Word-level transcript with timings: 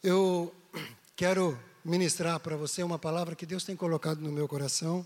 Eu 0.00 0.54
quero 1.16 1.58
ministrar 1.84 2.38
para 2.38 2.56
você 2.56 2.84
uma 2.84 3.00
palavra 3.00 3.34
que 3.34 3.44
Deus 3.44 3.64
tem 3.64 3.74
colocado 3.74 4.20
no 4.20 4.30
meu 4.30 4.46
coração. 4.46 5.04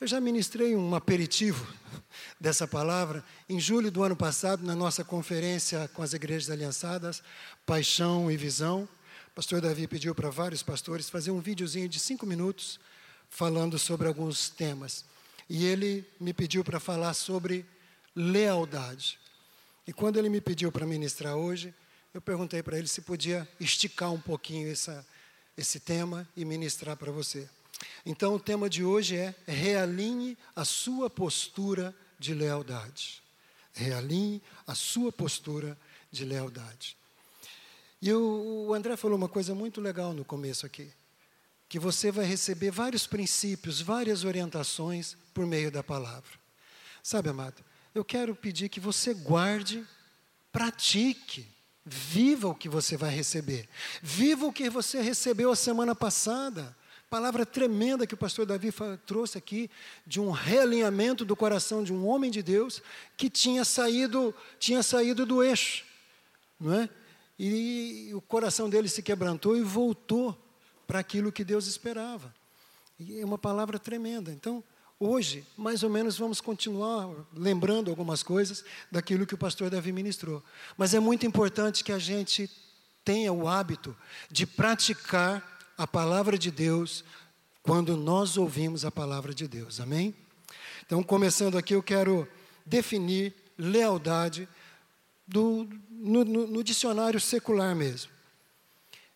Eu 0.00 0.06
já 0.06 0.18
ministrei 0.18 0.74
um 0.74 0.94
aperitivo 0.94 1.70
dessa 2.40 2.66
palavra 2.66 3.22
em 3.50 3.60
julho 3.60 3.90
do 3.90 4.02
ano 4.02 4.16
passado, 4.16 4.64
na 4.64 4.74
nossa 4.74 5.04
conferência 5.04 5.90
com 5.92 6.02
as 6.02 6.14
igrejas 6.14 6.48
aliançadas, 6.48 7.22
Paixão 7.66 8.30
e 8.30 8.36
Visão. 8.38 8.88
O 9.28 9.34
pastor 9.34 9.60
Davi 9.60 9.86
pediu 9.86 10.14
para 10.14 10.30
vários 10.30 10.62
pastores 10.62 11.10
fazer 11.10 11.30
um 11.30 11.40
videozinho 11.40 11.86
de 11.86 12.00
cinco 12.00 12.24
minutos 12.24 12.80
falando 13.28 13.78
sobre 13.78 14.08
alguns 14.08 14.48
temas. 14.48 15.04
E 15.50 15.66
ele 15.66 16.02
me 16.18 16.32
pediu 16.32 16.64
para 16.64 16.80
falar 16.80 17.12
sobre 17.12 17.66
lealdade. 18.16 19.18
E 19.86 19.92
quando 19.92 20.18
ele 20.18 20.30
me 20.30 20.40
pediu 20.40 20.72
para 20.72 20.86
ministrar 20.86 21.36
hoje, 21.36 21.74
eu 22.14 22.20
perguntei 22.20 22.62
para 22.62 22.78
ele 22.78 22.86
se 22.86 23.02
podia 23.02 23.46
esticar 23.58 24.12
um 24.12 24.20
pouquinho 24.20 24.70
essa, 24.70 25.04
esse 25.56 25.80
tema 25.80 26.26
e 26.36 26.44
ministrar 26.44 26.96
para 26.96 27.10
você. 27.10 27.50
Então, 28.06 28.36
o 28.36 28.40
tema 28.40 28.70
de 28.70 28.84
hoje 28.84 29.16
é 29.16 29.34
realinhe 29.44 30.38
a 30.54 30.64
sua 30.64 31.10
postura 31.10 31.92
de 32.16 32.32
lealdade. 32.32 33.20
Realinhe 33.72 34.40
a 34.64 34.76
sua 34.76 35.10
postura 35.10 35.76
de 36.12 36.24
lealdade. 36.24 36.96
E 38.00 38.12
o, 38.12 38.66
o 38.68 38.74
André 38.74 38.96
falou 38.96 39.16
uma 39.16 39.28
coisa 39.28 39.52
muito 39.52 39.80
legal 39.80 40.12
no 40.12 40.24
começo 40.24 40.64
aqui, 40.64 40.92
que 41.68 41.80
você 41.80 42.12
vai 42.12 42.24
receber 42.24 42.70
vários 42.70 43.08
princípios, 43.08 43.80
várias 43.80 44.22
orientações 44.22 45.16
por 45.34 45.44
meio 45.46 45.68
da 45.68 45.82
palavra. 45.82 46.30
Sabe, 47.02 47.28
amado, 47.28 47.64
eu 47.92 48.04
quero 48.04 48.36
pedir 48.36 48.68
que 48.68 48.78
você 48.78 49.12
guarde, 49.12 49.84
pratique 50.52 51.53
Viva 51.84 52.48
o 52.48 52.54
que 52.54 52.68
você 52.68 52.96
vai 52.96 53.10
receber. 53.10 53.68
Viva 54.02 54.46
o 54.46 54.52
que 54.52 54.70
você 54.70 55.00
recebeu 55.02 55.50
a 55.52 55.56
semana 55.56 55.94
passada. 55.94 56.74
Palavra 57.10 57.44
tremenda 57.44 58.06
que 58.06 58.14
o 58.14 58.16
pastor 58.16 58.46
Davi 58.46 58.72
trouxe 59.06 59.38
aqui, 59.38 59.70
de 60.06 60.20
um 60.20 60.30
realinhamento 60.30 61.24
do 61.24 61.36
coração 61.36 61.84
de 61.84 61.92
um 61.92 62.06
homem 62.06 62.30
de 62.30 62.42
Deus 62.42 62.82
que 63.16 63.28
tinha 63.28 63.64
saído, 63.64 64.34
tinha 64.58 64.82
saído 64.82 65.26
do 65.26 65.42
eixo. 65.42 65.84
Não 66.58 66.72
é? 66.74 66.88
E 67.38 68.10
o 68.14 68.20
coração 68.20 68.70
dele 68.70 68.88
se 68.88 69.02
quebrantou 69.02 69.56
e 69.56 69.62
voltou 69.62 70.36
para 70.86 70.98
aquilo 70.98 71.30
que 71.32 71.44
Deus 71.44 71.66
esperava. 71.66 72.34
E 72.98 73.20
é 73.20 73.24
uma 73.24 73.38
palavra 73.38 73.78
tremenda. 73.78 74.32
Então, 74.32 74.64
Hoje, 74.98 75.44
mais 75.56 75.82
ou 75.82 75.90
menos, 75.90 76.16
vamos 76.16 76.40
continuar 76.40 77.10
lembrando 77.34 77.90
algumas 77.90 78.22
coisas 78.22 78.64
daquilo 78.90 79.26
que 79.26 79.34
o 79.34 79.38
pastor 79.38 79.68
Davi 79.68 79.92
ministrou. 79.92 80.42
Mas 80.76 80.94
é 80.94 81.00
muito 81.00 81.26
importante 81.26 81.82
que 81.82 81.92
a 81.92 81.98
gente 81.98 82.48
tenha 83.04 83.32
o 83.32 83.48
hábito 83.48 83.96
de 84.30 84.46
praticar 84.46 85.42
a 85.76 85.86
palavra 85.86 86.38
de 86.38 86.50
Deus 86.50 87.04
quando 87.62 87.96
nós 87.96 88.36
ouvimos 88.36 88.84
a 88.84 88.90
palavra 88.90 89.34
de 89.34 89.48
Deus. 89.48 89.80
Amém? 89.80 90.14
Então, 90.86 91.02
começando 91.02 91.58
aqui, 91.58 91.74
eu 91.74 91.82
quero 91.82 92.28
definir 92.64 93.34
lealdade 93.58 94.48
do, 95.26 95.68
no, 95.90 96.24
no, 96.24 96.46
no 96.46 96.64
dicionário 96.64 97.20
secular 97.20 97.74
mesmo. 97.74 98.13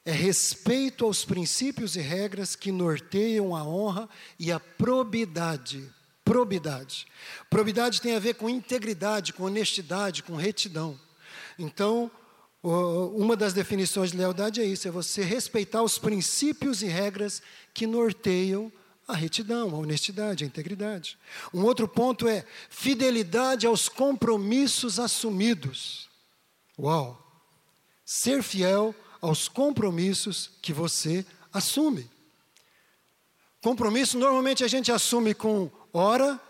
É 0.09 0.11
respeito 0.11 1.05
aos 1.05 1.23
princípios 1.23 1.95
e 1.95 2.01
regras 2.01 2.57
que 2.57 2.73
norteiam 2.73 3.55
a 3.55 3.63
honra 3.63 4.09
e 4.39 4.51
a 4.51 4.59
probidade. 4.59 5.87
Probidade. 6.25 7.07
Probidade 7.51 8.01
tem 8.01 8.17
a 8.17 8.19
ver 8.19 8.37
com 8.37 8.49
integridade, 8.49 9.35
com 9.35 9.43
honestidade, 9.43 10.23
com 10.23 10.35
retidão. 10.35 10.99
Então, 11.59 12.11
uma 12.63 13.37
das 13.37 13.53
definições 13.53 14.13
de 14.13 14.17
lealdade 14.17 14.63
é 14.63 14.65
isso: 14.65 14.89
é 14.89 14.91
você 14.91 15.23
respeitar 15.23 15.83
os 15.83 15.99
princípios 15.99 16.83
e 16.83 16.87
regras 16.87 17.43
que 17.75 17.87
norteiam 17.87 18.73
a 19.07 19.15
retidão, 19.15 19.75
a 19.75 19.79
honestidade, 19.79 20.43
a 20.43 20.47
integridade. 20.47 21.19
Um 21.53 21.65
outro 21.65 21.87
ponto 21.87 22.27
é 22.27 22.47
fidelidade 22.71 23.67
aos 23.67 23.91
compromissos 23.91 24.99
assumidos. 24.99 26.09
Uau! 26.79 27.23
Ser 28.07 28.43
fiel 28.43 28.95
aos 29.21 29.49
compromissos 29.49 30.51
que 30.63 30.73
você 30.73 31.25
assume. 31.53 32.11
Compromisso 33.61 34.19
normalmente 34.19 34.63
a 34.63 34.69
gente 34.69 34.93
assume 34.93 35.35
com 35.35 35.71
hora, 35.93 36.41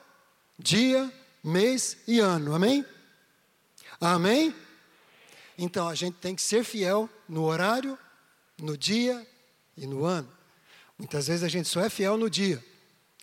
dia, 0.58 1.12
mês 1.42 1.96
e 2.06 2.20
ano. 2.20 2.54
Amém? 2.54 2.84
Amém? 4.00 4.54
Então 5.56 5.88
a 5.88 5.94
gente 5.94 6.16
tem 6.16 6.34
que 6.34 6.42
ser 6.42 6.64
fiel 6.64 7.08
no 7.28 7.44
horário, 7.44 7.98
no 8.58 8.76
dia 8.76 9.26
e 9.76 9.86
no 9.86 10.04
ano. 10.04 10.30
Muitas 10.98 11.28
vezes 11.28 11.42
a 11.42 11.48
gente 11.48 11.68
só 11.68 11.80
é 11.80 11.88
fiel 11.88 12.16
no 12.16 12.28
dia, 12.28 12.64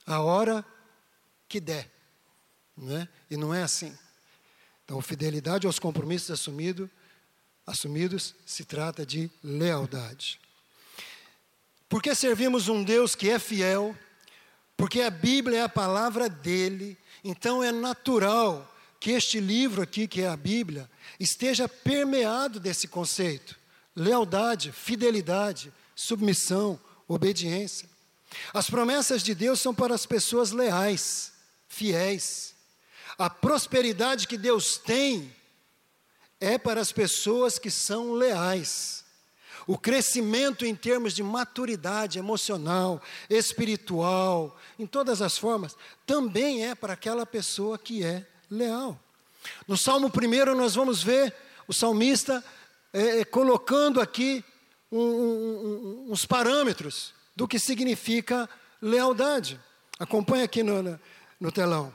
a 0.05 0.21
hora 0.21 0.65
que 1.47 1.59
der. 1.59 1.91
Não 2.75 2.97
é? 2.97 3.07
E 3.29 3.37
não 3.37 3.53
é 3.53 3.63
assim. 3.63 3.95
Então, 4.83 5.01
fidelidade 5.01 5.65
aos 5.65 5.79
compromissos 5.79 6.29
assumidos 6.29 6.89
assumidos, 7.65 8.35
se 8.45 8.63
trata 8.63 9.05
de 9.05 9.29
lealdade. 9.43 10.39
Porque 11.89 12.13
servimos 12.13 12.67
um 12.67 12.83
Deus 12.83 13.15
que 13.15 13.29
é 13.29 13.39
fiel, 13.39 13.95
porque 14.77 15.01
a 15.01 15.09
Bíblia 15.09 15.59
é 15.59 15.61
a 15.63 15.69
palavra 15.69 16.27
dele, 16.27 16.97
então 17.23 17.63
é 17.63 17.71
natural 17.71 18.71
que 18.99 19.11
este 19.11 19.39
livro 19.39 19.81
aqui, 19.81 20.07
que 20.07 20.21
é 20.21 20.27
a 20.27 20.37
Bíblia, 20.37 20.89
esteja 21.19 21.69
permeado 21.69 22.59
desse 22.59 22.87
conceito: 22.87 23.55
lealdade, 23.95 24.71
fidelidade, 24.71 25.71
submissão, 25.95 26.79
obediência. 27.07 27.89
As 28.53 28.69
promessas 28.69 29.23
de 29.23 29.33
Deus 29.33 29.59
são 29.59 29.73
para 29.73 29.95
as 29.95 30.05
pessoas 30.05 30.51
leais, 30.51 31.33
fiéis. 31.67 32.53
A 33.17 33.29
prosperidade 33.29 34.27
que 34.27 34.37
Deus 34.37 34.77
tem 34.77 35.33
é 36.39 36.57
para 36.57 36.81
as 36.81 36.91
pessoas 36.91 37.57
que 37.57 37.71
são 37.71 38.13
leais. 38.13 39.03
O 39.67 39.77
crescimento 39.77 40.65
em 40.65 40.75
termos 40.75 41.13
de 41.13 41.23
maturidade 41.23 42.19
emocional, 42.19 43.01
espiritual, 43.29 44.55
em 44.77 44.85
todas 44.85 45.21
as 45.21 45.37
formas, 45.37 45.75
também 46.05 46.65
é 46.65 46.75
para 46.75 46.93
aquela 46.93 47.25
pessoa 47.25 47.77
que 47.77 48.03
é 48.03 48.25
leal. 48.49 48.99
No 49.67 49.75
Salmo 49.75 50.07
1 50.07 50.55
nós 50.55 50.75
vamos 50.75 51.01
ver 51.01 51.33
o 51.67 51.73
salmista 51.73 52.43
é, 52.93 53.21
é, 53.21 53.25
colocando 53.25 53.99
aqui 53.99 54.43
um, 54.91 54.99
um, 54.99 56.07
uns 56.11 56.25
parâmetros 56.25 57.13
do 57.35 57.47
que 57.47 57.57
significa 57.57 58.47
lealdade. 58.81 59.59
Acompanhe 59.99 60.43
aqui 60.43 60.61
no, 60.61 60.99
no 61.39 61.51
telão. 61.51 61.93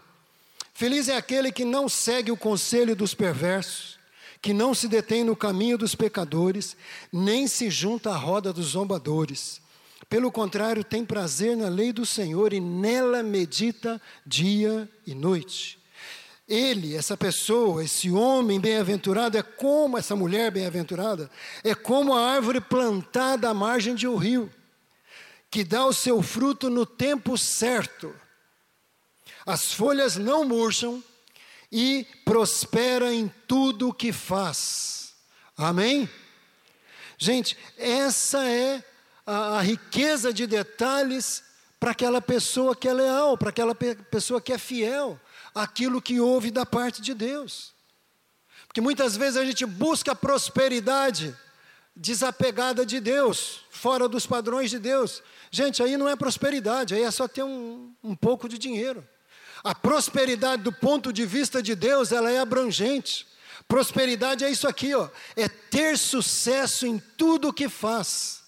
Feliz 0.75 1.09
é 1.09 1.17
aquele 1.17 1.53
que 1.53 1.65
não 1.65 1.89
segue 1.89 2.33
o 2.33 2.37
conselho 2.37 2.97
dos 2.97 3.15
perversos, 3.15 4.00
que 4.43 4.55
não 4.55 4.75
se 4.75 4.89
detém 4.89 5.23
no 5.23 5.37
caminho 5.37 5.77
dos 5.77 5.95
pecadores, 5.95 6.77
nem 7.13 7.47
se 7.47 7.71
junta 7.71 8.11
à 8.11 8.17
roda 8.17 8.53
dos 8.53 8.69
zombadores. 8.69 9.61
Pelo 10.09 10.33
contrário, 10.33 10.83
tem 10.83 11.05
prazer 11.05 11.57
na 11.57 11.69
lei 11.69 11.93
do 11.93 12.07
Senhor 12.07 12.53
e 12.53 12.61
nela 12.61 13.23
medita 13.23 14.01
dia 14.27 14.89
e 15.07 15.15
noite. 15.15 15.79
Ele, 16.49 16.97
essa 16.97 17.17
pessoa, 17.17 17.85
esse 17.85 18.11
homem 18.11 18.59
bem-aventurado, 18.59 19.39
é 19.39 19.43
como 19.43 19.97
essa 19.97 20.17
mulher 20.17 20.51
bem-aventurada, 20.51 21.31
é 21.63 21.77
como 21.77 22.13
a 22.13 22.29
árvore 22.29 22.61
plantada 22.61 23.49
à 23.49 23.55
margem 23.55 23.95
de 23.95 24.09
um 24.09 24.17
rio, 24.17 24.51
que 25.49 25.63
dá 25.63 25.87
o 25.87 25.93
seu 25.93 26.21
fruto 26.23 26.69
no 26.69 26.85
tempo 26.85 27.39
certo. 27.39 28.13
As 29.47 29.73
folhas 29.73 30.17
não 30.17 30.45
murcham, 30.45 31.01
e 31.71 32.07
prospera 32.25 33.13
em 33.13 33.29
tudo 33.47 33.89
o 33.89 33.95
que 33.95 34.13
faz. 34.13 35.15
Amém? 35.57 36.09
Gente, 37.19 37.57
essa 37.77 38.45
é 38.49 38.83
a, 39.27 39.59
a 39.59 39.61
riqueza 39.61 40.33
de 40.33 40.47
detalhes 40.47 41.45
para 41.79 41.93
aquela 41.93 42.21
pessoa 42.21 42.75
que 42.75 42.89
é 42.89 42.93
leal, 42.93 43.39
para 43.39 43.51
aquela 43.51 43.75
pe 43.75 43.95
pessoa 43.95 44.41
que 44.41 44.53
é 44.53 44.59
fiel 44.59 45.21
àquilo 45.55 46.03
que 46.03 46.21
ouve 46.21 46.51
da 46.51 46.67
parte 46.67 47.01
de 47.01 47.15
Deus. 47.15 47.73
Porque 48.67 48.81
muitas 48.81 49.17
vezes 49.17 49.37
a 49.37 49.45
gente 49.45 49.67
busca 49.67 50.15
prosperidade 50.15 51.37
desapegada 51.95 52.87
de 52.87 53.01
Deus, 53.01 53.65
fora 53.71 54.09
dos 54.09 54.27
padrões 54.27 54.71
de 54.71 54.79
Deus. 54.79 55.23
Gente, 55.51 55.83
aí 55.83 55.97
não 55.97 56.09
é 56.09 56.17
prosperidade, 56.17 56.95
aí 56.95 57.03
é 57.03 57.11
só 57.11 57.27
ter 57.27 57.43
um, 57.43 57.93
um 58.03 58.15
pouco 58.15 58.49
de 58.49 58.57
dinheiro. 58.57 59.07
A 59.63 59.75
prosperidade 59.75 60.63
do 60.63 60.73
ponto 60.73 61.13
de 61.13 61.27
vista 61.27 61.63
de 61.63 61.75
Deus, 61.75 62.13
ela 62.13 62.31
é 62.31 62.39
abrangente. 62.39 63.27
Prosperidade 63.69 64.45
é 64.45 64.51
isso 64.51 64.67
aqui, 64.67 64.95
ó, 64.95 65.09
é 65.37 65.49
ter 65.49 65.97
sucesso 65.97 66.87
em 66.87 66.99
tudo 66.99 67.49
o 67.49 67.53
que 67.53 67.69
faz. 67.69 68.43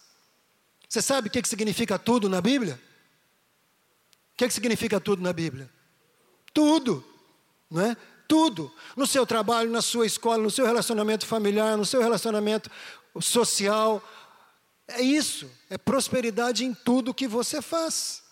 Você 0.88 1.00
sabe 1.00 1.28
o 1.28 1.30
que, 1.30 1.40
que 1.40 1.48
significa 1.48 1.98
tudo 1.98 2.28
na 2.28 2.40
Bíblia? 2.40 2.80
O 4.34 4.36
que, 4.36 4.48
que 4.48 4.54
significa 4.54 4.98
tudo 4.98 5.22
na 5.22 5.32
Bíblia? 5.32 5.70
Tudo, 6.52 7.04
não 7.70 7.82
é? 7.82 7.96
Tudo. 8.26 8.74
No 8.96 9.06
seu 9.06 9.26
trabalho, 9.26 9.70
na 9.70 9.82
sua 9.82 10.06
escola, 10.06 10.42
no 10.42 10.50
seu 10.50 10.66
relacionamento 10.66 11.26
familiar, 11.26 11.76
no 11.76 11.84
seu 11.84 12.00
relacionamento 12.00 12.70
social. 13.20 14.02
é 14.88 15.02
isso, 15.02 15.50
é 15.70 15.78
prosperidade 15.78 16.64
em 16.64 16.74
tudo 16.74 17.14
que 17.14 17.28
você 17.28 17.62
faz. 17.62 18.22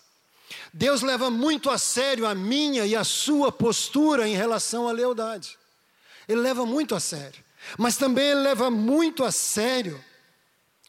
Deus 0.73 1.02
leva 1.02 1.31
muito 1.31 1.70
a 1.70 1.79
sério 1.79 2.26
a 2.26 2.35
minha 2.35 2.87
e 2.87 2.97
a 2.97 3.05
sua 3.05 3.52
postura 3.52 4.29
em 4.29 4.35
relação 4.35 4.88
à 4.88 4.93
lealdade. 4.93 5.58
Ele 6.29 6.41
leva 6.41 6.67
muito 6.67 6.94
a 6.94 7.00
sério. 7.00 7.43
Mas 7.79 7.97
também 7.97 8.26
ele 8.26 8.41
leva 8.41 8.70
muito 8.70 9.25
a 9.25 9.31
sério 9.31 10.02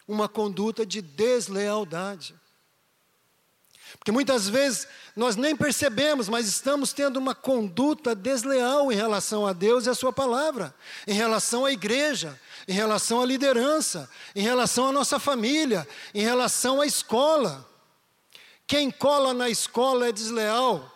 uma 0.08 0.28
conduta 0.28 0.86
de 0.86 1.02
deslealdade. 1.02 2.36
Porque 3.98 4.12
muitas 4.12 4.48
vezes 4.48 4.88
nós 5.16 5.36
nem 5.36 5.56
percebemos, 5.56 6.30
mas 6.30 6.48
estamos 6.48 6.94
tendo 6.94 7.18
uma 7.18 7.36
conduta 7.36 8.16
desleal 8.16 8.92
em 8.92 8.96
relação 8.96 9.46
a 9.46 9.54
Deus 9.54 9.86
e 9.86 9.90
a 9.90 9.96
Sua 9.96 10.14
palavra, 10.14 10.74
em 11.06 11.14
relação 11.14 11.66
à 11.66 11.72
igreja, 11.72 12.40
em 12.68 12.74
relação 12.74 13.22
à 13.22 13.26
liderança, 13.26 14.10
em 14.36 14.42
relação 14.42 14.88
à 14.88 14.92
nossa 14.92 15.20
família, 15.20 15.88
em 16.14 16.22
relação 16.22 16.82
à 16.82 16.86
escola. 16.86 17.70
Quem 18.72 18.90
cola 18.90 19.34
na 19.34 19.50
escola 19.50 20.08
é 20.08 20.14
desleal. 20.14 20.90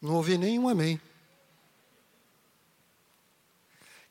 Não 0.00 0.14
ouvi 0.14 0.38
nenhum 0.38 0.68
amém. 0.68 1.00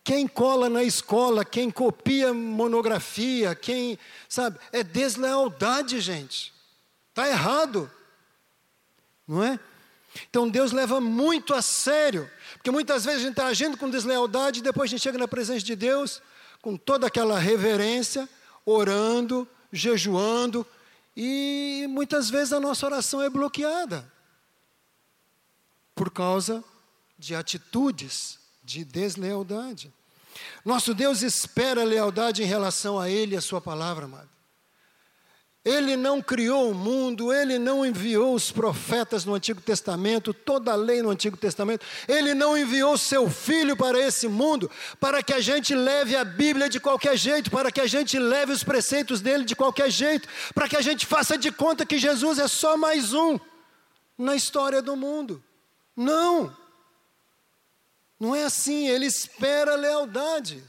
Quem 0.04 0.28
cola 0.28 0.68
na 0.68 0.84
escola, 0.84 1.46
quem 1.46 1.72
copia 1.72 2.34
monografia, 2.34 3.56
quem, 3.56 3.98
sabe, 4.28 4.60
é 4.74 4.84
deslealdade, 4.84 6.02
gente. 6.02 6.54
Está 7.08 7.30
errado. 7.30 7.90
Não 9.26 9.42
é? 9.42 9.58
Então 10.30 10.50
Deus 10.50 10.74
leva 10.74 11.00
muito 11.00 11.54
a 11.54 11.62
sério, 11.62 12.30
porque 12.56 12.70
muitas 12.70 13.06
vezes 13.06 13.22
a 13.22 13.24
gente 13.24 13.32
está 13.32 13.46
agindo 13.46 13.78
com 13.78 13.90
deslealdade 13.90 14.60
e 14.60 14.64
depois 14.64 14.90
a 14.90 14.92
gente 14.92 15.04
chega 15.04 15.18
na 15.18 15.26
presença 15.26 15.64
de 15.64 15.74
Deus 15.74 16.22
com 16.62 16.76
toda 16.76 17.08
aquela 17.08 17.40
reverência, 17.40 18.28
orando, 18.66 19.48
jejuando, 19.76 20.66
e 21.16 21.86
muitas 21.90 22.30
vezes 22.30 22.54
a 22.54 22.60
nossa 22.60 22.86
oração 22.86 23.22
é 23.22 23.30
bloqueada 23.30 24.12
por 25.94 26.12
causa 26.12 26.64
de 27.18 27.36
atitudes 27.36 28.40
de 28.64 28.84
deslealdade. 28.84 29.94
Nosso 30.64 30.94
Deus 30.94 31.22
espera 31.22 31.84
lealdade 31.84 32.44
em 32.44 32.46
relação 32.46 33.00
a 33.00 33.10
Ele 33.10 33.36
e 33.36 33.38
a 33.38 33.42
Sua 33.42 33.62
palavra, 33.62 34.06
amado. 34.06 34.35
Ele 35.66 35.98
não 35.98 36.22
criou 36.22 36.70
o 36.70 36.76
mundo, 36.76 37.34
ele 37.34 37.58
não 37.58 37.84
enviou 37.84 38.36
os 38.36 38.52
profetas 38.52 39.26
no 39.26 39.34
Antigo 39.34 39.60
Testamento, 39.60 40.32
toda 40.32 40.72
a 40.72 40.76
lei 40.76 41.02
no 41.02 41.10
Antigo 41.10 41.36
Testamento, 41.36 41.84
ele 42.08 42.36
não 42.36 42.56
enviou 42.56 42.96
seu 43.00 43.28
filho 43.28 43.76
para 43.76 43.98
esse 43.98 44.28
mundo 44.28 44.70
para 45.00 45.24
que 45.24 45.34
a 45.34 45.40
gente 45.40 45.74
leve 45.74 46.16
a 46.16 46.24
Bíblia 46.24 46.70
de 46.70 46.80
qualquer 46.80 47.18
jeito, 47.18 47.50
para 47.50 47.72
que 47.72 47.82
a 47.82 47.88
gente 47.88 48.20
leve 48.20 48.52
os 48.52 48.64
preceitos 48.64 49.22
dele 49.22 49.44
de 49.44 49.56
qualquer 49.56 49.90
jeito, 49.90 50.30
para 50.54 50.70
que 50.70 50.78
a 50.78 50.82
gente 50.82 51.04
faça 51.04 51.36
de 51.36 51.52
conta 51.52 51.84
que 51.84 51.98
Jesus 51.98 52.38
é 52.38 52.48
só 52.48 52.78
mais 52.78 53.12
um 53.12 53.40
na 54.16 54.36
história 54.36 54.84
do 54.84 54.96
mundo. 54.96 55.44
Não! 55.96 56.56
Não 58.20 58.36
é 58.36 58.44
assim, 58.44 58.88
ele 58.88 59.08
espera 59.08 59.76
lealdade. 59.76 60.64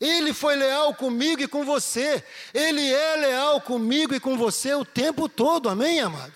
Ele 0.00 0.32
foi 0.32 0.54
leal 0.54 0.94
comigo 0.94 1.42
e 1.42 1.48
com 1.48 1.64
você. 1.64 2.24
Ele 2.54 2.92
é 2.92 3.16
leal 3.16 3.60
comigo 3.60 4.14
e 4.14 4.20
com 4.20 4.36
você 4.36 4.74
o 4.74 4.84
tempo 4.84 5.28
todo, 5.28 5.68
amém, 5.68 6.00
amado? 6.00 6.34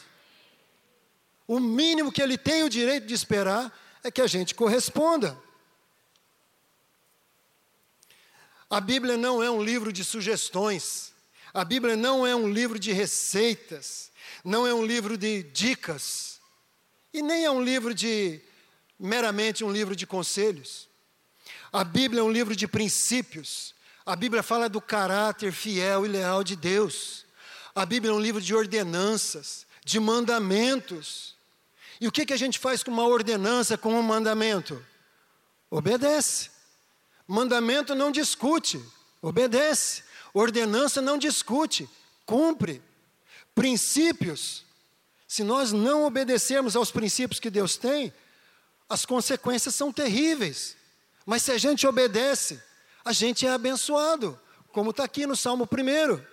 O 1.46 1.60
mínimo 1.60 2.10
que 2.10 2.22
ele 2.22 2.36
tem 2.36 2.62
o 2.62 2.68
direito 2.68 3.06
de 3.06 3.14
esperar 3.14 3.72
é 4.02 4.10
que 4.10 4.20
a 4.20 4.26
gente 4.26 4.54
corresponda. 4.54 5.38
A 8.68 8.80
Bíblia 8.80 9.16
não 9.16 9.42
é 9.42 9.50
um 9.50 9.62
livro 9.62 9.92
de 9.92 10.02
sugestões. 10.02 11.12
A 11.52 11.64
Bíblia 11.64 11.94
não 11.94 12.26
é 12.26 12.34
um 12.34 12.50
livro 12.50 12.78
de 12.78 12.90
receitas. 12.90 14.10
Não 14.42 14.66
é 14.66 14.72
um 14.72 14.84
livro 14.84 15.16
de 15.16 15.42
dicas. 15.42 16.40
E 17.12 17.20
nem 17.20 17.44
é 17.44 17.50
um 17.50 17.62
livro 17.62 17.94
de 17.94 18.40
meramente 18.98 19.62
um 19.62 19.70
livro 19.70 19.94
de 19.94 20.06
conselhos. 20.06 20.88
A 21.72 21.84
Bíblia 21.84 22.20
é 22.20 22.22
um 22.22 22.30
livro 22.30 22.54
de 22.54 22.68
princípios. 22.68 23.74
A 24.04 24.14
Bíblia 24.14 24.42
fala 24.42 24.68
do 24.68 24.80
caráter 24.80 25.52
fiel 25.52 26.04
e 26.04 26.08
leal 26.08 26.44
de 26.44 26.54
Deus. 26.54 27.24
A 27.74 27.86
Bíblia 27.86 28.12
é 28.12 28.14
um 28.14 28.20
livro 28.20 28.42
de 28.42 28.54
ordenanças, 28.54 29.66
de 29.82 29.98
mandamentos. 29.98 31.34
E 31.98 32.06
o 32.06 32.12
que, 32.12 32.26
que 32.26 32.32
a 32.32 32.36
gente 32.36 32.58
faz 32.58 32.82
com 32.82 32.90
uma 32.90 33.06
ordenança, 33.06 33.78
com 33.78 33.94
um 33.94 34.02
mandamento? 34.02 34.84
Obedece. 35.70 36.50
Mandamento 37.26 37.94
não 37.94 38.12
discute, 38.12 38.78
obedece. 39.22 40.02
Ordenança 40.34 41.00
não 41.00 41.16
discute, 41.16 41.88
cumpre. 42.26 42.82
Princípios, 43.54 44.64
se 45.26 45.42
nós 45.42 45.72
não 45.72 46.04
obedecermos 46.04 46.76
aos 46.76 46.90
princípios 46.90 47.40
que 47.40 47.48
Deus 47.48 47.78
tem, 47.78 48.12
as 48.88 49.06
consequências 49.06 49.74
são 49.74 49.90
terríveis. 49.90 50.76
Mas 51.24 51.42
se 51.42 51.52
a 51.52 51.58
gente 51.58 51.86
obedece, 51.86 52.62
a 53.04 53.12
gente 53.12 53.46
é 53.46 53.50
abençoado, 53.50 54.38
como 54.72 54.90
está 54.90 55.04
aqui 55.04 55.26
no 55.26 55.36
Salmo 55.36 55.68
1. 55.70 56.32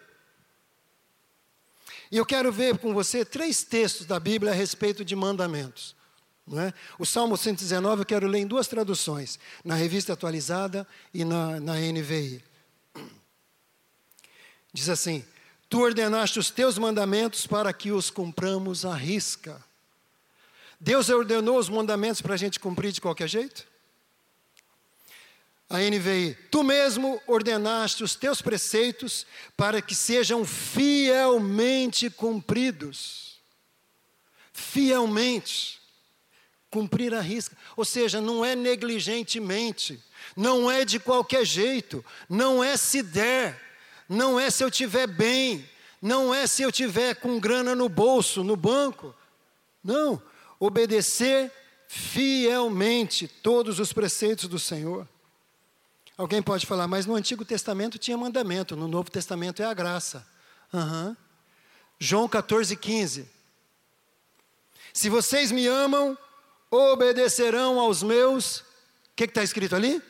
E 2.11 2.17
eu 2.17 2.25
quero 2.25 2.51
ver 2.51 2.77
com 2.79 2.93
você 2.93 3.23
três 3.23 3.63
textos 3.63 4.05
da 4.05 4.19
Bíblia 4.19 4.51
a 4.51 4.55
respeito 4.55 5.05
de 5.05 5.15
mandamentos. 5.15 5.95
Não 6.45 6.59
é? 6.59 6.73
O 6.97 7.05
Salmo 7.05 7.37
119 7.37 8.01
eu 8.01 8.05
quero 8.05 8.27
ler 8.27 8.39
em 8.39 8.47
duas 8.47 8.67
traduções, 8.67 9.39
na 9.63 9.75
revista 9.75 10.13
atualizada 10.13 10.87
e 11.13 11.23
na, 11.23 11.59
na 11.59 11.75
NVI. 11.75 12.43
Diz 14.73 14.89
assim: 14.89 15.23
Tu 15.69 15.79
ordenaste 15.79 16.39
os 16.39 16.49
teus 16.49 16.79
mandamentos 16.79 17.45
para 17.45 17.71
que 17.71 17.91
os 17.91 18.09
cumpramos 18.09 18.83
à 18.83 18.95
risca. 18.95 19.63
Deus 20.79 21.09
ordenou 21.09 21.59
os 21.59 21.69
mandamentos 21.69 22.21
para 22.21 22.33
a 22.33 22.37
gente 22.37 22.59
cumprir 22.59 22.91
de 22.91 23.01
qualquer 23.01 23.27
jeito? 23.27 23.68
A 25.69 25.77
NVI, 25.77 26.35
tu 26.49 26.63
mesmo 26.63 27.21
ordenaste 27.27 28.03
os 28.03 28.15
teus 28.15 28.41
preceitos 28.41 29.25
para 29.55 29.81
que 29.83 29.93
sejam 29.93 30.43
fielmente 30.43 32.09
cumpridos. 32.09 33.39
Fielmente. 34.51 35.79
Cumprir 36.71 37.13
a 37.13 37.21
risca. 37.21 37.55
Ou 37.77 37.85
seja, 37.85 38.19
não 38.19 38.43
é 38.43 38.55
negligentemente, 38.55 40.03
não 40.35 40.71
é 40.71 40.83
de 40.83 40.99
qualquer 40.99 41.45
jeito, 41.45 42.03
não 42.27 42.63
é 42.63 42.75
se 42.75 43.03
der, 43.03 43.59
não 44.07 44.39
é 44.39 44.49
se 44.49 44.63
eu 44.63 44.71
tiver 44.71 45.05
bem, 45.05 45.67
não 46.01 46.33
é 46.33 46.47
se 46.47 46.63
eu 46.63 46.71
tiver 46.71 47.15
com 47.15 47.39
grana 47.39 47.75
no 47.75 47.87
bolso, 47.87 48.43
no 48.43 48.55
banco. 48.55 49.15
Não, 49.83 50.21
obedecer 50.59 51.51
fielmente 51.87 53.27
todos 53.27 53.79
os 53.79 53.93
preceitos 53.93 54.47
do 54.47 54.59
Senhor. 54.59 55.07
Alguém 56.19 56.41
pode 56.41 56.65
falar, 56.65 56.85
mas 56.85 57.05
no 57.05 57.15
Antigo 57.15 57.45
Testamento 57.45 57.97
tinha 57.97 58.17
mandamento, 58.17 58.75
no 58.75 58.89
Novo 58.89 59.09
Testamento 59.09 59.61
é 59.61 59.65
a 59.65 59.73
graça. 59.73 60.27
Uhum. 60.73 61.15
João 61.97 62.27
14, 62.27 62.75
15. 62.75 63.25
Se 64.93 65.07
vocês 65.07 65.49
me 65.49 65.65
amam, 65.65 66.17
obedecerão 66.69 67.79
aos 67.79 68.03
meus. 68.03 68.57
O 68.57 68.65
que 69.15 69.23
está 69.23 69.41
escrito 69.41 69.77
ali? 69.77 70.01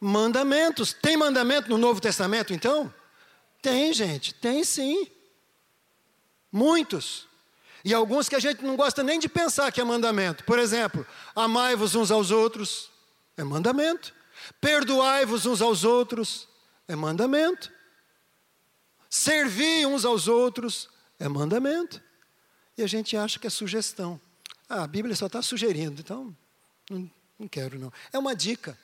Mandamentos. 0.00 0.92
Tem 0.92 1.16
mandamento 1.16 1.68
no 1.68 1.76
Novo 1.76 2.00
Testamento, 2.00 2.54
então? 2.54 2.94
Tem, 3.60 3.92
gente, 3.92 4.32
tem 4.32 4.62
sim. 4.62 5.08
Muitos. 6.52 7.26
E 7.84 7.92
alguns 7.92 8.28
que 8.28 8.36
a 8.36 8.40
gente 8.40 8.64
não 8.64 8.76
gosta 8.76 9.02
nem 9.02 9.18
de 9.18 9.28
pensar 9.28 9.72
que 9.72 9.80
é 9.80 9.84
mandamento. 9.84 10.44
Por 10.44 10.56
exemplo, 10.56 11.04
amai-vos 11.34 11.96
uns 11.96 12.12
aos 12.12 12.30
outros. 12.30 12.88
É 13.36 13.42
mandamento. 13.42 14.16
Perdoai-vos 14.60 15.46
uns 15.46 15.60
aos 15.60 15.84
outros, 15.84 16.48
é 16.86 16.96
mandamento. 16.96 17.70
Servir 19.08 19.86
uns 19.86 20.04
aos 20.04 20.28
outros, 20.28 20.88
é 21.18 21.28
mandamento. 21.28 22.02
E 22.76 22.82
a 22.82 22.86
gente 22.86 23.16
acha 23.16 23.38
que 23.38 23.46
é 23.46 23.50
sugestão. 23.50 24.20
Ah, 24.68 24.84
a 24.84 24.86
Bíblia 24.86 25.16
só 25.16 25.26
está 25.26 25.40
sugerindo, 25.40 26.00
então 26.00 26.36
não, 26.90 27.10
não, 27.38 27.48
quero 27.48 27.78
não. 27.78 27.92
É 28.12 28.18
uma 28.18 28.36
dica. 28.36 28.78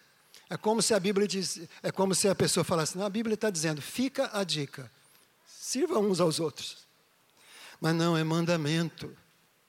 É 0.49 0.57
como 0.57 0.83
se 0.83 0.95
a 0.95 1.01
Bíblia 1.01 1.27
diz, 1.27 1.61
é 1.83 1.91
como 1.91 2.15
se 2.15 2.29
a 2.29 2.35
pessoa 2.35 2.65
falasse, 2.65 2.97
não, 2.97 3.05
a 3.05 3.11
Bíblia 3.11 3.35
está 3.35 3.51
dizendo, 3.51 3.81
fica 3.81 4.31
a 4.33 4.45
dica. 4.45 4.91
Sirva 5.47 5.99
uns 5.99 6.21
aos 6.21 6.41
outros. 6.41 6.87
Mas 7.81 7.95
não, 7.95 8.17
é 8.17 8.25
mandamento. 8.25 9.15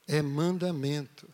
É 0.08 0.22
mandamento. 0.22 1.28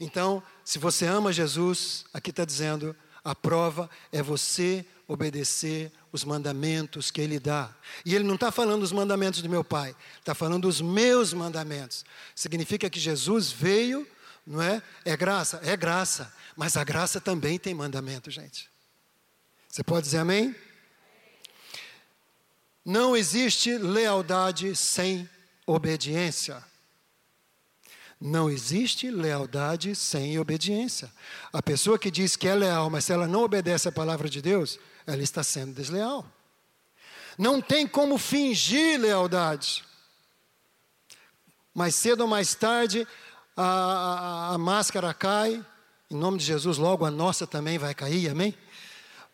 Então, 0.00 0.42
se 0.64 0.78
você 0.78 1.06
ama 1.06 1.32
Jesus, 1.32 2.04
aqui 2.12 2.30
está 2.30 2.44
dizendo, 2.44 2.96
a 3.24 3.34
prova 3.34 3.88
é 4.10 4.22
você 4.22 4.84
obedecer 5.06 5.92
os 6.10 6.24
mandamentos 6.24 7.10
que 7.10 7.20
Ele 7.20 7.38
dá. 7.38 7.74
E 8.04 8.14
Ele 8.14 8.24
não 8.24 8.34
está 8.34 8.50
falando 8.50 8.82
os 8.82 8.92
mandamentos 8.92 9.42
do 9.42 9.48
meu 9.48 9.62
Pai, 9.62 9.94
está 10.18 10.34
falando 10.34 10.66
os 10.66 10.80
meus 10.80 11.32
mandamentos. 11.32 12.04
Significa 12.34 12.90
que 12.90 12.98
Jesus 12.98 13.50
veio, 13.50 14.06
não 14.46 14.60
é? 14.60 14.82
É 15.04 15.16
graça? 15.16 15.60
É 15.64 15.76
graça. 15.76 16.32
Mas 16.56 16.76
a 16.76 16.84
graça 16.84 17.20
também 17.20 17.58
tem 17.58 17.74
mandamento, 17.74 18.30
gente. 18.30 18.68
Você 19.68 19.82
pode 19.82 20.04
dizer 20.04 20.18
amém? 20.18 20.54
Não 22.84 23.16
existe 23.16 23.78
lealdade 23.78 24.74
sem 24.74 25.28
obediência. 25.66 26.62
Não 28.24 28.48
existe 28.48 29.10
lealdade 29.10 29.96
sem 29.96 30.38
obediência. 30.38 31.10
A 31.52 31.60
pessoa 31.60 31.98
que 31.98 32.08
diz 32.08 32.36
que 32.36 32.46
é 32.46 32.54
leal, 32.54 32.88
mas 32.88 33.04
se 33.04 33.12
ela 33.12 33.26
não 33.26 33.42
obedece 33.42 33.88
à 33.88 33.92
palavra 33.92 34.28
de 34.28 34.40
Deus, 34.40 34.78
ela 35.04 35.20
está 35.20 35.42
sendo 35.42 35.74
desleal. 35.74 36.24
Não 37.36 37.60
tem 37.60 37.84
como 37.84 38.16
fingir 38.16 39.00
lealdade. 39.00 39.84
Mais 41.74 41.96
cedo 41.96 42.20
ou 42.20 42.28
mais 42.28 42.54
tarde, 42.54 43.08
a, 43.56 43.64
a, 43.64 44.54
a 44.54 44.58
máscara 44.58 45.12
cai, 45.12 45.60
em 46.08 46.14
nome 46.14 46.38
de 46.38 46.44
Jesus, 46.44 46.78
logo 46.78 47.04
a 47.04 47.10
nossa 47.10 47.44
também 47.44 47.76
vai 47.76 47.92
cair, 47.92 48.30
amém? 48.30 48.56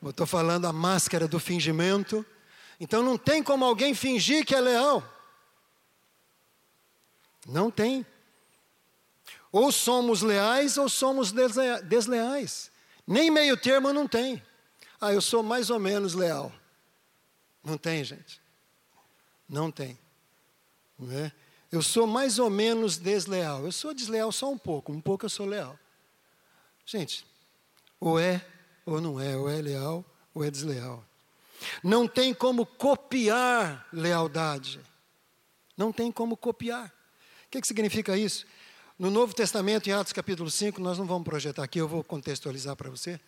Eu 0.00 0.09
estou 0.09 0.26
falando 0.26 0.64
a 0.64 0.73
máscara 0.73 1.28
do 1.28 1.38
fingimento. 1.38 2.25
Então 2.80 3.02
não 3.02 3.18
tem 3.18 3.42
como 3.42 3.66
alguém 3.66 3.92
fingir 3.92 4.47
que 4.47 4.54
é 4.54 4.61
leal. 4.62 5.04
Não 7.47 7.71
tem. 7.71 8.07
Ou 9.50 9.72
somos 9.72 10.22
leais 10.22 10.76
ou 10.76 10.88
somos 10.88 11.32
desleais. 11.84 12.70
Nem 13.06 13.30
meio 13.30 13.56
termo 13.56 13.92
não 13.92 14.06
tem. 14.06 14.42
Ah, 15.00 15.12
eu 15.12 15.20
sou 15.20 15.42
mais 15.42 15.70
ou 15.70 15.78
menos 15.78 16.14
leal. 16.14 16.52
Não 17.64 17.78
tem, 17.78 18.04
gente. 18.04 18.40
Não 19.48 19.70
tem. 19.70 19.98
Não 20.98 21.10
é? 21.12 21.32
Eu 21.70 21.82
sou 21.82 22.06
mais 22.06 22.38
ou 22.38 22.50
menos 22.50 22.98
desleal. 22.98 23.64
Eu 23.64 23.72
sou 23.72 23.94
desleal 23.94 24.32
só 24.32 24.50
um 24.50 24.58
pouco, 24.58 24.92
um 24.92 25.00
pouco 25.00 25.24
eu 25.24 25.30
sou 25.30 25.46
leal. 25.46 25.78
Gente, 26.84 27.26
ou 28.00 28.18
é 28.18 28.44
ou 28.84 29.00
não 29.00 29.20
é, 29.20 29.36
ou 29.36 29.48
é 29.48 29.60
leal 29.60 30.04
ou 30.34 30.44
é 30.44 30.50
desleal. 30.50 31.04
Não 31.82 32.08
tem 32.08 32.32
como 32.32 32.64
copiar 32.64 33.86
lealdade. 33.92 34.80
Não 35.76 35.92
tem 35.92 36.10
como 36.10 36.36
copiar. 36.36 36.86
O 37.46 37.50
que, 37.50 37.60
que 37.60 37.66
significa 37.66 38.16
isso? 38.16 38.46
No 38.98 39.12
Novo 39.12 39.32
Testamento, 39.32 39.88
em 39.88 39.92
Atos 39.92 40.12
capítulo 40.12 40.50
5, 40.50 40.80
nós 40.80 40.98
não 40.98 41.06
vamos 41.06 41.22
projetar 41.22 41.62
aqui, 41.62 41.78
eu 41.78 41.86
vou 41.86 42.02
contextualizar 42.02 42.74
para 42.74 42.90
você. 42.90 43.20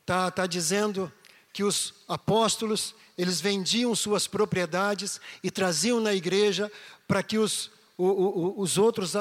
Está 0.00 0.28
tá 0.28 0.44
dizendo 0.44 1.12
que 1.52 1.62
os 1.62 1.94
apóstolos, 2.08 2.96
eles 3.16 3.40
vendiam 3.40 3.94
suas 3.94 4.26
propriedades 4.26 5.20
e 5.40 5.52
traziam 5.52 6.00
na 6.00 6.12
igreja 6.12 6.70
para 7.06 7.22
que 7.22 7.38
os, 7.38 7.70
o, 7.96 8.06
o, 8.06 8.60
os 8.60 8.76
outros 8.76 9.12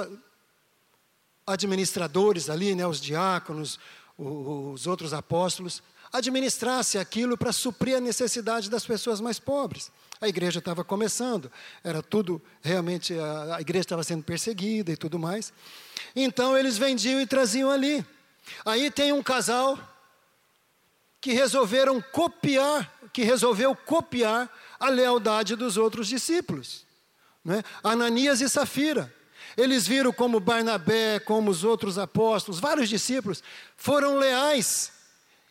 administradores 1.46 2.50
ali, 2.50 2.74
né, 2.74 2.88
os 2.88 3.00
diáconos, 3.00 3.79
os 4.17 4.88
outros 4.88 5.13
apóstolos, 5.13 5.84
administrasse 6.12 6.98
aquilo 6.98 7.38
para 7.38 7.52
suprir 7.52 7.98
a 7.98 8.02
necessidade 8.02 8.70
das 8.70 8.86
pessoas 8.86 9.20
mais 9.20 9.40
pobres. 9.40 9.92
A 10.20 10.28
igreja 10.28 10.60
estava 10.60 10.84
começando, 10.84 11.52
era 11.84 12.02
tudo 12.02 12.42
realmente, 12.62 13.14
a, 13.14 13.58
a 13.58 13.62
igreja 13.62 13.82
estava 13.82 14.04
sendo 14.04 14.24
perseguida 14.24 14.92
e 14.92 14.98
tudo 14.98 15.20
mais. 15.20 15.54
Então 16.16 16.58
eles 16.58 16.78
vendiam 16.78 17.22
e 17.22 17.28
traziam 17.28 17.70
ali. 17.70 18.06
Aí 18.66 18.90
tem 18.90 19.12
um 19.12 19.22
casal 19.22 19.78
que 21.22 21.34
resolveram 21.34 22.02
copiar, 22.02 22.92
que 23.14 23.24
resolveu 23.24 23.76
copiar 23.76 24.52
a 24.80 24.90
lealdade 24.90 25.56
dos 25.56 25.78
outros 25.78 26.08
discípulos. 26.08 26.86
Né? 27.44 27.64
Ananias 27.84 28.42
e 28.42 28.50
Safira. 28.50 29.14
Eles 29.56 29.88
viram 29.88 30.12
como 30.12 30.40
Barnabé, 30.40 31.20
como 31.20 31.50
os 31.50 31.64
outros 31.64 31.98
apóstolos, 31.98 32.60
vários 32.60 32.90
discípulos, 32.90 33.44
foram 33.76 34.18
leais 34.18 34.92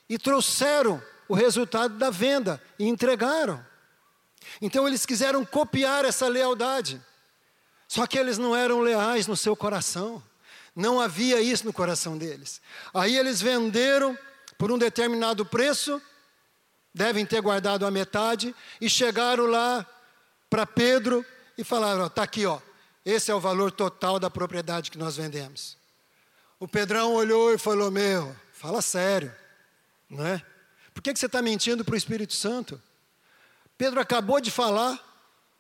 e 0.08 0.18
trouxeram 0.18 1.02
o 1.28 1.34
resultado 1.34 1.96
da 1.96 2.10
venda 2.10 2.62
e 2.78 2.86
entregaram. 2.86 3.64
Então 4.60 4.86
eles 4.86 5.04
quiseram 5.04 5.44
copiar 5.44 6.04
essa 6.04 6.28
lealdade. 6.28 7.00
Só 7.88 8.06
que 8.06 8.18
eles 8.18 8.38
não 8.38 8.54
eram 8.54 8.80
leais 8.80 9.26
no 9.26 9.36
seu 9.36 9.56
coração. 9.56 10.22
Não 10.74 11.00
havia 11.00 11.40
isso 11.40 11.64
no 11.64 11.72
coração 11.72 12.18
deles. 12.18 12.60
Aí 12.92 13.16
eles 13.16 13.40
venderam 13.40 14.16
por 14.58 14.70
um 14.70 14.78
determinado 14.78 15.44
preço, 15.44 16.00
devem 16.94 17.24
ter 17.24 17.40
guardado 17.40 17.86
a 17.86 17.90
metade, 17.90 18.54
e 18.80 18.88
chegaram 18.88 19.46
lá 19.46 19.86
para 20.50 20.66
Pedro 20.66 21.24
e 21.56 21.64
falaram: 21.64 22.06
está 22.06 22.22
aqui, 22.22 22.46
ó, 22.46 22.60
esse 23.04 23.30
é 23.30 23.34
o 23.34 23.40
valor 23.40 23.70
total 23.70 24.18
da 24.18 24.28
propriedade 24.28 24.90
que 24.90 24.98
nós 24.98 25.16
vendemos. 25.16 25.76
O 26.58 26.66
Pedrão 26.66 27.14
olhou 27.14 27.52
e 27.52 27.58
falou: 27.58 27.90
Meu, 27.90 28.34
fala 28.52 28.82
sério, 28.82 29.32
não 30.08 30.26
é? 30.26 30.42
Por 30.94 31.02
que, 31.02 31.12
que 31.12 31.18
você 31.18 31.26
está 31.26 31.42
mentindo 31.42 31.84
para 31.84 31.94
o 31.94 31.98
Espírito 31.98 32.34
Santo? 32.34 32.80
Pedro 33.76 34.00
acabou 34.00 34.40
de 34.40 34.50
falar 34.50 34.98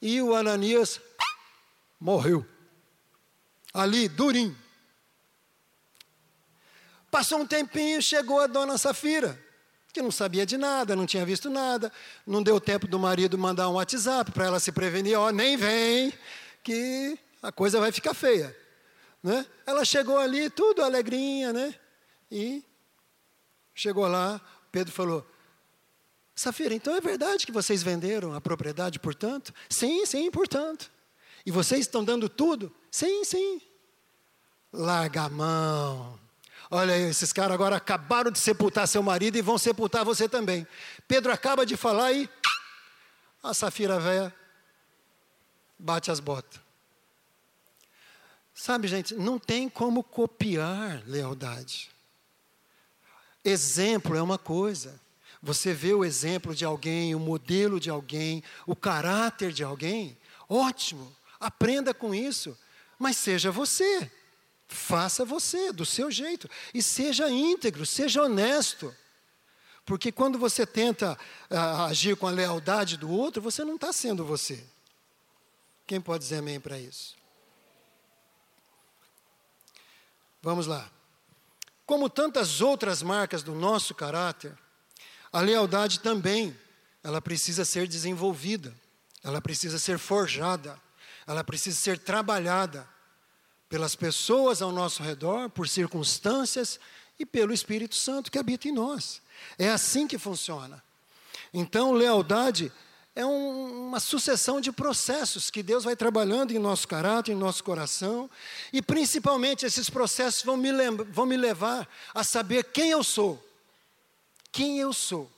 e 0.00 0.20
o 0.22 0.34
Ananias 0.34 1.00
morreu. 2.00 2.46
Ali, 3.72 4.08
durinho. 4.08 4.56
Passou 7.10 7.40
um 7.40 7.46
tempinho, 7.46 8.00
chegou 8.00 8.40
a 8.40 8.46
dona 8.46 8.78
Safira, 8.78 9.38
que 9.92 10.02
não 10.02 10.10
sabia 10.10 10.44
de 10.44 10.56
nada, 10.56 10.96
não 10.96 11.06
tinha 11.06 11.24
visto 11.24 11.48
nada, 11.48 11.92
não 12.26 12.42
deu 12.42 12.60
tempo 12.60 12.86
do 12.86 12.98
marido 12.98 13.38
mandar 13.38 13.68
um 13.68 13.74
WhatsApp 13.74 14.32
para 14.32 14.46
ela 14.46 14.60
se 14.60 14.72
prevenir: 14.72 15.18
Ó, 15.18 15.28
oh, 15.28 15.30
nem 15.30 15.56
vem, 15.56 16.12
que 16.62 17.18
a 17.42 17.52
coisa 17.52 17.78
vai 17.78 17.92
ficar 17.92 18.12
feia. 18.14 18.54
Né? 19.22 19.46
Ela 19.66 19.84
chegou 19.84 20.18
ali, 20.18 20.50
tudo 20.50 20.82
alegrinha, 20.82 21.52
né? 21.52 21.74
E 22.30 22.62
chegou 23.76 24.08
lá, 24.08 24.40
Pedro 24.72 24.92
falou: 24.92 25.24
Safira, 26.34 26.74
então 26.74 26.96
é 26.96 27.00
verdade 27.00 27.46
que 27.46 27.52
vocês 27.52 27.82
venderam 27.82 28.34
a 28.34 28.40
propriedade, 28.40 28.98
portanto? 28.98 29.54
Sim, 29.68 30.04
sim, 30.04 30.30
portanto. 30.30 30.90
E 31.44 31.50
vocês 31.52 31.82
estão 31.82 32.04
dando 32.04 32.28
tudo? 32.28 32.74
Sim, 32.90 33.22
sim. 33.22 33.60
Larga 34.72 35.22
a 35.22 35.28
mão. 35.28 36.18
Olha 36.68 36.94
aí, 36.94 37.02
esses 37.02 37.32
caras 37.32 37.52
agora 37.52 37.76
acabaram 37.76 38.30
de 38.32 38.40
sepultar 38.40 38.88
seu 38.88 39.02
marido 39.02 39.38
e 39.38 39.42
vão 39.42 39.56
sepultar 39.56 40.04
você 40.04 40.28
também. 40.28 40.66
Pedro 41.06 41.32
acaba 41.32 41.64
de 41.64 41.76
falar 41.76 42.10
e 42.12 42.28
a 43.40 43.54
Safira 43.54 44.00
velha 44.00 44.34
bate 45.78 46.10
as 46.10 46.18
botas. 46.18 46.60
Sabe, 48.52 48.88
gente, 48.88 49.14
não 49.14 49.38
tem 49.38 49.68
como 49.68 50.02
copiar 50.02 51.02
lealdade. 51.06 51.95
Exemplo 53.48 54.16
é 54.16 54.20
uma 54.20 54.36
coisa. 54.36 55.00
Você 55.40 55.72
vê 55.72 55.94
o 55.94 56.04
exemplo 56.04 56.52
de 56.52 56.64
alguém, 56.64 57.14
o 57.14 57.20
modelo 57.20 57.78
de 57.78 57.88
alguém, 57.88 58.42
o 58.66 58.74
caráter 58.74 59.52
de 59.52 59.62
alguém, 59.62 60.18
ótimo, 60.48 61.14
aprenda 61.38 61.94
com 61.94 62.12
isso, 62.12 62.58
mas 62.98 63.16
seja 63.16 63.52
você. 63.52 64.10
Faça 64.66 65.24
você, 65.24 65.72
do 65.72 65.86
seu 65.86 66.10
jeito. 66.10 66.50
E 66.74 66.82
seja 66.82 67.30
íntegro, 67.30 67.86
seja 67.86 68.20
honesto. 68.20 68.92
Porque 69.84 70.10
quando 70.10 70.40
você 70.40 70.66
tenta 70.66 71.16
uh, 71.48 71.82
agir 71.84 72.16
com 72.16 72.26
a 72.26 72.32
lealdade 72.32 72.96
do 72.96 73.08
outro, 73.08 73.40
você 73.40 73.64
não 73.64 73.76
está 73.76 73.92
sendo 73.92 74.24
você. 74.24 74.66
Quem 75.86 76.00
pode 76.00 76.24
dizer 76.24 76.38
amém 76.38 76.58
para 76.58 76.80
isso? 76.80 77.14
Vamos 80.42 80.66
lá. 80.66 80.95
Como 81.86 82.10
tantas 82.10 82.60
outras 82.60 83.00
marcas 83.00 83.44
do 83.44 83.54
nosso 83.54 83.94
caráter, 83.94 84.52
a 85.32 85.40
lealdade 85.40 86.00
também, 86.00 86.56
ela 87.02 87.22
precisa 87.22 87.64
ser 87.64 87.86
desenvolvida, 87.86 88.74
ela 89.22 89.40
precisa 89.40 89.78
ser 89.78 89.96
forjada, 89.96 90.76
ela 91.26 91.44
precisa 91.44 91.78
ser 91.78 91.98
trabalhada 91.98 92.88
pelas 93.68 93.94
pessoas 93.94 94.60
ao 94.60 94.72
nosso 94.72 95.02
redor, 95.02 95.48
por 95.50 95.68
circunstâncias 95.68 96.80
e 97.18 97.24
pelo 97.24 97.52
Espírito 97.52 97.94
Santo 97.94 98.30
que 98.30 98.38
habita 98.38 98.68
em 98.68 98.72
nós. 98.72 99.22
É 99.58 99.70
assim 99.70 100.08
que 100.08 100.18
funciona. 100.18 100.82
Então, 101.54 101.92
lealdade 101.92 102.72
é 103.16 103.24
um, 103.24 103.88
uma 103.88 103.98
sucessão 103.98 104.60
de 104.60 104.70
processos 104.70 105.50
que 105.50 105.62
Deus 105.62 105.84
vai 105.84 105.96
trabalhando 105.96 106.52
em 106.52 106.58
nosso 106.58 106.86
caráter, 106.86 107.32
em 107.32 107.34
nosso 107.34 107.64
coração, 107.64 108.30
e 108.70 108.82
principalmente 108.82 109.64
esses 109.64 109.88
processos 109.88 110.42
vão 110.42 110.54
me, 110.54 110.70
vão 111.10 111.24
me 111.24 111.36
levar 111.36 111.88
a 112.14 112.22
saber 112.22 112.64
quem 112.64 112.90
eu 112.90 113.02
sou. 113.02 113.42
Quem 114.52 114.78
eu 114.78 114.92
sou. 114.92 115.32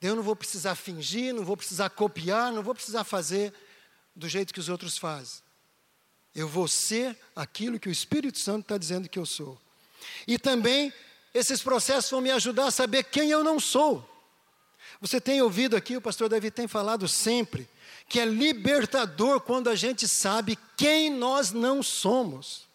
Eu 0.00 0.16
não 0.16 0.22
vou 0.22 0.34
precisar 0.34 0.74
fingir, 0.74 1.34
não 1.34 1.44
vou 1.44 1.56
precisar 1.56 1.90
copiar, 1.90 2.50
não 2.50 2.62
vou 2.62 2.74
precisar 2.74 3.04
fazer 3.04 3.52
do 4.16 4.26
jeito 4.26 4.54
que 4.54 4.60
os 4.60 4.70
outros 4.70 4.96
fazem. 4.96 5.42
Eu 6.34 6.48
vou 6.48 6.66
ser 6.66 7.14
aquilo 7.36 7.78
que 7.78 7.90
o 7.90 7.92
Espírito 7.92 8.38
Santo 8.38 8.62
está 8.62 8.78
dizendo 8.78 9.08
que 9.08 9.18
eu 9.18 9.26
sou. 9.26 9.60
E 10.26 10.38
também 10.38 10.94
esses 11.34 11.62
processos 11.62 12.10
vão 12.10 12.22
me 12.22 12.30
ajudar 12.30 12.68
a 12.68 12.70
saber 12.70 13.04
quem 13.04 13.30
eu 13.30 13.44
não 13.44 13.60
sou. 13.60 14.17
Você 15.00 15.20
tem 15.20 15.40
ouvido 15.40 15.76
aqui, 15.76 15.96
o 15.96 16.00
pastor 16.00 16.28
Davi 16.28 16.50
tem 16.50 16.66
falado 16.66 17.06
sempre, 17.06 17.68
que 18.08 18.18
é 18.18 18.24
libertador 18.24 19.40
quando 19.40 19.68
a 19.68 19.76
gente 19.76 20.08
sabe 20.08 20.58
quem 20.76 21.10
nós 21.10 21.52
não 21.52 21.82
somos. 21.82 22.66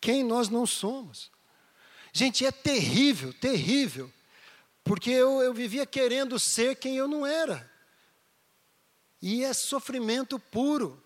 Quem 0.00 0.24
nós 0.24 0.48
não 0.48 0.66
somos. 0.66 1.30
Gente, 2.12 2.44
é 2.44 2.52
terrível, 2.52 3.32
terrível, 3.32 4.12
porque 4.82 5.10
eu, 5.10 5.40
eu 5.40 5.54
vivia 5.54 5.86
querendo 5.86 6.38
ser 6.38 6.76
quem 6.76 6.96
eu 6.96 7.08
não 7.08 7.26
era. 7.26 7.70
E 9.22 9.44
é 9.44 9.52
sofrimento 9.52 10.38
puro. 10.38 11.02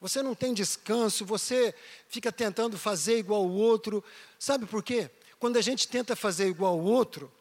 Você 0.00 0.22
não 0.22 0.34
tem 0.34 0.54
descanso, 0.54 1.24
você 1.24 1.74
fica 2.08 2.30
tentando 2.30 2.78
fazer 2.78 3.18
igual 3.18 3.44
o 3.44 3.52
outro. 3.52 4.04
Sabe 4.38 4.66
por 4.66 4.82
quê? 4.82 5.10
Quando 5.38 5.56
a 5.56 5.62
gente 5.62 5.88
tenta 5.88 6.14
fazer 6.14 6.46
igual 6.46 6.78
o 6.78 6.84
outro, 6.84 7.32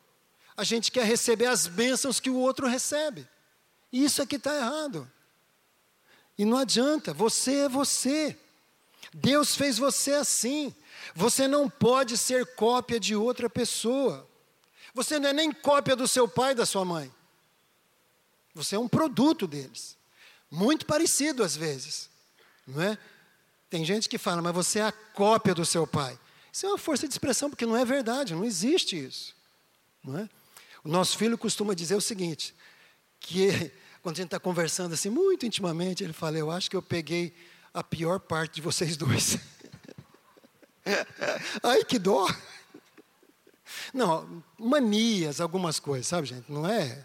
a 0.57 0.63
gente 0.63 0.91
quer 0.91 1.05
receber 1.05 1.47
as 1.47 1.67
bênçãos 1.67 2.19
que 2.19 2.29
o 2.29 2.37
outro 2.37 2.67
recebe. 2.67 3.27
Isso 3.91 4.21
aqui 4.21 4.35
está 4.35 4.55
errado. 4.55 5.09
E 6.37 6.45
não 6.45 6.57
adianta, 6.57 7.13
você 7.13 7.59
é 7.59 7.69
você. 7.69 8.37
Deus 9.13 9.55
fez 9.55 9.77
você 9.77 10.13
assim. 10.13 10.73
Você 11.13 11.47
não 11.47 11.69
pode 11.69 12.17
ser 12.17 12.55
cópia 12.55 12.99
de 12.99 13.15
outra 13.15 13.49
pessoa. 13.49 14.27
Você 14.93 15.19
não 15.19 15.29
é 15.29 15.33
nem 15.33 15.51
cópia 15.51 15.95
do 15.95 16.07
seu 16.07 16.27
pai 16.27 16.51
e 16.51 16.55
da 16.55 16.65
sua 16.65 16.85
mãe. 16.85 17.11
Você 18.53 18.75
é 18.75 18.79
um 18.79 18.87
produto 18.87 19.45
deles. 19.45 19.97
Muito 20.49 20.85
parecido 20.85 21.43
às 21.43 21.55
vezes. 21.55 22.09
Não 22.65 22.81
é? 22.81 22.97
Tem 23.69 23.83
gente 23.83 24.07
que 24.07 24.17
fala, 24.17 24.41
mas 24.41 24.53
você 24.53 24.79
é 24.79 24.83
a 24.83 24.91
cópia 24.91 25.53
do 25.53 25.65
seu 25.65 25.85
pai. 25.85 26.17
Isso 26.51 26.65
é 26.65 26.69
uma 26.69 26.77
força 26.77 27.07
de 27.07 27.13
expressão, 27.13 27.49
porque 27.49 27.65
não 27.65 27.75
é 27.75 27.83
verdade, 27.83 28.33
não 28.33 28.45
existe 28.45 28.97
isso. 28.97 29.35
Não 30.01 30.17
é? 30.17 30.29
O 30.85 30.89
nosso 30.89 31.17
filho 31.17 31.35
costuma 31.35 31.73
dizer 31.73 31.95
o 31.95 32.01
seguinte: 32.01 32.55
que 33.19 33.71
quando 34.03 34.15
a 34.15 34.17
gente 34.17 34.27
está 34.27 34.39
conversando 34.39 34.93
assim, 34.93 35.09
muito 35.09 35.45
intimamente, 35.45 36.03
ele 36.03 36.13
fala: 36.13 36.37
Eu 36.37 36.51
acho 36.51 36.69
que 36.69 36.75
eu 36.77 36.81
peguei 36.81 37.35
a 37.73 37.83
pior 37.83 38.19
parte 38.19 38.55
de 38.55 38.61
vocês 38.61 38.95
dois. 38.95 39.39
Ai, 41.63 41.83
que 41.83 41.97
dó. 41.97 42.27
Não, 43.91 44.43
manias, 44.59 45.41
algumas 45.41 45.79
coisas, 45.79 46.05
sabe, 46.05 46.27
gente? 46.27 46.51
Não 46.51 46.69
é. 46.69 47.03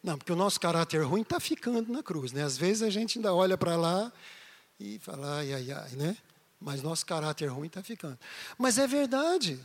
Não, 0.00 0.16
porque 0.16 0.32
o 0.32 0.36
nosso 0.36 0.60
caráter 0.60 1.02
ruim 1.02 1.22
está 1.22 1.40
ficando 1.40 1.92
na 1.92 2.02
cruz, 2.02 2.32
né? 2.32 2.44
Às 2.44 2.56
vezes 2.56 2.82
a 2.82 2.90
gente 2.90 3.18
ainda 3.18 3.34
olha 3.34 3.58
para 3.58 3.76
lá 3.76 4.12
e 4.78 4.98
fala, 5.00 5.38
ai, 5.38 5.52
ai, 5.52 5.72
ai, 5.72 5.90
né? 5.92 6.16
Mas 6.60 6.82
nosso 6.82 7.04
caráter 7.04 7.46
ruim 7.46 7.66
está 7.66 7.82
ficando. 7.82 8.18
Mas 8.56 8.78
é 8.78 8.86
verdade. 8.86 9.58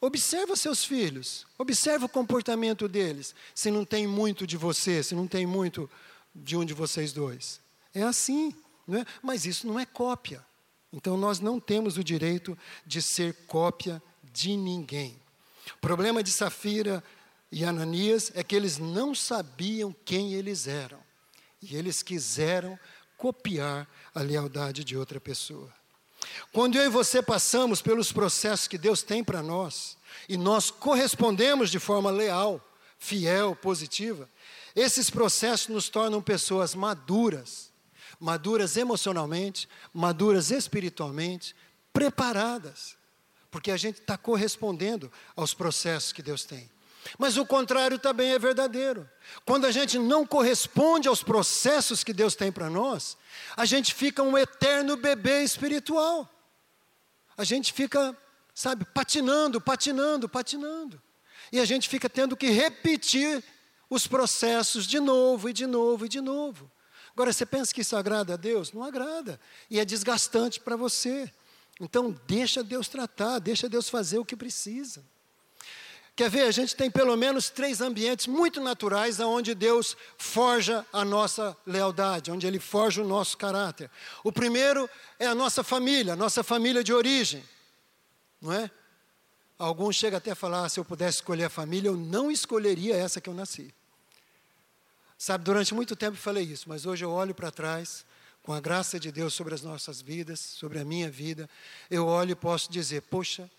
Observa 0.00 0.56
seus 0.56 0.82
filhos, 0.82 1.46
observa 1.58 2.06
o 2.06 2.08
comportamento 2.08 2.88
deles. 2.88 3.34
Se 3.54 3.70
não 3.70 3.84
tem 3.84 4.06
muito 4.06 4.46
de 4.46 4.56
você, 4.56 5.02
se 5.02 5.14
não 5.14 5.26
tem 5.26 5.46
muito 5.46 5.90
de 6.34 6.56
um 6.56 6.64
de 6.64 6.72
vocês 6.72 7.12
dois. 7.12 7.60
É 7.94 8.02
assim. 8.02 8.54
É? 8.88 9.04
Mas 9.22 9.44
isso 9.44 9.66
não 9.66 9.78
é 9.78 9.84
cópia. 9.84 10.44
Então 10.92 11.16
nós 11.16 11.38
não 11.38 11.60
temos 11.60 11.96
o 11.96 12.04
direito 12.04 12.58
de 12.84 13.00
ser 13.00 13.34
cópia 13.46 14.02
de 14.32 14.56
ninguém. 14.56 15.16
O 15.76 15.78
problema 15.80 16.22
de 16.22 16.32
Safira 16.32 17.04
e 17.52 17.64
Ananias 17.64 18.32
é 18.34 18.42
que 18.42 18.56
eles 18.56 18.78
não 18.78 19.14
sabiam 19.14 19.94
quem 20.04 20.32
eles 20.32 20.66
eram. 20.66 20.98
E 21.62 21.76
eles 21.76 22.02
quiseram 22.02 22.78
copiar 23.16 23.86
a 24.14 24.20
lealdade 24.22 24.82
de 24.82 24.96
outra 24.96 25.20
pessoa. 25.20 25.72
Quando 26.52 26.76
eu 26.76 26.84
e 26.84 26.88
você 26.88 27.22
passamos 27.22 27.80
pelos 27.80 28.12
processos 28.12 28.68
que 28.68 28.78
Deus 28.78 29.02
tem 29.02 29.22
para 29.22 29.42
nós, 29.42 29.96
e 30.28 30.36
nós 30.36 30.70
correspondemos 30.70 31.70
de 31.70 31.78
forma 31.78 32.10
leal, 32.10 32.60
fiel, 32.98 33.56
positiva, 33.56 34.28
esses 34.74 35.10
processos 35.10 35.68
nos 35.68 35.88
tornam 35.88 36.22
pessoas 36.22 36.74
maduras 36.74 37.70
maduras 38.20 38.76
emocionalmente, 38.76 39.66
maduras 39.94 40.50
espiritualmente, 40.50 41.56
preparadas, 41.90 42.96
porque 43.50 43.70
a 43.70 43.76
gente 43.76 44.00
está 44.00 44.18
correspondendo 44.18 45.10
aos 45.34 45.54
processos 45.54 46.12
que 46.12 46.22
Deus 46.22 46.44
tem. 46.44 46.70
Mas 47.18 47.36
o 47.36 47.46
contrário 47.46 47.98
também 47.98 48.32
é 48.32 48.38
verdadeiro. 48.38 49.08
Quando 49.44 49.66
a 49.66 49.70
gente 49.70 49.98
não 49.98 50.26
corresponde 50.26 51.08
aos 51.08 51.22
processos 51.22 52.04
que 52.04 52.12
Deus 52.12 52.34
tem 52.34 52.52
para 52.52 52.68
nós, 52.68 53.16
a 53.56 53.64
gente 53.64 53.94
fica 53.94 54.22
um 54.22 54.36
eterno 54.36 54.96
bebê 54.96 55.42
espiritual. 55.42 56.28
A 57.36 57.44
gente 57.44 57.72
fica, 57.72 58.16
sabe, 58.54 58.84
patinando, 58.84 59.60
patinando, 59.60 60.28
patinando. 60.28 61.00
E 61.52 61.58
a 61.58 61.64
gente 61.64 61.88
fica 61.88 62.08
tendo 62.08 62.36
que 62.36 62.50
repetir 62.50 63.42
os 63.88 64.06
processos 64.06 64.86
de 64.86 65.00
novo 65.00 65.48
e 65.48 65.52
de 65.52 65.66
novo 65.66 66.06
e 66.06 66.08
de 66.08 66.20
novo. 66.20 66.70
Agora, 67.12 67.32
você 67.32 67.44
pensa 67.44 67.74
que 67.74 67.80
isso 67.80 67.96
agrada 67.96 68.34
a 68.34 68.36
Deus? 68.36 68.72
Não 68.72 68.84
agrada. 68.84 69.40
E 69.68 69.80
é 69.80 69.84
desgastante 69.84 70.60
para 70.60 70.76
você. 70.76 71.30
Então, 71.80 72.14
deixa 72.26 72.62
Deus 72.62 72.88
tratar, 72.88 73.38
deixa 73.40 73.68
Deus 73.68 73.88
fazer 73.88 74.18
o 74.18 74.24
que 74.24 74.36
precisa. 74.36 75.04
Quer 76.20 76.28
ver? 76.28 76.42
A 76.42 76.50
gente 76.50 76.76
tem 76.76 76.90
pelo 76.90 77.16
menos 77.16 77.48
três 77.48 77.80
ambientes 77.80 78.26
muito 78.26 78.60
naturais 78.60 79.18
onde 79.20 79.54
Deus 79.54 79.96
forja 80.18 80.84
a 80.92 81.02
nossa 81.02 81.56
lealdade, 81.64 82.30
onde 82.30 82.46
Ele 82.46 82.60
forja 82.60 83.02
o 83.02 83.08
nosso 83.08 83.38
caráter. 83.38 83.90
O 84.22 84.30
primeiro 84.30 84.86
é 85.18 85.24
a 85.24 85.34
nossa 85.34 85.64
família, 85.64 86.12
a 86.12 86.16
nossa 86.16 86.44
família 86.44 86.84
de 86.84 86.92
origem. 86.92 87.42
Não 88.38 88.52
é? 88.52 88.70
Alguns 89.58 89.96
chegam 89.96 90.18
até 90.18 90.32
a 90.32 90.34
falar: 90.34 90.66
ah, 90.66 90.68
se 90.68 90.78
eu 90.78 90.84
pudesse 90.84 91.16
escolher 91.20 91.44
a 91.44 91.48
família, 91.48 91.88
eu 91.88 91.96
não 91.96 92.30
escolheria 92.30 92.94
essa 92.94 93.18
que 93.18 93.30
eu 93.30 93.32
nasci. 93.32 93.72
Sabe, 95.16 95.42
durante 95.42 95.72
muito 95.72 95.96
tempo 95.96 96.18
eu 96.18 96.22
falei 96.22 96.44
isso, 96.44 96.68
mas 96.68 96.84
hoje 96.84 97.02
eu 97.02 97.10
olho 97.10 97.34
para 97.34 97.50
trás, 97.50 98.04
com 98.42 98.52
a 98.52 98.60
graça 98.60 99.00
de 99.00 99.10
Deus 99.10 99.32
sobre 99.32 99.54
as 99.54 99.62
nossas 99.62 100.02
vidas, 100.02 100.38
sobre 100.38 100.80
a 100.80 100.84
minha 100.84 101.10
vida, 101.10 101.48
eu 101.90 102.06
olho 102.06 102.32
e 102.32 102.34
posso 102.34 102.70
dizer: 102.70 103.00
poxa, 103.00 103.50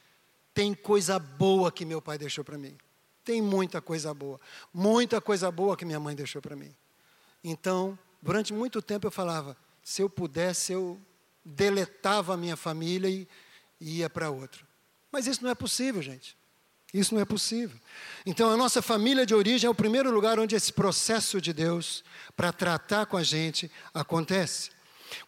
tem 0.54 0.74
coisa 0.74 1.18
boa 1.18 1.72
que 1.72 1.86
meu 1.86 2.02
pai 2.02 2.18
deixou 2.18 2.44
para 2.44 2.58
mim. 2.58 2.78
Tem 3.24 3.42
muita 3.42 3.82
coisa 3.82 4.14
boa, 4.14 4.40
muita 4.74 5.22
coisa 5.22 5.52
boa 5.52 5.78
que 5.78 5.86
minha 5.86 6.00
mãe 6.00 6.16
deixou 6.16 6.42
para 6.42 6.56
mim. 6.56 6.74
Então, 7.44 7.98
durante 8.22 8.54
muito 8.54 8.82
tempo 8.82 9.08
eu 9.08 9.12
falava: 9.12 9.56
se 9.84 10.02
eu 10.02 10.10
pudesse, 10.10 10.74
eu 10.74 11.00
deletava 11.44 12.34
a 12.34 12.38
minha 12.38 12.56
família 12.56 13.10
e, 13.10 13.28
ia 13.80 14.10
para 14.10 14.30
outra. 14.30 14.62
Mas 15.12 15.26
isso 15.26 15.44
não 15.44 15.50
é 15.50 15.56
possível, 15.56 16.02
gente. 16.02 16.38
Isso 16.94 17.16
não 17.16 17.22
é 17.22 17.26
possível. 17.26 17.80
Então, 18.26 18.50
a 18.50 18.58
nossa 18.58 18.82
família 18.82 19.26
de 19.26 19.34
origem 19.34 19.68
é 19.68 19.70
o 19.70 19.76
primeiro 19.76 20.12
lugar 20.12 20.40
onde 20.40 20.56
esse 20.56 20.74
processo 20.74 21.42
de 21.42 21.54
Deus 21.54 22.04
para 22.36 22.52
tratar 22.52 23.06
com 23.06 23.18
a 23.18 23.24
gente 23.24 23.72
acontece. 23.94 24.70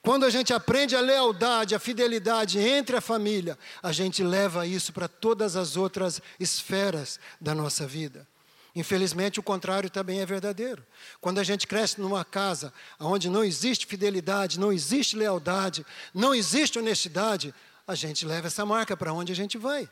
Quando 0.01 0.25
a 0.25 0.29
gente 0.29 0.53
aprende 0.53 0.95
a 0.95 1.01
lealdade, 1.01 1.75
a 1.75 1.79
fidelidade 1.79 2.59
entre 2.59 2.95
a 2.95 3.01
família, 3.01 3.57
a 3.81 3.91
gente 3.91 4.23
leva 4.23 4.65
isso 4.65 4.93
para 4.93 5.07
todas 5.07 5.55
as 5.55 5.75
outras 5.75 6.21
esferas 6.39 7.19
da 7.39 7.53
nossa 7.53 7.85
vida. 7.85 8.27
Infelizmente, 8.75 9.39
o 9.39 9.43
contrário 9.43 9.89
também 9.89 10.19
é 10.19 10.25
verdadeiro. 10.25 10.83
Quando 11.21 11.39
a 11.39 11.43
gente 11.43 11.67
cresce 11.67 12.01
numa 12.01 12.25
casa 12.25 12.73
onde 12.99 13.29
não 13.29 13.43
existe 13.43 13.85
fidelidade, 13.85 14.59
não 14.59 14.73
existe 14.73 15.15
lealdade, 15.15 15.85
não 16.13 16.33
existe 16.33 16.79
honestidade, 16.79 17.53
a 17.87 17.93
gente 17.93 18.25
leva 18.25 18.47
essa 18.47 18.65
marca 18.65 18.97
para 18.97 19.13
onde 19.13 19.31
a 19.31 19.35
gente 19.35 19.57
vai, 19.57 19.87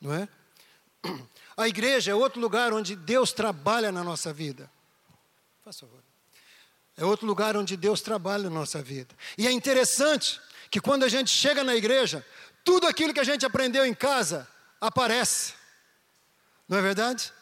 não 0.00 0.14
é? 0.14 0.28
A 1.56 1.68
igreja 1.68 2.12
é 2.12 2.14
outro 2.14 2.40
lugar 2.40 2.72
onde 2.72 2.96
Deus 2.96 3.32
trabalha 3.32 3.92
na 3.92 4.02
nossa 4.02 4.32
vida. 4.32 4.70
Faz 5.62 5.78
favor. 5.78 6.13
É 6.96 7.04
outro 7.04 7.26
lugar 7.26 7.56
onde 7.56 7.76
Deus 7.76 8.00
trabalha 8.00 8.44
na 8.44 8.50
nossa 8.50 8.82
vida. 8.82 9.14
E 9.36 9.46
é 9.46 9.50
interessante 9.50 10.40
que 10.70 10.80
quando 10.80 11.04
a 11.04 11.08
gente 11.08 11.30
chega 11.30 11.64
na 11.64 11.74
igreja, 11.74 12.24
tudo 12.64 12.86
aquilo 12.86 13.12
que 13.12 13.20
a 13.20 13.24
gente 13.24 13.44
aprendeu 13.44 13.84
em 13.84 13.94
casa 13.94 14.48
aparece. 14.80 15.54
Não 16.68 16.78
é 16.78 16.82
verdade? 16.82 17.32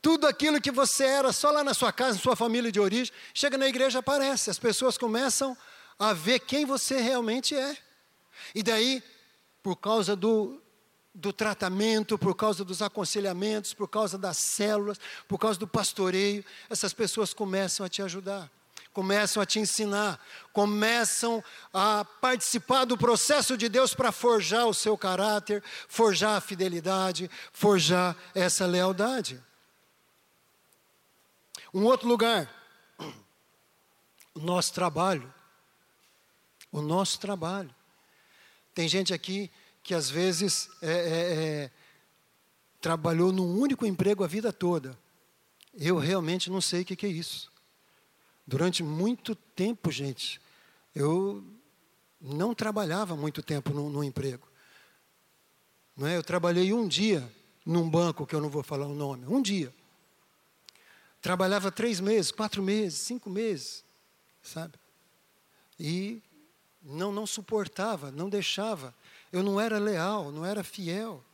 Tudo 0.00 0.26
aquilo 0.26 0.60
que 0.60 0.70
você 0.70 1.04
era 1.04 1.32
só 1.32 1.50
lá 1.50 1.64
na 1.64 1.74
sua 1.74 1.92
casa, 1.92 2.14
na 2.14 2.20
sua 2.20 2.36
família 2.36 2.70
de 2.70 2.78
origem, 2.78 3.12
chega 3.34 3.58
na 3.58 3.66
igreja 3.66 3.98
aparece. 3.98 4.50
As 4.50 4.58
pessoas 4.58 4.96
começam 4.96 5.56
a 5.98 6.12
ver 6.12 6.40
quem 6.40 6.64
você 6.64 7.00
realmente 7.00 7.54
é. 7.54 7.76
E 8.54 8.62
daí, 8.62 9.02
por 9.62 9.76
causa 9.76 10.14
do, 10.14 10.62
do 11.14 11.32
tratamento, 11.32 12.18
por 12.18 12.34
causa 12.34 12.64
dos 12.64 12.82
aconselhamentos, 12.82 13.74
por 13.74 13.88
causa 13.88 14.16
das 14.16 14.36
células, 14.36 15.00
por 15.26 15.38
causa 15.38 15.58
do 15.58 15.66
pastoreio, 15.66 16.44
essas 16.70 16.92
pessoas 16.92 17.34
começam 17.34 17.84
a 17.84 17.88
te 17.88 18.02
ajudar, 18.02 18.50
começam 18.96 19.42
a 19.42 19.44
te 19.44 19.58
ensinar, 19.58 20.18
começam 20.54 21.44
a 21.70 22.02
participar 22.02 22.86
do 22.86 22.96
processo 22.96 23.54
de 23.54 23.68
Deus 23.68 23.92
para 23.92 24.10
forjar 24.10 24.66
o 24.66 24.72
seu 24.72 24.96
caráter, 24.96 25.62
forjar 25.86 26.38
a 26.38 26.40
fidelidade, 26.40 27.30
forjar 27.52 28.16
essa 28.34 28.64
lealdade. 28.64 29.38
Um 31.74 31.84
outro 31.84 32.08
lugar, 32.08 32.50
o 34.34 34.40
nosso 34.40 34.72
trabalho. 34.72 35.30
O 36.72 36.80
nosso 36.80 37.20
trabalho. 37.20 37.74
Tem 38.72 38.88
gente 38.88 39.12
aqui 39.12 39.50
que 39.82 39.92
às 39.92 40.08
vezes 40.08 40.70
é, 40.80 40.90
é, 40.90 40.94
é, 40.94 41.70
trabalhou 42.80 43.30
num 43.30 43.60
único 43.60 43.84
emprego 43.84 44.24
a 44.24 44.26
vida 44.26 44.54
toda. 44.54 44.98
Eu 45.74 45.98
realmente 45.98 46.48
não 46.48 46.62
sei 46.62 46.80
o 46.80 46.84
que, 46.86 46.96
que 46.96 47.04
é 47.04 47.10
isso. 47.10 47.54
Durante 48.46 48.82
muito 48.82 49.34
tempo, 49.34 49.90
gente, 49.90 50.40
eu 50.94 51.44
não 52.20 52.54
trabalhava 52.54 53.16
muito 53.16 53.42
tempo 53.42 53.72
no, 53.72 53.90
no 53.90 54.04
emprego. 54.04 54.46
Não 55.96 56.06
é? 56.06 56.16
Eu 56.16 56.22
trabalhei 56.22 56.72
um 56.72 56.86
dia 56.86 57.28
num 57.64 57.88
banco 57.88 58.26
que 58.26 58.34
eu 58.34 58.40
não 58.40 58.48
vou 58.48 58.62
falar 58.62 58.86
o 58.86 58.94
nome, 58.94 59.26
um 59.26 59.42
dia. 59.42 59.74
Trabalhava 61.20 61.72
três 61.72 61.98
meses, 61.98 62.30
quatro 62.30 62.62
meses, 62.62 63.00
cinco 63.00 63.28
meses, 63.28 63.82
sabe? 64.42 64.74
E 65.78 66.22
não, 66.80 67.10
não 67.10 67.26
suportava, 67.26 68.12
não 68.12 68.28
deixava. 68.28 68.94
Eu 69.32 69.42
não 69.42 69.60
era 69.60 69.78
leal, 69.78 70.30
não 70.30 70.46
era 70.46 70.62
fiel, 70.62 71.24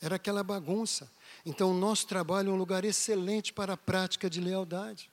era 0.00 0.16
aquela 0.16 0.44
bagunça. 0.44 1.10
Então, 1.44 1.72
o 1.72 1.74
nosso 1.74 2.06
trabalho 2.06 2.50
é 2.50 2.52
um 2.52 2.56
lugar 2.56 2.84
excelente 2.84 3.52
para 3.52 3.72
a 3.72 3.76
prática 3.76 4.30
de 4.30 4.40
lealdade. 4.40 5.09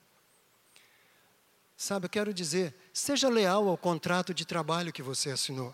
Sabe, 1.80 2.06
eu 2.06 2.10
quero 2.10 2.34
dizer, 2.34 2.74
seja 2.92 3.28
leal 3.28 3.68
ao 3.68 3.78
contrato 3.78 4.34
de 4.34 4.44
trabalho 4.44 4.92
que 4.92 5.00
você 5.00 5.30
assinou. 5.30 5.72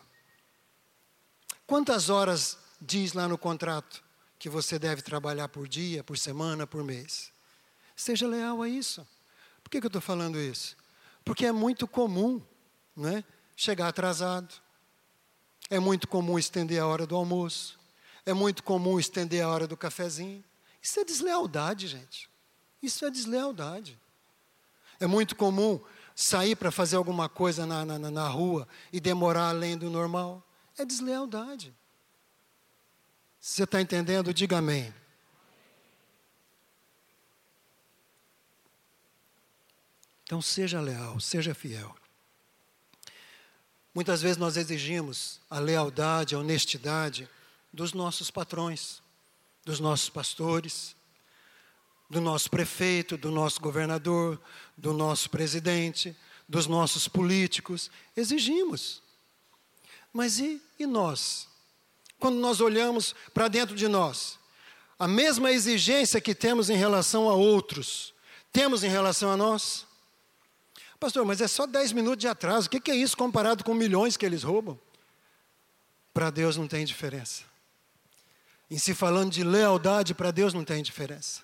Quantas 1.66 2.10
horas 2.10 2.58
diz 2.78 3.14
lá 3.14 3.26
no 3.26 3.38
contrato 3.38 4.04
que 4.38 4.50
você 4.50 4.78
deve 4.78 5.00
trabalhar 5.00 5.48
por 5.48 5.66
dia, 5.66 6.04
por 6.04 6.18
semana, 6.18 6.66
por 6.66 6.84
mês? 6.84 7.32
Seja 7.96 8.28
leal 8.28 8.60
a 8.60 8.68
isso. 8.68 9.06
Por 9.62 9.70
que, 9.70 9.80
que 9.80 9.86
eu 9.86 9.88
estou 9.88 10.02
falando 10.02 10.38
isso? 10.38 10.76
Porque 11.24 11.46
é 11.46 11.52
muito 11.52 11.88
comum 11.88 12.42
né, 12.94 13.24
chegar 13.56 13.88
atrasado, 13.88 14.54
é 15.70 15.78
muito 15.78 16.06
comum 16.06 16.38
estender 16.38 16.82
a 16.82 16.86
hora 16.86 17.06
do 17.06 17.16
almoço, 17.16 17.80
é 18.26 18.34
muito 18.34 18.62
comum 18.62 19.00
estender 19.00 19.42
a 19.42 19.48
hora 19.48 19.66
do 19.66 19.74
cafezinho. 19.74 20.44
Isso 20.82 21.00
é 21.00 21.04
deslealdade, 21.04 21.88
gente. 21.88 22.28
Isso 22.82 23.06
é 23.06 23.10
deslealdade. 23.10 23.98
É 25.00 25.06
muito 25.06 25.34
comum 25.34 25.80
sair 26.14 26.54
para 26.54 26.70
fazer 26.70 26.96
alguma 26.96 27.28
coisa 27.28 27.66
na, 27.66 27.84
na, 27.84 27.98
na 27.98 28.28
rua 28.28 28.68
e 28.92 29.00
demorar 29.00 29.48
além 29.48 29.76
do 29.76 29.90
normal. 29.90 30.42
É 30.78 30.84
deslealdade. 30.84 31.74
Você 33.40 33.64
está 33.64 33.80
entendendo, 33.80 34.32
diga 34.32 34.58
amém. 34.58 34.92
Então 40.24 40.40
seja 40.40 40.80
leal, 40.80 41.20
seja 41.20 41.54
fiel. 41.54 41.94
Muitas 43.94 44.22
vezes 44.22 44.36
nós 44.36 44.56
exigimos 44.56 45.40
a 45.48 45.58
lealdade, 45.58 46.34
a 46.34 46.38
honestidade 46.38 47.28
dos 47.72 47.92
nossos 47.92 48.30
patrões, 48.30 49.02
dos 49.64 49.78
nossos 49.78 50.08
pastores, 50.08 50.96
do 52.08 52.20
nosso 52.20 52.50
prefeito, 52.50 53.16
do 53.16 53.30
nosso 53.30 53.60
governador, 53.60 54.40
do 54.76 54.92
nosso 54.92 55.30
presidente, 55.30 56.16
dos 56.48 56.66
nossos 56.66 57.08
políticos. 57.08 57.90
Exigimos. 58.16 59.02
Mas 60.12 60.38
e, 60.38 60.62
e 60.78 60.86
nós? 60.86 61.48
Quando 62.18 62.36
nós 62.36 62.60
olhamos 62.60 63.14
para 63.32 63.48
dentro 63.48 63.74
de 63.74 63.88
nós, 63.88 64.38
a 64.98 65.08
mesma 65.08 65.50
exigência 65.50 66.20
que 66.20 66.34
temos 66.34 66.70
em 66.70 66.76
relação 66.76 67.28
a 67.28 67.34
outros, 67.34 68.14
temos 68.52 68.84
em 68.84 68.88
relação 68.88 69.30
a 69.30 69.36
nós? 69.36 69.86
Pastor, 71.00 71.24
mas 71.24 71.40
é 71.40 71.48
só 71.48 71.66
10 71.66 71.92
minutos 71.92 72.20
de 72.20 72.28
atraso, 72.28 72.68
o 72.68 72.70
que 72.70 72.90
é 72.90 72.96
isso 72.96 73.16
comparado 73.16 73.64
com 73.64 73.74
milhões 73.74 74.16
que 74.16 74.24
eles 74.24 74.42
roubam? 74.42 74.78
Para 76.14 76.30
Deus 76.30 76.56
não 76.56 76.68
tem 76.68 76.84
diferença. 76.84 77.42
Em 78.70 78.78
se 78.78 78.94
falando 78.94 79.30
de 79.30 79.44
lealdade, 79.44 80.14
para 80.14 80.30
Deus 80.30 80.54
não 80.54 80.64
tem 80.64 80.82
diferença. 80.82 81.42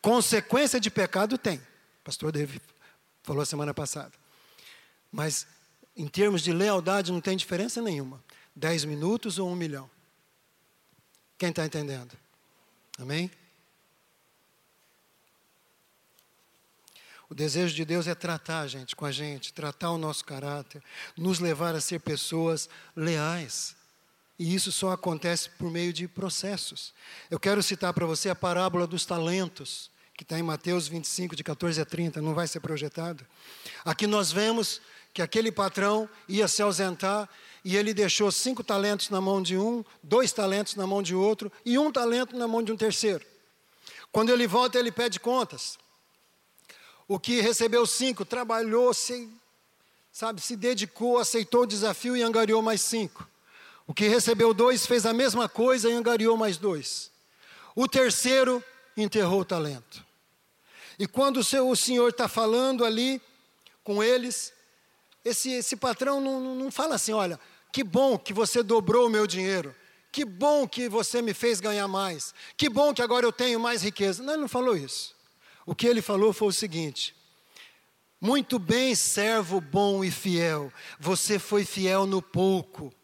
Consequência 0.00 0.78
de 0.78 0.90
pecado 0.90 1.38
tem. 1.38 1.58
O 1.58 2.04
pastor 2.04 2.32
David 2.32 2.60
falou 3.22 3.44
semana 3.46 3.72
passada. 3.72 4.12
Mas 5.10 5.46
em 5.96 6.08
termos 6.08 6.42
de 6.42 6.52
lealdade 6.52 7.12
não 7.12 7.20
tem 7.20 7.36
diferença 7.36 7.80
nenhuma. 7.80 8.22
Dez 8.54 8.84
minutos 8.84 9.38
ou 9.38 9.48
um 9.48 9.56
milhão. 9.56 9.90
Quem 11.38 11.50
está 11.50 11.64
entendendo? 11.64 12.16
Amém? 12.98 13.30
O 17.28 17.34
desejo 17.34 17.74
de 17.74 17.84
Deus 17.84 18.06
é 18.06 18.14
tratar 18.14 18.60
a 18.60 18.68
gente 18.68 18.94
com 18.94 19.04
a 19.04 19.10
gente, 19.10 19.52
tratar 19.52 19.90
o 19.90 19.98
nosso 19.98 20.24
caráter, 20.24 20.82
nos 21.16 21.38
levar 21.40 21.74
a 21.74 21.80
ser 21.80 22.00
pessoas 22.00 22.68
leais. 22.94 23.74
E 24.38 24.54
isso 24.54 24.72
só 24.72 24.92
acontece 24.92 25.48
por 25.50 25.70
meio 25.70 25.92
de 25.92 26.08
processos. 26.08 26.92
Eu 27.30 27.38
quero 27.38 27.62
citar 27.62 27.92
para 27.92 28.06
você 28.06 28.28
a 28.28 28.34
parábola 28.34 28.86
dos 28.86 29.06
talentos, 29.06 29.90
que 30.16 30.24
está 30.24 30.38
em 30.38 30.42
Mateus 30.42 30.88
25, 30.88 31.36
de 31.36 31.44
14 31.44 31.80
a 31.80 31.84
30, 31.84 32.20
não 32.20 32.34
vai 32.34 32.46
ser 32.46 32.60
projetado. 32.60 33.24
Aqui 33.84 34.06
nós 34.06 34.32
vemos 34.32 34.80
que 35.12 35.22
aquele 35.22 35.52
patrão 35.52 36.08
ia 36.28 36.48
se 36.48 36.60
ausentar 36.60 37.28
e 37.64 37.76
ele 37.76 37.94
deixou 37.94 38.30
cinco 38.32 38.64
talentos 38.64 39.10
na 39.10 39.20
mão 39.20 39.40
de 39.40 39.56
um, 39.56 39.84
dois 40.02 40.32
talentos 40.32 40.74
na 40.74 40.86
mão 40.86 41.02
de 41.02 41.14
outro 41.14 41.50
e 41.64 41.78
um 41.78 41.90
talento 41.90 42.36
na 42.36 42.48
mão 42.48 42.62
de 42.62 42.72
um 42.72 42.76
terceiro. 42.76 43.24
Quando 44.10 44.30
ele 44.30 44.46
volta, 44.46 44.78
ele 44.78 44.90
pede 44.90 45.20
contas. 45.20 45.78
O 47.06 47.18
que 47.18 47.40
recebeu 47.40 47.86
cinco 47.86 48.24
trabalhou, 48.24 48.92
se, 48.92 49.28
sabe, 50.12 50.40
se 50.40 50.56
dedicou, 50.56 51.18
aceitou 51.18 51.62
o 51.62 51.66
desafio 51.66 52.16
e 52.16 52.22
angariou 52.22 52.60
mais 52.60 52.80
cinco. 52.80 53.28
O 53.86 53.92
que 53.92 54.08
recebeu 54.08 54.54
dois 54.54 54.86
fez 54.86 55.04
a 55.04 55.12
mesma 55.12 55.48
coisa 55.48 55.90
e 55.90 55.92
angariou 55.92 56.36
mais 56.36 56.56
dois. 56.56 57.10
O 57.74 57.86
terceiro 57.86 58.64
enterrou 58.96 59.40
o 59.40 59.44
talento. 59.44 60.04
E 60.98 61.06
quando 61.06 61.38
o, 61.38 61.44
seu, 61.44 61.68
o 61.68 61.76
senhor 61.76 62.10
está 62.10 62.28
falando 62.28 62.84
ali 62.84 63.20
com 63.82 64.02
eles, 64.02 64.52
esse, 65.24 65.50
esse 65.50 65.76
patrão 65.76 66.20
não, 66.20 66.54
não 66.54 66.70
fala 66.70 66.94
assim: 66.94 67.12
olha, 67.12 67.38
que 67.72 67.82
bom 67.82 68.16
que 68.16 68.32
você 68.32 68.62
dobrou 68.62 69.06
o 69.06 69.10
meu 69.10 69.26
dinheiro. 69.26 69.74
Que 70.12 70.24
bom 70.24 70.68
que 70.68 70.88
você 70.88 71.20
me 71.20 71.34
fez 71.34 71.58
ganhar 71.58 71.88
mais. 71.88 72.32
Que 72.56 72.68
bom 72.68 72.94
que 72.94 73.02
agora 73.02 73.26
eu 73.26 73.32
tenho 73.32 73.58
mais 73.58 73.82
riqueza. 73.82 74.22
Não, 74.22 74.34
ele 74.34 74.42
não 74.42 74.48
falou 74.48 74.76
isso. 74.76 75.12
O 75.66 75.74
que 75.74 75.88
ele 75.88 76.00
falou 76.00 76.32
foi 76.32 76.48
o 76.48 76.52
seguinte: 76.52 77.14
Muito 78.20 78.58
bem, 78.58 78.94
servo 78.94 79.60
bom 79.60 80.04
e 80.04 80.10
fiel. 80.12 80.72
Você 81.00 81.38
foi 81.38 81.64
fiel 81.64 82.06
no 82.06 82.22
pouco 82.22 82.94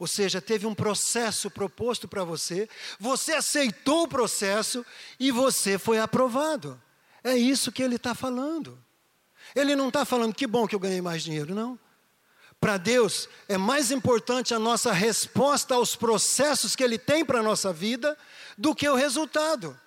ou 0.00 0.06
seja, 0.06 0.40
teve 0.40 0.66
um 0.66 0.74
processo 0.74 1.50
proposto 1.50 2.08
para 2.08 2.24
você, 2.24 2.66
você 2.98 3.34
aceitou 3.34 4.04
o 4.04 4.08
processo 4.08 4.84
e 5.18 5.30
você 5.30 5.78
foi 5.78 5.98
aprovado. 5.98 6.80
É 7.22 7.36
isso 7.36 7.70
que 7.70 7.82
ele 7.82 7.96
está 7.96 8.14
falando. 8.14 8.82
Ele 9.54 9.76
não 9.76 9.88
está 9.88 10.06
falando 10.06 10.34
que 10.34 10.46
bom 10.46 10.66
que 10.66 10.74
eu 10.74 10.80
ganhei 10.80 11.02
mais 11.02 11.22
dinheiro, 11.22 11.54
não. 11.54 11.78
Para 12.58 12.78
Deus 12.78 13.28
é 13.46 13.58
mais 13.58 13.90
importante 13.90 14.54
a 14.54 14.58
nossa 14.58 14.90
resposta 14.90 15.74
aos 15.74 15.94
processos 15.94 16.74
que 16.74 16.82
Ele 16.82 16.98
tem 16.98 17.22
para 17.22 17.40
a 17.40 17.42
nossa 17.42 17.70
vida 17.70 18.16
do 18.56 18.74
que 18.74 18.88
o 18.88 18.94
resultado. 18.94 19.78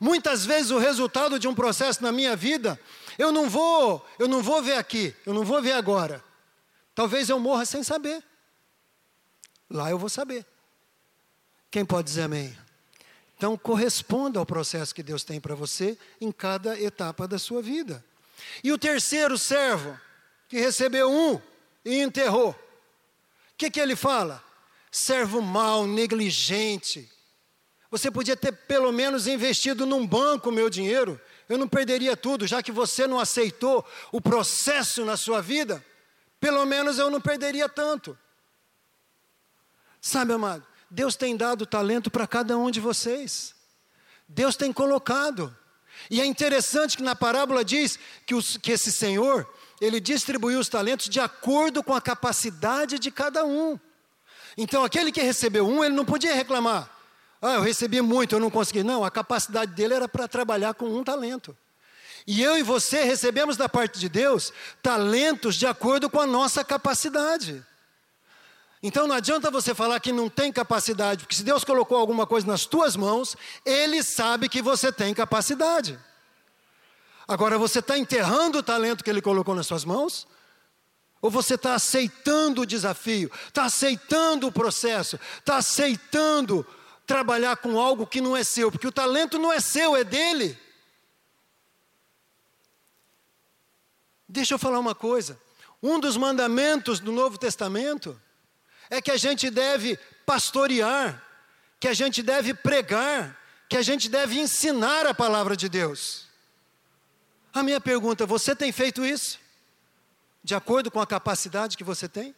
Muitas 0.00 0.46
vezes 0.46 0.70
o 0.70 0.78
resultado 0.78 1.38
de 1.38 1.46
um 1.46 1.54
processo 1.54 2.02
na 2.02 2.10
minha 2.10 2.34
vida, 2.34 2.80
eu 3.18 3.30
não 3.30 3.50
vou, 3.50 4.06
eu 4.18 4.28
não 4.28 4.42
vou 4.42 4.62
ver 4.62 4.78
aqui, 4.78 5.14
eu 5.26 5.34
não 5.34 5.44
vou 5.44 5.60
ver 5.60 5.72
agora. 5.72 6.24
Talvez 6.94 7.28
eu 7.28 7.38
morra 7.38 7.66
sem 7.66 7.82
saber. 7.82 8.24
Lá 9.68 9.90
eu 9.90 9.98
vou 9.98 10.08
saber. 10.08 10.46
Quem 11.70 11.84
pode 11.84 12.08
dizer 12.08 12.22
amém? 12.22 12.56
Então, 13.36 13.56
corresponda 13.56 14.38
ao 14.38 14.46
processo 14.46 14.94
que 14.94 15.02
Deus 15.02 15.22
tem 15.22 15.40
para 15.40 15.54
você 15.54 15.98
em 16.20 16.32
cada 16.32 16.80
etapa 16.80 17.28
da 17.28 17.38
sua 17.38 17.60
vida. 17.60 18.02
E 18.64 18.72
o 18.72 18.78
terceiro 18.78 19.36
servo, 19.36 19.98
que 20.48 20.58
recebeu 20.58 21.10
um 21.10 21.40
e 21.84 22.00
enterrou, 22.00 22.50
o 22.50 22.56
que, 23.58 23.70
que 23.70 23.80
ele 23.80 23.94
fala? 23.94 24.42
Servo 24.90 25.42
mau, 25.42 25.86
negligente. 25.86 27.10
Você 27.90 28.10
podia 28.10 28.36
ter 28.36 28.52
pelo 28.52 28.90
menos 28.90 29.26
investido 29.26 29.84
num 29.84 30.06
banco 30.06 30.48
o 30.48 30.52
meu 30.52 30.70
dinheiro, 30.70 31.20
eu 31.48 31.58
não 31.58 31.68
perderia 31.68 32.16
tudo, 32.16 32.46
já 32.46 32.62
que 32.62 32.72
você 32.72 33.06
não 33.06 33.20
aceitou 33.20 33.86
o 34.10 34.20
processo 34.20 35.04
na 35.04 35.16
sua 35.16 35.40
vida, 35.40 35.84
pelo 36.40 36.64
menos 36.64 36.98
eu 36.98 37.10
não 37.10 37.20
perderia 37.20 37.68
tanto. 37.68 38.18
Sabe, 40.06 40.32
amado, 40.34 40.64
Deus 40.88 41.16
tem 41.16 41.36
dado 41.36 41.66
talento 41.66 42.12
para 42.12 42.28
cada 42.28 42.56
um 42.56 42.70
de 42.70 42.78
vocês. 42.78 43.56
Deus 44.28 44.54
tem 44.54 44.72
colocado. 44.72 45.52
E 46.08 46.20
é 46.20 46.24
interessante 46.24 46.96
que 46.96 47.02
na 47.02 47.16
parábola 47.16 47.64
diz 47.64 47.98
que, 48.24 48.32
os, 48.32 48.56
que 48.56 48.70
esse 48.70 48.92
Senhor, 48.92 49.52
ele 49.80 49.98
distribuiu 49.98 50.60
os 50.60 50.68
talentos 50.68 51.08
de 51.08 51.18
acordo 51.18 51.82
com 51.82 51.92
a 51.92 52.00
capacidade 52.00 53.00
de 53.00 53.10
cada 53.10 53.44
um. 53.44 53.76
Então, 54.56 54.84
aquele 54.84 55.10
que 55.10 55.20
recebeu 55.20 55.66
um, 55.66 55.82
ele 55.82 55.96
não 55.96 56.04
podia 56.04 56.36
reclamar. 56.36 56.88
Ah, 57.42 57.54
eu 57.54 57.62
recebi 57.62 58.00
muito, 58.00 58.36
eu 58.36 58.40
não 58.40 58.48
consegui. 58.48 58.84
Não, 58.84 59.04
a 59.04 59.10
capacidade 59.10 59.72
dele 59.72 59.94
era 59.94 60.08
para 60.08 60.28
trabalhar 60.28 60.74
com 60.74 60.86
um 60.86 61.02
talento. 61.02 61.56
E 62.24 62.40
eu 62.40 62.56
e 62.56 62.62
você 62.62 63.02
recebemos 63.02 63.56
da 63.56 63.68
parte 63.68 63.98
de 63.98 64.08
Deus 64.08 64.52
talentos 64.80 65.56
de 65.56 65.66
acordo 65.66 66.08
com 66.08 66.20
a 66.20 66.26
nossa 66.28 66.62
capacidade. 66.62 67.66
Então 68.86 69.08
não 69.08 69.16
adianta 69.16 69.50
você 69.50 69.74
falar 69.74 69.98
que 69.98 70.12
não 70.12 70.28
tem 70.28 70.52
capacidade, 70.52 71.24
porque 71.24 71.34
se 71.34 71.42
Deus 71.42 71.64
colocou 71.64 71.98
alguma 71.98 72.24
coisa 72.24 72.46
nas 72.46 72.66
tuas 72.66 72.94
mãos, 72.94 73.36
Ele 73.64 74.00
sabe 74.00 74.48
que 74.48 74.62
você 74.62 74.92
tem 74.92 75.12
capacidade. 75.12 75.98
Agora 77.26 77.58
você 77.58 77.80
está 77.80 77.98
enterrando 77.98 78.58
o 78.58 78.62
talento 78.62 79.02
que 79.02 79.10
Ele 79.10 79.20
colocou 79.20 79.56
nas 79.56 79.66
suas 79.66 79.84
mãos? 79.84 80.24
Ou 81.20 81.28
você 81.28 81.56
está 81.56 81.74
aceitando 81.74 82.60
o 82.60 82.66
desafio, 82.66 83.28
está 83.48 83.64
aceitando 83.64 84.46
o 84.46 84.52
processo, 84.52 85.18
está 85.36 85.56
aceitando 85.56 86.64
trabalhar 87.04 87.56
com 87.56 87.80
algo 87.80 88.06
que 88.06 88.20
não 88.20 88.36
é 88.36 88.44
seu, 88.44 88.70
porque 88.70 88.86
o 88.86 88.92
talento 88.92 89.36
não 89.36 89.52
é 89.52 89.58
seu, 89.58 89.96
é 89.96 90.04
dele. 90.04 90.56
Deixa 94.28 94.54
eu 94.54 94.60
falar 94.60 94.78
uma 94.78 94.94
coisa. 94.94 95.36
Um 95.82 95.98
dos 95.98 96.16
mandamentos 96.16 97.00
do 97.00 97.10
Novo 97.10 97.36
Testamento 97.36 98.16
é 98.90 99.00
que 99.00 99.10
a 99.10 99.16
gente 99.16 99.50
deve 99.50 99.98
pastorear, 100.24 101.22
que 101.78 101.88
a 101.88 101.94
gente 101.94 102.22
deve 102.22 102.54
pregar, 102.54 103.36
que 103.68 103.76
a 103.76 103.82
gente 103.82 104.08
deve 104.08 104.38
ensinar 104.38 105.06
a 105.06 105.14
palavra 105.14 105.56
de 105.56 105.68
Deus. 105.68 106.26
A 107.52 107.62
minha 107.62 107.80
pergunta: 107.80 108.26
você 108.26 108.54
tem 108.54 108.72
feito 108.72 109.04
isso? 109.04 109.38
De 110.42 110.54
acordo 110.54 110.90
com 110.90 111.00
a 111.00 111.06
capacidade 111.06 111.76
que 111.76 111.84
você 111.84 112.08
tem? 112.08 112.34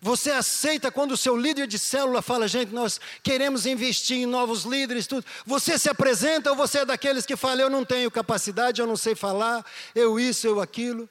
Você 0.00 0.30
aceita 0.30 0.90
quando 0.90 1.12
o 1.12 1.16
seu 1.16 1.36
líder 1.36 1.66
de 1.66 1.78
célula 1.78 2.20
fala, 2.20 2.46
gente, 2.46 2.70
nós 2.70 3.00
queremos 3.22 3.64
investir 3.64 4.18
em 4.18 4.26
novos 4.26 4.64
líderes, 4.64 5.06
tudo. 5.06 5.24
Você 5.46 5.78
se 5.78 5.88
apresenta 5.88 6.50
ou 6.50 6.56
você 6.56 6.80
é 6.80 6.84
daqueles 6.84 7.24
que 7.24 7.36
fala, 7.36 7.62
eu 7.62 7.70
não 7.70 7.84
tenho 7.84 8.10
capacidade, 8.10 8.80
eu 8.80 8.86
não 8.86 8.96
sei 8.96 9.14
falar, 9.14 9.64
eu 9.94 10.20
isso, 10.20 10.46
eu 10.46 10.60
aquilo? 10.60 11.08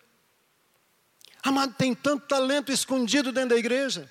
Amado, 1.41 1.73
tem 1.73 1.95
tanto 1.95 2.27
talento 2.27 2.71
escondido 2.71 3.31
dentro 3.31 3.49
da 3.49 3.57
igreja. 3.57 4.09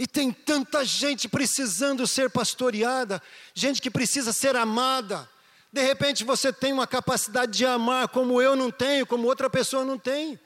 E 0.00 0.06
tem 0.06 0.32
tanta 0.32 0.82
gente 0.82 1.28
precisando 1.28 2.06
ser 2.06 2.30
pastoreada, 2.30 3.22
gente 3.52 3.82
que 3.82 3.90
precisa 3.90 4.32
ser 4.32 4.56
amada. 4.56 5.28
De 5.70 5.82
repente 5.82 6.24
você 6.24 6.50
tem 6.50 6.72
uma 6.72 6.86
capacidade 6.86 7.52
de 7.52 7.66
amar 7.66 8.08
como 8.08 8.40
eu 8.40 8.56
não 8.56 8.70
tenho, 8.70 9.06
como 9.06 9.26
outra 9.26 9.50
pessoa 9.50 9.84
não 9.84 9.98
tem. 9.98 10.40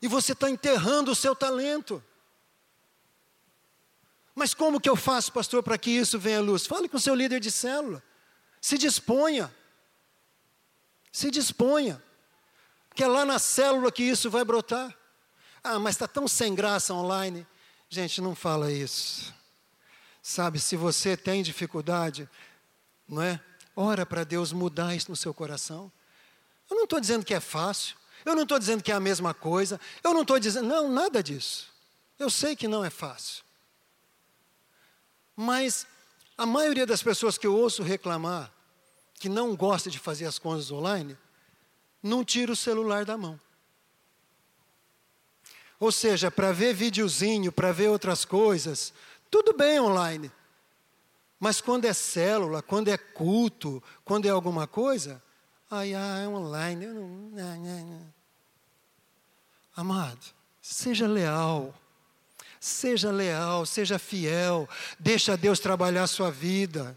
E 0.00 0.06
você 0.06 0.30
está 0.30 0.48
enterrando 0.48 1.10
o 1.10 1.14
seu 1.16 1.34
talento. 1.34 2.00
Mas 4.32 4.54
como 4.54 4.80
que 4.80 4.88
eu 4.88 4.94
faço, 4.94 5.32
pastor, 5.32 5.60
para 5.60 5.76
que 5.76 5.90
isso 5.90 6.16
venha 6.16 6.38
à 6.38 6.40
luz? 6.40 6.64
Fale 6.64 6.88
com 6.88 6.98
o 6.98 7.00
seu 7.00 7.16
líder 7.16 7.40
de 7.40 7.50
célula. 7.50 8.00
Se 8.60 8.78
disponha. 8.78 9.52
Se 11.10 11.32
disponha. 11.32 12.00
Que 12.94 13.02
é 13.02 13.08
lá 13.08 13.24
na 13.24 13.40
célula 13.40 13.90
que 13.90 14.04
isso 14.04 14.30
vai 14.30 14.44
brotar. 14.44 14.96
Ah, 15.64 15.80
mas 15.80 15.96
está 15.96 16.06
tão 16.06 16.28
sem 16.28 16.54
graça 16.54 16.94
online. 16.94 17.44
Gente, 17.94 18.22
não 18.22 18.34
fala 18.34 18.72
isso. 18.72 19.34
Sabe, 20.22 20.58
se 20.58 20.76
você 20.76 21.14
tem 21.14 21.42
dificuldade, 21.42 22.26
não 23.06 23.20
é? 23.20 23.38
Ora 23.76 24.06
para 24.06 24.24
Deus 24.24 24.50
mudar 24.50 24.96
isso 24.96 25.10
no 25.10 25.16
seu 25.16 25.34
coração. 25.34 25.92
Eu 26.70 26.76
não 26.76 26.84
estou 26.84 26.98
dizendo 26.98 27.22
que 27.22 27.34
é 27.34 27.38
fácil, 27.38 27.94
eu 28.24 28.34
não 28.34 28.44
estou 28.44 28.58
dizendo 28.58 28.82
que 28.82 28.90
é 28.90 28.94
a 28.94 29.00
mesma 29.00 29.34
coisa, 29.34 29.78
eu 30.02 30.14
não 30.14 30.22
estou 30.22 30.38
dizendo, 30.38 30.68
não, 30.68 30.90
nada 30.90 31.22
disso. 31.22 31.70
Eu 32.18 32.30
sei 32.30 32.56
que 32.56 32.66
não 32.66 32.82
é 32.82 32.88
fácil. 32.88 33.44
Mas 35.36 35.86
a 36.38 36.46
maioria 36.46 36.86
das 36.86 37.02
pessoas 37.02 37.36
que 37.36 37.46
eu 37.46 37.54
ouço 37.54 37.82
reclamar, 37.82 38.50
que 39.16 39.28
não 39.28 39.54
gosta 39.54 39.90
de 39.90 39.98
fazer 39.98 40.24
as 40.24 40.38
coisas 40.38 40.70
online, 40.70 41.14
não 42.02 42.24
tira 42.24 42.52
o 42.52 42.56
celular 42.56 43.04
da 43.04 43.18
mão. 43.18 43.38
Ou 45.82 45.90
seja, 45.90 46.30
para 46.30 46.52
ver 46.52 46.72
videozinho, 46.72 47.50
para 47.50 47.72
ver 47.72 47.88
outras 47.88 48.24
coisas, 48.24 48.94
tudo 49.28 49.52
bem 49.52 49.80
online. 49.80 50.30
Mas 51.40 51.60
quando 51.60 51.86
é 51.86 51.92
célula, 51.92 52.62
quando 52.62 52.86
é 52.86 52.96
culto, 52.96 53.82
quando 54.04 54.26
é 54.26 54.28
alguma 54.28 54.64
coisa, 54.68 55.20
ai, 55.68 55.92
ai, 55.92 56.24
é 56.24 56.28
online. 56.28 56.84
Eu 56.84 56.94
não, 56.94 57.08
não, 57.08 57.84
não. 57.84 58.14
Amado, 59.74 60.24
seja 60.60 61.08
leal. 61.08 61.74
Seja 62.60 63.10
leal, 63.10 63.66
seja 63.66 63.98
fiel. 63.98 64.68
Deixa 65.00 65.36
Deus 65.36 65.58
trabalhar 65.58 66.04
a 66.04 66.06
sua 66.06 66.30
vida. 66.30 66.96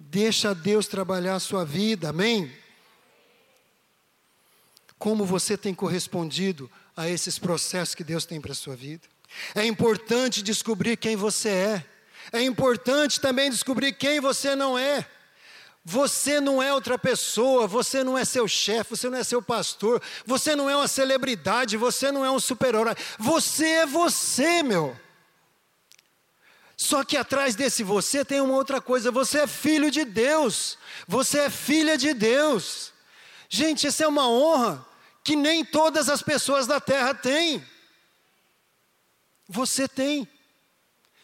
Deixa 0.00 0.52
Deus 0.52 0.88
trabalhar 0.88 1.36
a 1.36 1.40
sua 1.40 1.64
vida. 1.64 2.08
Amém? 2.08 2.52
Como 4.98 5.24
você 5.24 5.56
tem 5.56 5.72
correspondido 5.72 6.68
a 6.96 7.08
esses 7.08 7.38
processos 7.38 7.94
que 7.94 8.04
Deus 8.04 8.24
tem 8.24 8.40
para 8.40 8.52
a 8.52 8.54
sua 8.54 8.76
vida. 8.76 9.02
É 9.54 9.64
importante 9.64 10.42
descobrir 10.42 10.96
quem 10.96 11.16
você 11.16 11.48
é. 11.48 11.84
É 12.32 12.42
importante 12.42 13.20
também 13.20 13.50
descobrir 13.50 13.92
quem 13.92 14.20
você 14.20 14.54
não 14.54 14.78
é. 14.78 15.06
Você 15.84 16.40
não 16.40 16.62
é 16.62 16.72
outra 16.72 16.98
pessoa, 16.98 17.66
você 17.66 18.02
não 18.02 18.16
é 18.16 18.24
seu 18.24 18.48
chefe, 18.48 18.96
você 18.96 19.10
não 19.10 19.18
é 19.18 19.24
seu 19.24 19.42
pastor, 19.42 20.00
você 20.24 20.56
não 20.56 20.70
é 20.70 20.74
uma 20.74 20.88
celebridade, 20.88 21.76
você 21.76 22.10
não 22.10 22.24
é 22.24 22.30
um 22.30 22.40
super-herói. 22.40 22.94
Você 23.18 23.66
é 23.66 23.86
você, 23.86 24.62
meu. 24.62 24.96
Só 26.76 27.04
que 27.04 27.16
atrás 27.16 27.54
desse 27.54 27.82
você 27.82 28.24
tem 28.24 28.40
uma 28.40 28.54
outra 28.54 28.80
coisa: 28.80 29.10
você 29.10 29.40
é 29.40 29.46
filho 29.46 29.90
de 29.90 30.04
Deus, 30.04 30.78
você 31.06 31.40
é 31.40 31.50
filha 31.50 31.98
de 31.98 32.14
Deus. 32.14 32.92
Gente, 33.48 33.86
isso 33.86 34.02
é 34.02 34.08
uma 34.08 34.28
honra 34.28 34.93
que 35.24 35.34
nem 35.34 35.64
todas 35.64 36.10
as 36.10 36.22
pessoas 36.22 36.66
da 36.66 36.78
terra 36.78 37.14
têm. 37.14 37.66
Você 39.48 39.88
tem. 39.88 40.28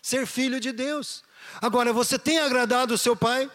Ser 0.01 0.27
filho 0.27 0.59
de 0.59 0.73
Deus. 0.73 1.23
Agora, 1.61 1.93
você 1.93 2.19
tem 2.19 2.39
agradado 2.39 2.95
o 2.95 2.99
seu 2.99 3.15
pai? 3.15 3.51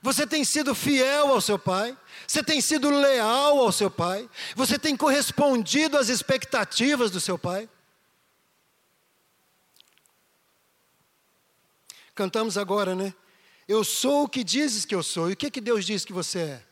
Você 0.00 0.26
tem 0.26 0.42
sido 0.42 0.74
fiel 0.74 1.28
ao 1.28 1.40
seu 1.40 1.58
pai? 1.58 1.96
Você 2.26 2.42
tem 2.42 2.62
sido 2.62 2.88
leal 2.88 3.58
ao 3.58 3.70
seu 3.70 3.90
pai? 3.90 4.28
Você 4.56 4.78
tem 4.78 4.96
correspondido 4.96 5.98
às 5.98 6.08
expectativas 6.08 7.10
do 7.10 7.20
seu 7.20 7.36
pai? 7.38 7.68
Cantamos 12.14 12.56
agora, 12.56 12.94
né? 12.94 13.12
Eu 13.66 13.84
sou 13.84 14.24
o 14.24 14.28
que 14.28 14.42
dizes 14.42 14.86
que 14.86 14.94
eu 14.94 15.02
sou. 15.02 15.28
E 15.28 15.34
o 15.34 15.36
que, 15.36 15.50
que 15.50 15.60
Deus 15.60 15.84
diz 15.84 16.06
que 16.06 16.12
você 16.12 16.38
é? 16.38 16.67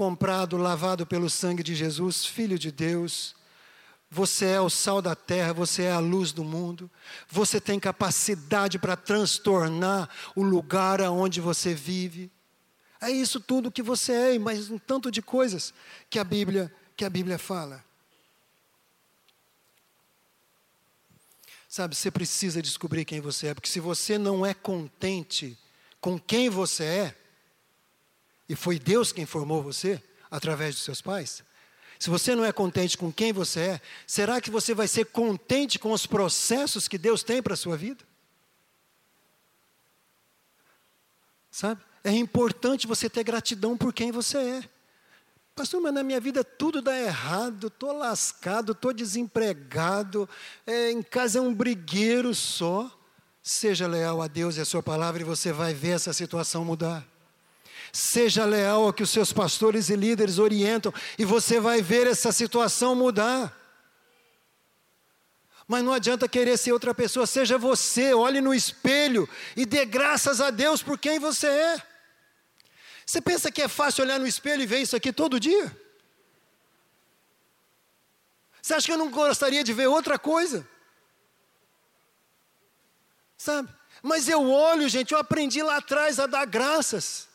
Comprado, 0.00 0.56
lavado 0.56 1.06
pelo 1.06 1.28
sangue 1.28 1.62
de 1.62 1.74
Jesus, 1.74 2.24
Filho 2.24 2.58
de 2.58 2.72
Deus. 2.72 3.36
Você 4.10 4.46
é 4.46 4.58
o 4.58 4.70
sal 4.70 5.02
da 5.02 5.14
terra, 5.14 5.52
você 5.52 5.82
é 5.82 5.92
a 5.92 5.98
luz 5.98 6.32
do 6.32 6.42
mundo. 6.42 6.90
Você 7.28 7.60
tem 7.60 7.78
capacidade 7.78 8.78
para 8.78 8.96
transtornar 8.96 10.08
o 10.34 10.42
lugar 10.42 11.02
aonde 11.02 11.38
você 11.38 11.74
vive. 11.74 12.32
É 12.98 13.10
isso 13.10 13.38
tudo 13.38 13.70
que 13.70 13.82
você 13.82 14.12
é, 14.12 14.38
mas 14.38 14.70
um 14.70 14.78
tanto 14.78 15.10
de 15.10 15.20
coisas 15.20 15.74
que 16.08 16.18
a 16.18 16.24
Bíblia, 16.24 16.74
que 16.96 17.04
a 17.04 17.10
Bíblia 17.10 17.38
fala. 17.38 17.84
Sabe, 21.68 21.94
você 21.94 22.10
precisa 22.10 22.62
descobrir 22.62 23.04
quem 23.04 23.20
você 23.20 23.48
é, 23.48 23.54
porque 23.54 23.68
se 23.68 23.80
você 23.80 24.16
não 24.16 24.46
é 24.46 24.54
contente 24.54 25.58
com 26.00 26.18
quem 26.18 26.48
você 26.48 26.84
é, 26.84 27.16
e 28.50 28.56
foi 28.56 28.80
Deus 28.80 29.12
quem 29.12 29.24
formou 29.24 29.62
você 29.62 30.02
através 30.28 30.74
dos 30.74 30.82
seus 30.82 31.00
pais? 31.00 31.44
Se 32.00 32.10
você 32.10 32.34
não 32.34 32.44
é 32.44 32.50
contente 32.50 32.98
com 32.98 33.12
quem 33.12 33.32
você 33.32 33.60
é, 33.60 33.80
será 34.04 34.40
que 34.40 34.50
você 34.50 34.74
vai 34.74 34.88
ser 34.88 35.06
contente 35.06 35.78
com 35.78 35.92
os 35.92 36.04
processos 36.04 36.88
que 36.88 36.98
Deus 36.98 37.22
tem 37.22 37.40
para 37.40 37.54
a 37.54 37.56
sua 37.56 37.76
vida? 37.76 38.04
Sabe? 41.48 41.80
É 42.02 42.10
importante 42.10 42.88
você 42.88 43.08
ter 43.08 43.22
gratidão 43.22 43.76
por 43.76 43.92
quem 43.92 44.10
você 44.10 44.38
é. 44.38 44.68
Pastor, 45.54 45.80
mas 45.80 45.94
na 45.94 46.02
minha 46.02 46.18
vida 46.18 46.42
tudo 46.42 46.82
dá 46.82 46.98
errado, 46.98 47.68
estou 47.68 47.92
lascado, 47.92 48.72
estou 48.72 48.92
desempregado, 48.92 50.28
é, 50.66 50.90
em 50.90 51.02
casa 51.04 51.38
é 51.38 51.40
um 51.40 51.54
brigueiro 51.54 52.34
só. 52.34 52.90
Seja 53.40 53.86
leal 53.86 54.20
a 54.20 54.26
Deus 54.26 54.56
e 54.56 54.60
a 54.60 54.64
Sua 54.64 54.82
palavra 54.82 55.22
e 55.22 55.24
você 55.24 55.52
vai 55.52 55.72
ver 55.72 55.90
essa 55.90 56.12
situação 56.12 56.64
mudar. 56.64 57.09
Seja 57.92 58.44
leal 58.44 58.84
ao 58.84 58.92
que 58.92 59.02
os 59.02 59.10
seus 59.10 59.32
pastores 59.32 59.88
e 59.88 59.96
líderes 59.96 60.38
orientam, 60.38 60.92
e 61.18 61.24
você 61.24 61.58
vai 61.58 61.82
ver 61.82 62.06
essa 62.06 62.32
situação 62.32 62.94
mudar. 62.94 63.56
Mas 65.66 65.84
não 65.84 65.92
adianta 65.92 66.28
querer 66.28 66.56
ser 66.56 66.72
outra 66.72 66.92
pessoa, 66.92 67.26
seja 67.26 67.56
você, 67.56 68.12
olhe 68.12 68.40
no 68.40 68.52
espelho 68.52 69.28
e 69.56 69.64
dê 69.64 69.84
graças 69.84 70.40
a 70.40 70.50
Deus 70.50 70.82
por 70.82 70.98
quem 70.98 71.18
você 71.20 71.46
é. 71.46 71.82
Você 73.06 73.20
pensa 73.20 73.50
que 73.52 73.62
é 73.62 73.68
fácil 73.68 74.04
olhar 74.04 74.18
no 74.18 74.26
espelho 74.26 74.62
e 74.62 74.66
ver 74.66 74.80
isso 74.80 74.96
aqui 74.96 75.12
todo 75.12 75.38
dia? 75.38 75.76
Você 78.60 78.74
acha 78.74 78.86
que 78.86 78.92
eu 78.92 78.98
não 78.98 79.10
gostaria 79.10 79.64
de 79.64 79.72
ver 79.72 79.86
outra 79.86 80.18
coisa? 80.18 80.68
Sabe? 83.36 83.68
Mas 84.02 84.28
eu 84.28 84.50
olho, 84.50 84.88
gente, 84.88 85.12
eu 85.12 85.18
aprendi 85.18 85.62
lá 85.62 85.76
atrás 85.76 86.18
a 86.18 86.26
dar 86.26 86.44
graças. 86.46 87.29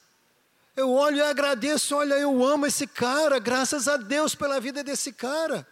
Eu 0.75 0.91
olho 0.91 1.17
e 1.17 1.21
agradeço, 1.21 1.95
olha, 1.95 2.15
eu 2.15 2.43
amo 2.43 2.65
esse 2.65 2.85
cara, 2.85 3.39
graças 3.39 3.87
a 3.87 3.95
Deus 3.95 4.35
pela 4.35 4.59
vida 4.59 4.83
desse 4.83 5.13
cara. 5.13 5.65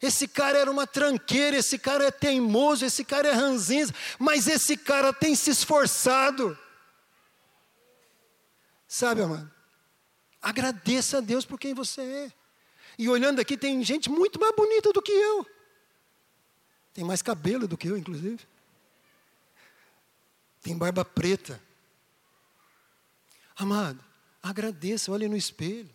Esse 0.00 0.28
cara 0.28 0.58
era 0.58 0.70
uma 0.70 0.86
tranqueira, 0.86 1.56
esse 1.56 1.78
cara 1.78 2.04
é 2.04 2.10
teimoso, 2.10 2.84
esse 2.84 3.02
cara 3.02 3.28
é 3.28 3.32
ranzinza, 3.32 3.94
mas 4.18 4.46
esse 4.46 4.76
cara 4.76 5.12
tem 5.12 5.34
se 5.34 5.50
esforçado. 5.50 6.58
Sabe, 8.86 9.22
amado? 9.22 9.50
Agradeça 10.42 11.18
a 11.18 11.20
Deus 11.22 11.46
por 11.46 11.58
quem 11.58 11.72
você 11.72 12.02
é. 12.02 12.32
E 12.98 13.08
olhando 13.08 13.40
aqui, 13.40 13.56
tem 13.56 13.82
gente 13.82 14.10
muito 14.10 14.38
mais 14.38 14.54
bonita 14.54 14.92
do 14.92 15.00
que 15.00 15.10
eu. 15.10 15.46
Tem 16.92 17.02
mais 17.02 17.22
cabelo 17.22 17.66
do 17.66 17.78
que 17.78 17.88
eu, 17.88 17.96
inclusive. 17.96 18.40
Tem 20.60 20.76
barba 20.76 21.04
preta. 21.04 21.60
Amado, 23.56 23.98
agradeça, 24.42 25.12
olhe 25.12 25.28
no 25.28 25.36
espelho. 25.36 25.90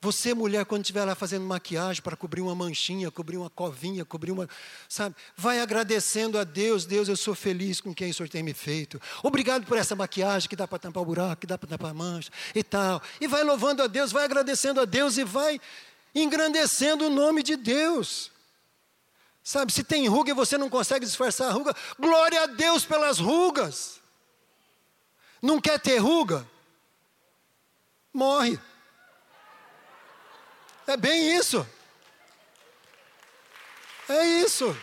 Você, 0.00 0.34
mulher, 0.34 0.64
quando 0.66 0.82
estiver 0.82 1.04
lá 1.04 1.14
fazendo 1.14 1.44
maquiagem 1.44 2.02
para 2.02 2.14
cobrir 2.14 2.42
uma 2.42 2.54
manchinha, 2.54 3.10
cobrir 3.10 3.38
uma 3.38 3.48
covinha, 3.48 4.04
cobrir 4.04 4.30
uma. 4.30 4.48
Sabe? 4.88 5.16
Vai 5.36 5.60
agradecendo 5.60 6.38
a 6.38 6.44
Deus. 6.44 6.84
Deus, 6.84 7.08
eu 7.08 7.16
sou 7.16 7.34
feliz 7.34 7.80
com 7.80 7.94
quem 7.94 8.10
o 8.10 8.14
Senhor 8.14 8.28
tem 8.28 8.42
me 8.42 8.52
feito. 8.52 9.00
Obrigado 9.22 9.66
por 9.66 9.78
essa 9.78 9.96
maquiagem 9.96 10.48
que 10.48 10.54
dá 10.54 10.68
para 10.68 10.78
tampar 10.78 11.02
o 11.02 11.06
buraco, 11.06 11.40
que 11.40 11.46
dá 11.46 11.56
para 11.56 11.68
tampar 11.68 11.90
a 11.90 11.94
mancha 11.94 12.30
e 12.54 12.62
tal. 12.62 13.02
E 13.20 13.26
vai 13.26 13.42
louvando 13.42 13.82
a 13.82 13.86
Deus, 13.86 14.12
vai 14.12 14.24
agradecendo 14.24 14.80
a 14.80 14.84
Deus 14.84 15.16
e 15.16 15.24
vai 15.24 15.60
engrandecendo 16.14 17.06
o 17.06 17.10
nome 17.10 17.42
de 17.42 17.56
Deus. 17.56 18.30
Sabe, 19.42 19.72
se 19.72 19.82
tem 19.82 20.06
ruga 20.08 20.30
e 20.30 20.34
você 20.34 20.58
não 20.58 20.68
consegue 20.68 21.06
disfarçar 21.06 21.48
a 21.48 21.52
ruga, 21.52 21.74
glória 21.98 22.42
a 22.42 22.46
Deus 22.46 22.84
pelas 22.84 23.18
rugas. 23.18 24.00
Não 25.40 25.60
quer 25.60 25.80
ter 25.80 25.98
ruga? 25.98 26.46
Morre. 28.16 28.58
É 30.86 30.96
bem 30.96 31.36
isso. 31.36 31.66
É 34.08 34.24
isso. 34.24 34.74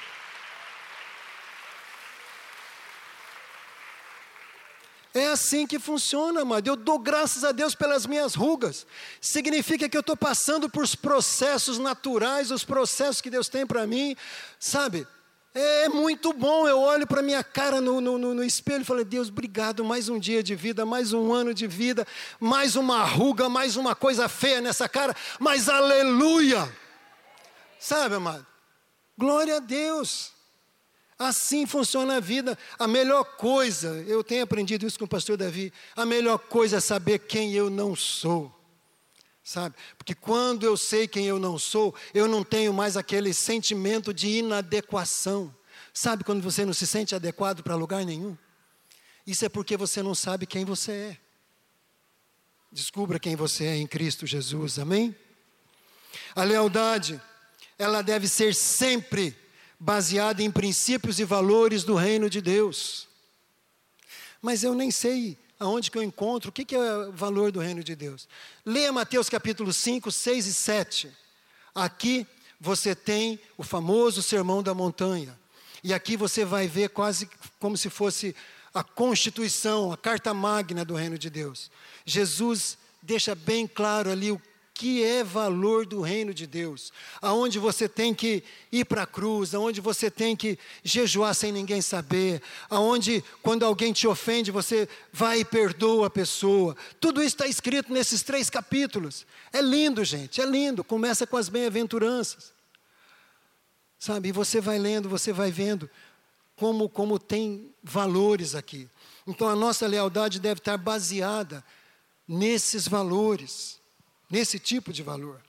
É 5.15 5.29
assim 5.29 5.65
que 5.65 5.79
funciona, 5.79 6.41
amado. 6.41 6.67
Eu 6.67 6.75
dou 6.75 6.99
graças 6.99 7.43
a 7.43 7.51
Deus 7.51 7.73
pelas 7.73 8.05
minhas 8.05 8.35
rugas. 8.35 8.85
Significa 9.19 9.89
que 9.89 9.97
eu 9.97 10.01
estou 10.01 10.15
passando 10.15 10.69
por 10.69 10.83
os 10.83 10.93
processos 10.93 11.79
naturais, 11.79 12.51
os 12.51 12.63
processos 12.63 13.19
que 13.19 13.31
Deus 13.31 13.49
tem 13.49 13.65
para 13.65 13.87
mim, 13.87 14.15
sabe? 14.59 15.07
É 15.55 15.87
muito 15.87 16.33
bom, 16.33 16.67
eu 16.67 16.79
olho 16.79 17.05
para 17.05 17.21
minha 17.21 17.43
cara 17.43 17.79
no, 17.79 18.01
no, 18.01 18.17
no, 18.17 18.43
espelho 18.43 18.81
e 18.81 18.85
falo, 18.85 19.05
Deus, 19.05 19.29
obrigado, 19.29 19.85
mais 19.85 20.09
um 20.09 20.17
dia 20.17 20.41
de 20.41 20.55
vida, 20.55 20.83
mais 20.83 21.13
um 21.13 21.31
ano 21.31 21.53
de 21.53 21.67
vida, 21.67 22.07
mais 22.39 22.75
uma 22.75 23.03
ruga, 23.03 23.47
mais 23.47 23.75
uma 23.75 23.93
coisa 23.93 24.27
feia 24.27 24.59
nessa 24.61 24.89
cara, 24.89 25.15
mas 25.39 25.69
aleluia! 25.69 26.75
Sabe, 27.79 28.15
amado? 28.15 28.47
Glória 29.15 29.57
a 29.57 29.59
Deus. 29.59 30.31
Assim 31.19 31.67
funciona 31.67 32.15
a 32.15 32.19
vida. 32.19 32.57
A 32.79 32.87
melhor 32.87 33.23
coisa, 33.23 34.03
eu 34.07 34.23
tenho 34.23 34.43
aprendido 34.43 34.87
isso 34.87 34.97
com 34.97 35.05
o 35.05 35.07
pastor 35.07 35.37
Davi, 35.37 35.71
a 35.95 36.05
melhor 36.05 36.39
coisa 36.39 36.77
é 36.77 36.79
saber 36.79 37.19
quem 37.19 37.53
eu 37.53 37.69
não 37.69 37.95
sou. 37.95 38.62
Sabe? 39.43 39.75
Porque 39.97 40.15
quando 40.15 40.65
eu 40.65 40.77
sei 40.77 41.07
quem 41.07 41.25
eu 41.25 41.37
não 41.37 41.59
sou, 41.59 41.93
eu 42.13 42.27
não 42.27 42.43
tenho 42.43 42.73
mais 42.73 42.95
aquele 42.95 43.33
sentimento 43.33 44.13
de 44.13 44.27
inadequação. 44.27 45.53
Sabe 45.93 46.23
quando 46.23 46.41
você 46.41 46.65
não 46.65 46.73
se 46.73 46.87
sente 46.87 47.13
adequado 47.13 47.61
para 47.61 47.75
lugar 47.75 48.05
nenhum? 48.05 48.37
Isso 49.27 49.43
é 49.45 49.49
porque 49.49 49.75
você 49.75 50.01
não 50.01 50.15
sabe 50.15 50.45
quem 50.45 50.63
você 50.63 50.91
é. 50.91 51.17
Descubra 52.71 53.19
quem 53.19 53.35
você 53.35 53.65
é 53.65 53.75
em 53.75 53.85
Cristo 53.85 54.25
Jesus, 54.25 54.79
amém? 54.79 55.15
A 56.33 56.43
lealdade, 56.43 57.21
ela 57.77 58.01
deve 58.01 58.27
ser 58.27 58.55
sempre 58.55 59.37
baseada 59.79 60.41
em 60.41 60.49
princípios 60.49 61.19
e 61.19 61.25
valores 61.25 61.83
do 61.83 61.95
reino 61.95 62.29
de 62.29 62.41
Deus. 62.41 63.07
Mas 64.41 64.63
eu 64.63 64.73
nem 64.73 64.89
sei 64.89 65.37
aonde 65.59 65.89
que 65.89 65.97
eu 65.97 66.03
encontro, 66.03 66.49
o 66.49 66.51
que, 66.51 66.65
que 66.65 66.75
é 66.75 67.07
o 67.07 67.11
valor 67.11 67.51
do 67.51 67.59
reino 67.59 67.83
de 67.83 67.95
Deus. 67.95 68.27
Leia 68.65 68.91
Mateus 68.91 69.29
capítulo 69.29 69.71
5, 69.71 70.11
6 70.11 70.47
e 70.47 70.53
7. 70.53 71.11
Aqui 71.73 72.27
você 72.59 72.95
tem 72.95 73.39
o 73.57 73.63
famoso 73.63 74.21
sermão 74.21 74.63
da 74.63 74.73
montanha. 74.73 75.37
E 75.83 75.93
aqui 75.93 76.15
você 76.15 76.45
vai 76.45 76.67
ver 76.67 76.89
quase 76.89 77.29
como 77.59 77.77
se 77.77 77.89
fosse 77.89 78.35
a 78.73 78.83
constituição, 78.83 79.91
a 79.91 79.97
carta 79.97 80.33
magna 80.33 80.85
do 80.85 80.95
reino 80.95 81.17
de 81.17 81.29
Deus. 81.29 81.69
Jesus 82.05 82.77
deixa 83.01 83.35
bem 83.35 83.67
claro 83.67 84.09
ali 84.09 84.31
o 84.31 84.41
que 84.73 85.03
é 85.03 85.23
valor 85.23 85.85
do 85.85 86.01
reino 86.01 86.33
de 86.33 86.47
Deus, 86.47 86.91
aonde 87.21 87.59
você 87.59 87.87
tem 87.87 88.13
que 88.13 88.43
ir 88.71 88.85
para 88.85 89.03
a 89.03 89.07
cruz, 89.07 89.53
aonde 89.53 89.79
você 89.79 90.09
tem 90.09 90.35
que 90.35 90.57
jejuar 90.83 91.35
sem 91.35 91.51
ninguém 91.51 91.79
saber, 91.81 92.41
aonde 92.69 93.23
quando 93.43 93.63
alguém 93.63 93.93
te 93.93 94.07
ofende 94.07 94.49
você 94.49 94.89
vai 95.11 95.41
e 95.41 95.45
perdoa 95.45 96.07
a 96.07 96.09
pessoa. 96.09 96.75
Tudo 96.99 97.21
isso 97.21 97.35
está 97.35 97.45
escrito 97.45 97.93
nesses 97.93 98.23
três 98.23 98.49
capítulos. 98.49 99.27
É 99.51 99.61
lindo, 99.61 100.03
gente, 100.03 100.41
é 100.41 100.45
lindo. 100.45 100.83
Começa 100.83 101.27
com 101.27 101.37
as 101.37 101.49
bem-aventuranças, 101.49 102.51
sabe? 103.99 104.29
E 104.29 104.31
você 104.31 104.59
vai 104.59 104.79
lendo, 104.79 105.07
você 105.07 105.31
vai 105.31 105.51
vendo 105.51 105.87
como 106.55 106.89
como 106.89 107.19
tem 107.19 107.71
valores 107.83 108.55
aqui. 108.55 108.89
Então 109.27 109.47
a 109.47 109.55
nossa 109.55 109.85
lealdade 109.85 110.39
deve 110.39 110.59
estar 110.59 110.77
baseada 110.77 111.63
nesses 112.27 112.87
valores 112.87 113.82
nesse 114.33 114.57
tipo 114.57 114.91
de 114.91 115.03
valor. 115.03 115.39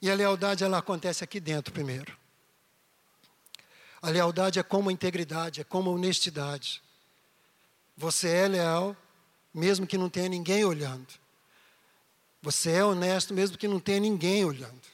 E 0.00 0.08
a 0.08 0.14
lealdade 0.14 0.62
ela 0.62 0.78
acontece 0.78 1.24
aqui 1.24 1.40
dentro 1.40 1.74
primeiro. 1.74 2.16
A 4.00 4.08
lealdade 4.08 4.60
é 4.60 4.62
como 4.62 4.88
a 4.88 4.92
integridade, 4.92 5.62
é 5.62 5.64
como 5.64 5.90
a 5.90 5.92
honestidade. 5.94 6.80
Você 7.96 8.28
é 8.28 8.46
leal, 8.46 8.96
mesmo 9.52 9.84
que 9.84 9.98
não 9.98 10.08
tenha 10.08 10.28
ninguém 10.28 10.64
olhando. 10.64 11.08
Você 12.40 12.70
é 12.70 12.84
honesto, 12.84 13.34
mesmo 13.34 13.58
que 13.58 13.66
não 13.66 13.80
tenha 13.80 13.98
ninguém 13.98 14.44
olhando. 14.44 14.86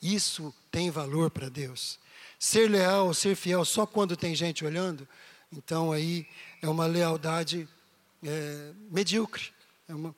Isso 0.00 0.54
tem 0.70 0.92
valor 0.92 1.28
para 1.28 1.48
Deus. 1.48 1.98
Ser 2.38 2.70
leal 2.70 3.08
ou 3.08 3.14
ser 3.14 3.34
fiel 3.34 3.64
só 3.64 3.84
quando 3.84 4.16
tem 4.16 4.32
gente 4.32 4.64
olhando, 4.64 5.08
então 5.52 5.90
aí 5.90 6.24
é 6.62 6.68
uma 6.68 6.86
lealdade 6.86 7.68
é, 8.22 8.72
medíocre. 8.92 9.50
É 9.88 9.94
uma, 9.94 10.14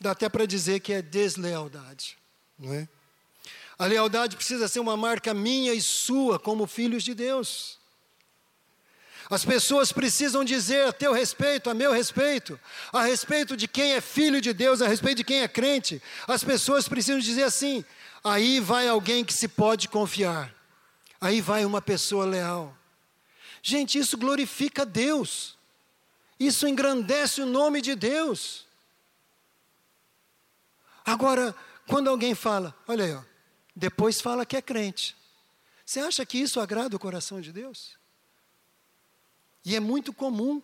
Dá 0.00 0.12
até 0.12 0.28
para 0.28 0.46
dizer 0.46 0.80
que 0.80 0.94
é 0.94 1.02
deslealdade, 1.02 2.16
não 2.58 2.72
é? 2.72 2.88
A 3.78 3.86
lealdade 3.86 4.36
precisa 4.36 4.66
ser 4.66 4.80
uma 4.80 4.96
marca 4.96 5.34
minha 5.34 5.74
e 5.74 5.80
sua 5.80 6.38
como 6.38 6.66
filhos 6.66 7.02
de 7.02 7.14
Deus. 7.14 7.78
As 9.30 9.44
pessoas 9.44 9.92
precisam 9.92 10.44
dizer 10.44 10.88
a 10.88 10.92
teu 10.92 11.12
respeito, 11.12 11.70
a 11.70 11.74
meu 11.74 11.92
respeito, 11.92 12.58
a 12.92 13.02
respeito 13.04 13.56
de 13.56 13.68
quem 13.68 13.92
é 13.92 14.00
filho 14.00 14.40
de 14.40 14.52
Deus, 14.52 14.82
a 14.82 14.88
respeito 14.88 15.18
de 15.18 15.24
quem 15.24 15.42
é 15.42 15.48
crente. 15.48 16.02
As 16.26 16.42
pessoas 16.42 16.88
precisam 16.88 17.20
dizer 17.20 17.44
assim: 17.44 17.84
aí 18.24 18.58
vai 18.58 18.88
alguém 18.88 19.24
que 19.24 19.32
se 19.32 19.46
pode 19.46 19.88
confiar, 19.88 20.52
aí 21.20 21.40
vai 21.40 21.64
uma 21.64 21.80
pessoa 21.80 22.24
leal. 22.24 22.76
Gente, 23.62 23.98
isso 23.98 24.16
glorifica 24.16 24.84
Deus, 24.84 25.56
isso 26.38 26.66
engrandece 26.66 27.40
o 27.40 27.46
nome 27.46 27.80
de 27.80 27.94
Deus. 27.94 28.66
Agora, 31.10 31.56
quando 31.88 32.08
alguém 32.08 32.36
fala, 32.36 32.72
olha 32.86 33.04
aí, 33.04 33.12
ó, 33.12 33.22
depois 33.74 34.20
fala 34.20 34.46
que 34.46 34.56
é 34.56 34.62
crente. 34.62 35.16
Você 35.84 35.98
acha 35.98 36.24
que 36.24 36.38
isso 36.38 36.60
agrada 36.60 36.94
o 36.94 37.00
coração 37.00 37.40
de 37.40 37.52
Deus? 37.52 37.98
E 39.64 39.74
é 39.74 39.80
muito 39.80 40.12
comum 40.12 40.62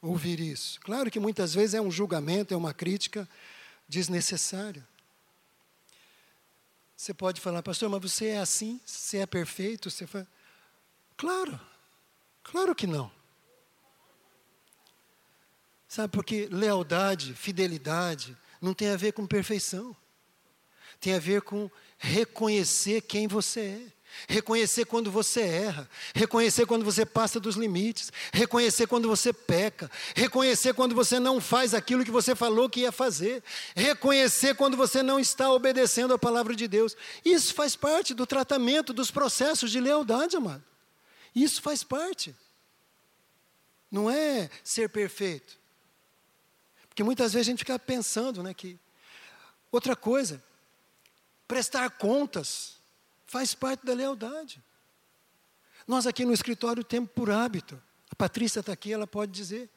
ouvir 0.00 0.38
isso. 0.38 0.80
Claro 0.80 1.10
que 1.10 1.18
muitas 1.18 1.52
vezes 1.54 1.74
é 1.74 1.80
um 1.80 1.90
julgamento, 1.90 2.54
é 2.54 2.56
uma 2.56 2.72
crítica 2.72 3.28
desnecessária. 3.88 4.86
Você 6.96 7.12
pode 7.12 7.40
falar, 7.40 7.64
pastor, 7.64 7.90
mas 7.90 8.00
você 8.00 8.28
é 8.28 8.38
assim? 8.38 8.80
Você 8.86 9.18
é 9.18 9.26
perfeito? 9.26 9.90
Você 9.90 10.06
fala... 10.06 10.28
Claro, 11.16 11.60
claro 12.44 12.76
que 12.76 12.86
não. 12.86 13.10
Sabe, 15.88 16.12
porque 16.12 16.46
lealdade, 16.46 17.34
fidelidade, 17.34 18.36
não 18.62 18.72
tem 18.72 18.88
a 18.88 18.96
ver 18.96 19.12
com 19.12 19.26
perfeição. 19.26 19.94
Tem 21.00 21.14
a 21.14 21.18
ver 21.18 21.42
com 21.42 21.68
reconhecer 21.98 23.00
quem 23.00 23.26
você 23.26 23.60
é. 23.60 24.02
Reconhecer 24.28 24.84
quando 24.84 25.10
você 25.10 25.40
erra, 25.40 25.88
reconhecer 26.14 26.66
quando 26.66 26.84
você 26.84 27.04
passa 27.04 27.40
dos 27.40 27.56
limites, 27.56 28.12
reconhecer 28.30 28.86
quando 28.86 29.08
você 29.08 29.32
peca, 29.32 29.90
reconhecer 30.14 30.74
quando 30.74 30.94
você 30.94 31.18
não 31.18 31.40
faz 31.40 31.72
aquilo 31.72 32.04
que 32.04 32.10
você 32.10 32.34
falou 32.34 32.68
que 32.68 32.80
ia 32.80 32.92
fazer, 32.92 33.42
reconhecer 33.74 34.54
quando 34.54 34.76
você 34.76 35.02
não 35.02 35.18
está 35.18 35.50
obedecendo 35.50 36.12
a 36.12 36.18
palavra 36.18 36.54
de 36.54 36.68
Deus. 36.68 36.94
Isso 37.24 37.54
faz 37.54 37.74
parte 37.74 38.12
do 38.12 38.26
tratamento 38.26 38.92
dos 38.92 39.10
processos 39.10 39.70
de 39.70 39.80
lealdade, 39.80 40.36
amado. 40.36 40.62
Isso 41.34 41.62
faz 41.62 41.82
parte. 41.82 42.36
Não 43.90 44.10
é 44.10 44.50
ser 44.62 44.90
perfeito. 44.90 45.61
Porque 46.92 47.02
muitas 47.02 47.32
vezes 47.32 47.48
a 47.48 47.50
gente 47.50 47.60
fica 47.60 47.78
pensando 47.78 48.42
né, 48.42 48.52
que. 48.52 48.78
Outra 49.70 49.96
coisa, 49.96 50.44
prestar 51.48 51.88
contas 51.88 52.76
faz 53.24 53.54
parte 53.54 53.86
da 53.86 53.94
lealdade. 53.94 54.62
Nós 55.86 56.06
aqui 56.06 56.26
no 56.26 56.34
escritório 56.34 56.84
temos 56.84 57.08
por 57.14 57.30
hábito, 57.30 57.82
a 58.10 58.14
Patrícia 58.14 58.60
está 58.60 58.74
aqui, 58.74 58.92
ela 58.92 59.06
pode 59.06 59.32
dizer, 59.32 59.70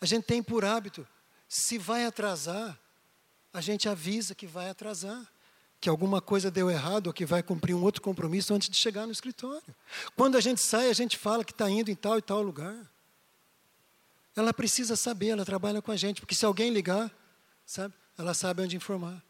a 0.00 0.04
gente 0.04 0.24
tem 0.24 0.42
por 0.42 0.64
hábito, 0.64 1.06
se 1.48 1.78
vai 1.78 2.04
atrasar, 2.04 2.76
a 3.52 3.60
gente 3.60 3.88
avisa 3.88 4.34
que 4.34 4.48
vai 4.48 4.68
atrasar, 4.68 5.24
que 5.80 5.88
alguma 5.88 6.20
coisa 6.20 6.50
deu 6.50 6.68
errado 6.68 7.06
ou 7.06 7.12
que 7.12 7.24
vai 7.24 7.40
cumprir 7.40 7.74
um 7.74 7.82
outro 7.84 8.02
compromisso 8.02 8.52
antes 8.52 8.68
de 8.68 8.76
chegar 8.76 9.06
no 9.06 9.12
escritório. 9.12 9.62
Quando 10.16 10.36
a 10.36 10.40
gente 10.40 10.60
sai, 10.60 10.90
a 10.90 10.92
gente 10.92 11.16
fala 11.16 11.44
que 11.44 11.52
está 11.52 11.70
indo 11.70 11.88
em 11.88 11.94
tal 11.94 12.18
e 12.18 12.22
tal 12.22 12.42
lugar. 12.42 12.76
Ela 14.38 14.54
precisa 14.54 14.94
saber, 14.94 15.30
ela 15.30 15.44
trabalha 15.44 15.82
com 15.82 15.90
a 15.90 15.96
gente, 15.96 16.20
porque 16.20 16.32
se 16.32 16.46
alguém 16.46 16.70
ligar, 16.70 17.10
sabe, 17.66 17.92
ela 18.16 18.32
sabe 18.32 18.62
onde 18.62 18.76
informar. 18.76 19.20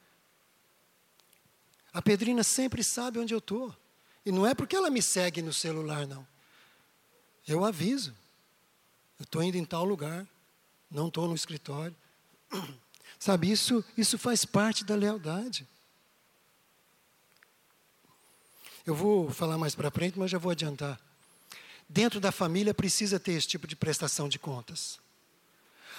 A 1.95 2.03
Pedrina 2.03 2.45
sempre 2.45 2.85
sabe 2.85 3.19
onde 3.19 3.33
eu 3.33 3.39
estou. 3.39 3.75
E 4.23 4.31
não 4.31 4.47
é 4.47 4.55
porque 4.55 4.77
ela 4.77 4.91
me 4.91 5.01
segue 5.01 5.41
no 5.41 5.51
celular, 5.51 6.07
não. 6.07 6.29
Eu 7.47 7.65
aviso. 7.65 8.15
Eu 9.19 9.23
estou 9.23 9.43
indo 9.43 9.57
em 9.57 9.65
tal 9.65 9.83
lugar. 9.83 10.29
Não 10.91 11.09
estou 11.09 11.27
no 11.27 11.35
escritório. 11.35 11.97
Sabe, 13.19 13.51
isso, 13.51 13.83
isso 13.97 14.19
faz 14.19 14.45
parte 14.45 14.85
da 14.85 14.95
lealdade. 14.95 15.67
Eu 18.85 18.95
vou 18.95 19.31
falar 19.31 19.57
mais 19.57 19.75
para 19.75 19.91
frente, 19.91 20.19
mas 20.19 20.31
já 20.31 20.37
vou 20.37 20.53
adiantar. 20.53 21.01
Dentro 21.89 22.21
da 22.21 22.31
família 22.31 22.75
precisa 22.75 23.19
ter 23.19 23.33
esse 23.33 23.49
tipo 23.49 23.67
de 23.67 23.75
prestação 23.75 24.29
de 24.29 24.39
contas. 24.39 24.99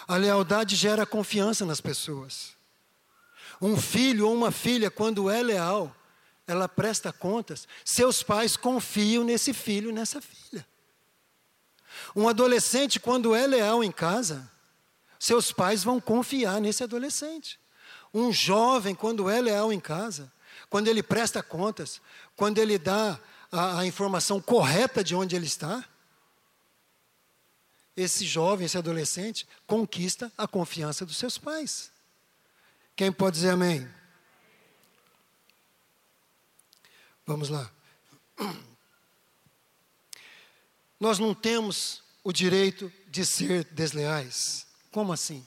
A 0.07 0.15
lealdade 0.15 0.75
gera 0.75 1.05
confiança 1.05 1.65
nas 1.65 1.81
pessoas. 1.81 2.53
Um 3.61 3.75
filho 3.75 4.27
ou 4.27 4.35
uma 4.35 4.51
filha, 4.51 4.91
quando 4.91 5.29
é 5.29 5.41
leal, 5.41 5.95
ela 6.47 6.67
presta 6.67 7.11
contas, 7.11 7.67
seus 7.83 8.23
pais 8.23 8.55
confiam 8.55 9.23
nesse 9.23 9.53
filho, 9.53 9.91
nessa 9.91 10.21
filha. 10.21 10.65
Um 12.15 12.27
adolescente, 12.27 12.99
quando 12.99 13.35
é 13.35 13.45
leal 13.45 13.83
em 13.83 13.91
casa, 13.91 14.49
seus 15.19 15.51
pais 15.51 15.83
vão 15.83 15.99
confiar 15.99 16.61
nesse 16.61 16.83
adolescente. 16.83 17.59
Um 18.13 18.31
jovem, 18.31 18.95
quando 18.95 19.29
é 19.29 19.41
leal 19.41 19.71
em 19.71 19.79
casa, 19.79 20.31
quando 20.69 20.87
ele 20.87 21.03
presta 21.03 21.43
contas, 21.43 22.01
quando 22.35 22.57
ele 22.57 22.77
dá 22.77 23.19
a, 23.51 23.79
a 23.79 23.85
informação 23.85 24.41
correta 24.41 25.03
de 25.03 25.15
onde 25.15 25.35
ele 25.35 25.45
está, 25.45 25.83
esse 27.95 28.25
jovem, 28.25 28.65
esse 28.65 28.77
adolescente, 28.77 29.47
conquista 29.67 30.31
a 30.37 30.47
confiança 30.47 31.05
dos 31.05 31.17
seus 31.17 31.37
pais. 31.37 31.91
Quem 32.95 33.11
pode 33.11 33.35
dizer 33.35 33.49
amém? 33.49 33.87
Vamos 37.25 37.49
lá. 37.49 37.69
Nós 40.99 41.19
não 41.19 41.33
temos 41.33 42.01
o 42.23 42.33
direito 42.33 42.91
de 43.07 43.25
ser 43.25 43.63
desleais. 43.65 44.65
Como 44.91 45.13
assim? 45.13 45.45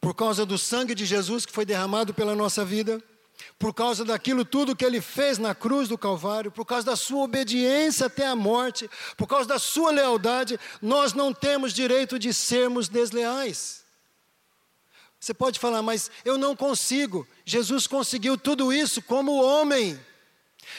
Por 0.00 0.14
causa 0.14 0.44
do 0.44 0.58
sangue 0.58 0.94
de 0.94 1.06
Jesus 1.06 1.46
que 1.46 1.52
foi 1.52 1.64
derramado 1.64 2.12
pela 2.12 2.34
nossa 2.34 2.64
vida, 2.64 3.02
por 3.58 3.72
causa 3.72 4.04
daquilo 4.04 4.44
tudo 4.44 4.76
que 4.76 4.84
ele 4.84 5.00
fez 5.00 5.38
na 5.38 5.54
cruz 5.54 5.88
do 5.88 5.98
Calvário, 5.98 6.50
por 6.50 6.64
causa 6.64 6.86
da 6.86 6.96
sua 6.96 7.24
obediência 7.24 8.06
até 8.06 8.26
a 8.26 8.36
morte, 8.36 8.88
por 9.16 9.26
causa 9.26 9.48
da 9.48 9.58
sua 9.58 9.90
lealdade, 9.90 10.58
nós 10.80 11.12
não 11.12 11.32
temos 11.32 11.72
direito 11.72 12.18
de 12.18 12.32
sermos 12.32 12.88
desleais. 12.88 13.84
Você 15.18 15.32
pode 15.32 15.58
falar, 15.58 15.82
mas 15.82 16.10
eu 16.24 16.36
não 16.36 16.54
consigo. 16.54 17.26
Jesus 17.44 17.86
conseguiu 17.86 18.36
tudo 18.36 18.72
isso 18.72 19.00
como 19.00 19.42
homem. 19.42 19.98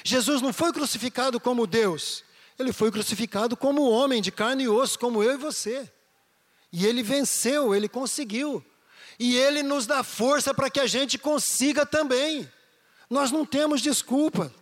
Jesus 0.03 0.41
não 0.41 0.53
foi 0.53 0.71
crucificado 0.71 1.39
como 1.39 1.65
Deus, 1.65 2.23
ele 2.57 2.71
foi 2.71 2.91
crucificado 2.91 3.57
como 3.57 3.89
homem 3.89 4.21
de 4.21 4.31
carne 4.31 4.63
e 4.63 4.69
osso, 4.69 4.97
como 4.97 5.23
eu 5.23 5.33
e 5.33 5.37
você. 5.37 5.91
E 6.71 6.85
ele 6.85 7.03
venceu, 7.03 7.73
ele 7.73 7.87
conseguiu. 7.87 8.63
E 9.19 9.35
ele 9.35 9.63
nos 9.63 9.85
dá 9.85 10.03
força 10.03 10.53
para 10.53 10.69
que 10.69 10.79
a 10.79 10.87
gente 10.87 11.17
consiga 11.17 11.85
também. 11.85 12.49
Nós 13.09 13.31
não 13.31 13.45
temos 13.45 13.81
desculpa. 13.81 14.53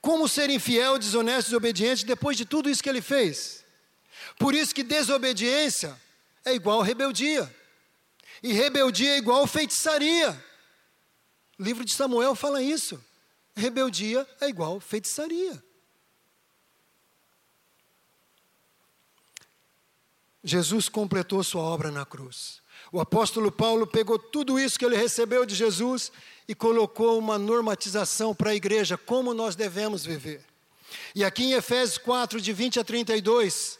Como 0.00 0.28
ser 0.28 0.48
infiel, 0.50 0.98
desonesto, 0.98 1.48
desobediente 1.48 2.06
depois 2.06 2.36
de 2.36 2.44
tudo 2.44 2.70
isso 2.70 2.82
que 2.82 2.88
ele 2.88 3.02
fez? 3.02 3.64
Por 4.38 4.54
isso 4.54 4.74
que 4.74 4.82
desobediência 4.82 5.98
é 6.44 6.54
igual 6.54 6.80
rebeldia. 6.80 7.54
E 8.42 8.52
rebeldia 8.52 9.14
é 9.14 9.18
igual 9.18 9.46
feitiçaria. 9.46 10.32
O 11.58 11.62
livro 11.62 11.84
de 11.84 11.92
Samuel 11.92 12.34
fala 12.34 12.62
isso. 12.62 13.02
Rebeldia 13.54 14.26
é 14.40 14.48
igual 14.48 14.80
feitiçaria. 14.80 15.62
Jesus 20.42 20.88
completou 20.88 21.42
sua 21.44 21.62
obra 21.62 21.90
na 21.90 22.04
cruz. 22.04 22.60
O 22.92 23.00
apóstolo 23.00 23.52
Paulo 23.52 23.86
pegou 23.86 24.18
tudo 24.18 24.58
isso 24.58 24.78
que 24.78 24.84
ele 24.84 24.96
recebeu 24.96 25.44
de 25.44 25.54
Jesus 25.54 26.10
e 26.48 26.54
colocou 26.54 27.18
uma 27.18 27.38
normatização 27.38 28.34
para 28.34 28.50
a 28.50 28.54
igreja, 28.54 28.96
como 28.96 29.34
nós 29.34 29.54
devemos 29.54 30.04
viver. 30.04 30.44
E 31.14 31.22
aqui 31.22 31.44
em 31.44 31.52
Efésios 31.52 31.98
4, 31.98 32.40
de 32.40 32.52
20 32.52 32.80
a 32.80 32.84
32, 32.84 33.78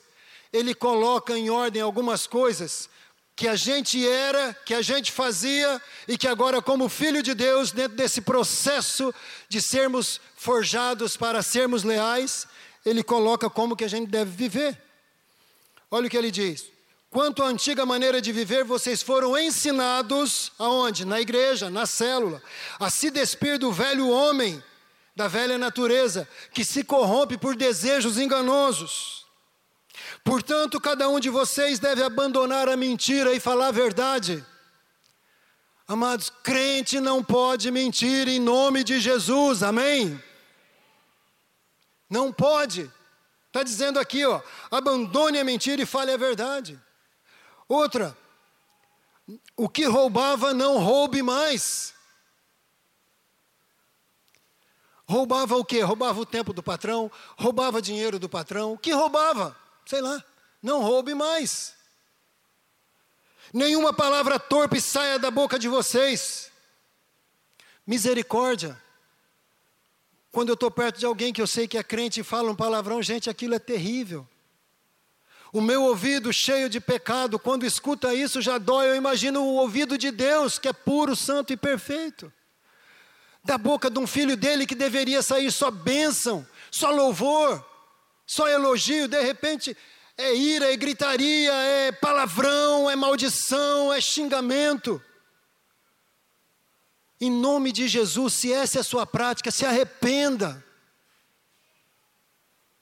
ele 0.53 0.75
coloca 0.75 1.37
em 1.37 1.51
ordem 1.51 1.83
algumas 1.83 2.27
coisas 2.27 2.89
que 3.35 3.49
a 3.49 3.57
gente 3.57 4.07
era, 4.07 4.55
que 4.67 4.75
a 4.75 4.83
gente 4.83 5.11
fazia 5.11 5.81
e 6.07 6.19
que 6.19 6.29
agora, 6.29 6.61
como 6.61 6.89
filho 6.89 7.23
de 7.23 7.35
Deus, 7.35 7.73
dentro 7.73 7.97
desse 7.97 8.21
processo 8.21 9.15
de 9.49 9.63
sermos 9.63 10.21
forjados 10.37 11.17
para 11.17 11.43
sermos 11.43 11.83
leais, 11.83 12.47
ele 12.85 13.03
coloca 13.03 13.49
como 13.49 13.75
que 13.75 13.85
a 13.85 13.89
gente 13.89 14.09
deve 14.09 14.31
viver. 14.31 14.90
Olha 15.91 16.07
o 16.07 16.11
que 16.11 16.17
ele 16.17 16.31
diz. 16.31 16.71
Quanto 17.11 17.43
à 17.43 17.47
antiga 17.47 17.85
maneira 17.85 18.21
de 18.21 18.31
viver, 18.31 18.63
vocês 18.63 19.03
foram 19.03 19.37
ensinados, 19.37 20.53
aonde? 20.57 21.05
Na 21.05 21.21
igreja, 21.21 21.69
na 21.69 21.85
célula, 21.85 22.41
a 22.79 22.89
se 22.89 23.11
despir 23.11 23.59
do 23.59 23.73
velho 23.73 24.09
homem, 24.09 24.63
da 25.17 25.27
velha 25.27 25.59
natureza, 25.59 26.29
que 26.53 26.65
se 26.65 26.85
corrompe 26.85 27.37
por 27.37 27.57
desejos 27.57 28.17
enganosos. 28.17 29.27
Portanto, 30.23 30.81
cada 30.81 31.09
um 31.09 31.19
de 31.19 31.29
vocês 31.29 31.81
deve 31.81 32.03
abandonar 32.03 32.69
a 32.69 32.77
mentira 32.77 33.35
e 33.35 33.41
falar 33.41 33.69
a 33.69 33.73
verdade. 33.73 34.45
Amados, 35.89 36.31
crente 36.45 37.01
não 37.01 37.25
pode 37.25 37.73
mentir 37.73 38.29
em 38.29 38.39
nome 38.39 38.85
de 38.85 39.01
Jesus, 39.01 39.65
amém? 39.65 40.23
Não 42.09 42.33
pode. 42.33 42.89
Está 43.51 43.65
dizendo 43.65 43.99
aqui, 43.99 44.25
ó, 44.25 44.41
abandone 44.71 45.37
a 45.37 45.43
mentira 45.43 45.83
e 45.83 45.87
fale 45.87 46.13
a 46.13 46.17
verdade. 46.17 46.81
Outra, 47.67 48.17
o 49.57 49.69
que 49.69 49.87
roubava 49.87 50.55
não 50.55 50.79
roube 50.79 51.21
mais. 51.21 51.93
Roubava 55.05 55.57
o 55.57 55.65
quê? 55.65 55.81
Roubava 55.81 56.21
o 56.21 56.25
tempo 56.25 56.53
do 56.53 56.63
patrão, 56.63 57.11
roubava 57.37 57.83
dinheiro 57.83 58.21
do 58.21 58.29
patrão. 58.29 58.75
O 58.75 58.79
que 58.79 58.93
roubava? 58.93 59.57
Sei 59.85 60.01
lá. 60.01 60.25
Não 60.63 60.81
roube 60.83 61.13
mais. 61.13 61.75
Nenhuma 63.53 63.93
palavra 63.93 64.39
torpe 64.39 64.81
saia 64.81 65.19
da 65.19 65.29
boca 65.29 65.59
de 65.59 65.67
vocês. 65.67 66.53
Misericórdia. 67.85 68.81
Quando 70.33 70.51
eu 70.51 70.55
estou 70.55 70.71
perto 70.71 70.99
de 70.99 71.07
alguém 71.07 71.33
que 71.33 71.43
eu 71.43 71.47
sei 71.47 71.67
que 71.67 71.77
é 71.77 71.83
crente 71.83 72.21
e 72.21 72.25
fala 72.25 72.51
um 72.51 72.55
palavrão, 72.55 73.03
gente, 73.03 73.29
aquilo 73.29 73.55
é 73.55 73.59
terrível. 73.59 74.27
O 75.53 75.61
meu 75.61 75.83
ouvido 75.83 76.33
cheio 76.33 76.69
de 76.69 76.79
pecado, 76.79 77.39
quando 77.39 77.67
escuta 77.67 78.15
isso 78.15 78.41
já 78.41 78.57
dói. 78.57 78.91
Eu 78.91 78.95
imagino 78.95 79.43
o 79.43 79.57
ouvido 79.57 79.99
de 79.99 80.13
Deus, 80.13 80.59
que 80.59 80.69
é 80.69 80.73
puro, 80.73 81.17
santo 81.17 81.53
e 81.53 81.57
perfeito. 81.57 82.33
Da 83.43 83.59
boca 83.59 83.91
de 83.91 83.99
um 83.99 84.07
filho 84.07 84.37
dele 84.37 84.67
que 84.67 84.75
deveria 84.77 85.23
sair 85.23 85.51
só 85.51 85.71
bênção, 85.71 86.47
só 86.71 86.91
louvor, 86.91 87.67
só 88.25 88.49
elogio, 88.49 89.09
de 89.09 89.21
repente 89.21 89.77
é 90.17 90.33
ira, 90.35 90.73
é 90.73 90.77
gritaria, 90.77 91.53
é 91.53 91.91
palavrão, 91.91 92.89
é 92.89 92.95
maldição, 92.95 93.93
é 93.93 94.01
xingamento. 94.01 95.03
Em 97.21 97.31
nome 97.31 97.71
de 97.71 97.87
Jesus, 97.87 98.33
se 98.33 98.53
essa 98.53 98.79
é 98.79 98.81
a 98.81 98.85
sua 98.85 99.05
prática, 99.05 99.51
se 99.51 99.67
arrependa. 99.67 100.65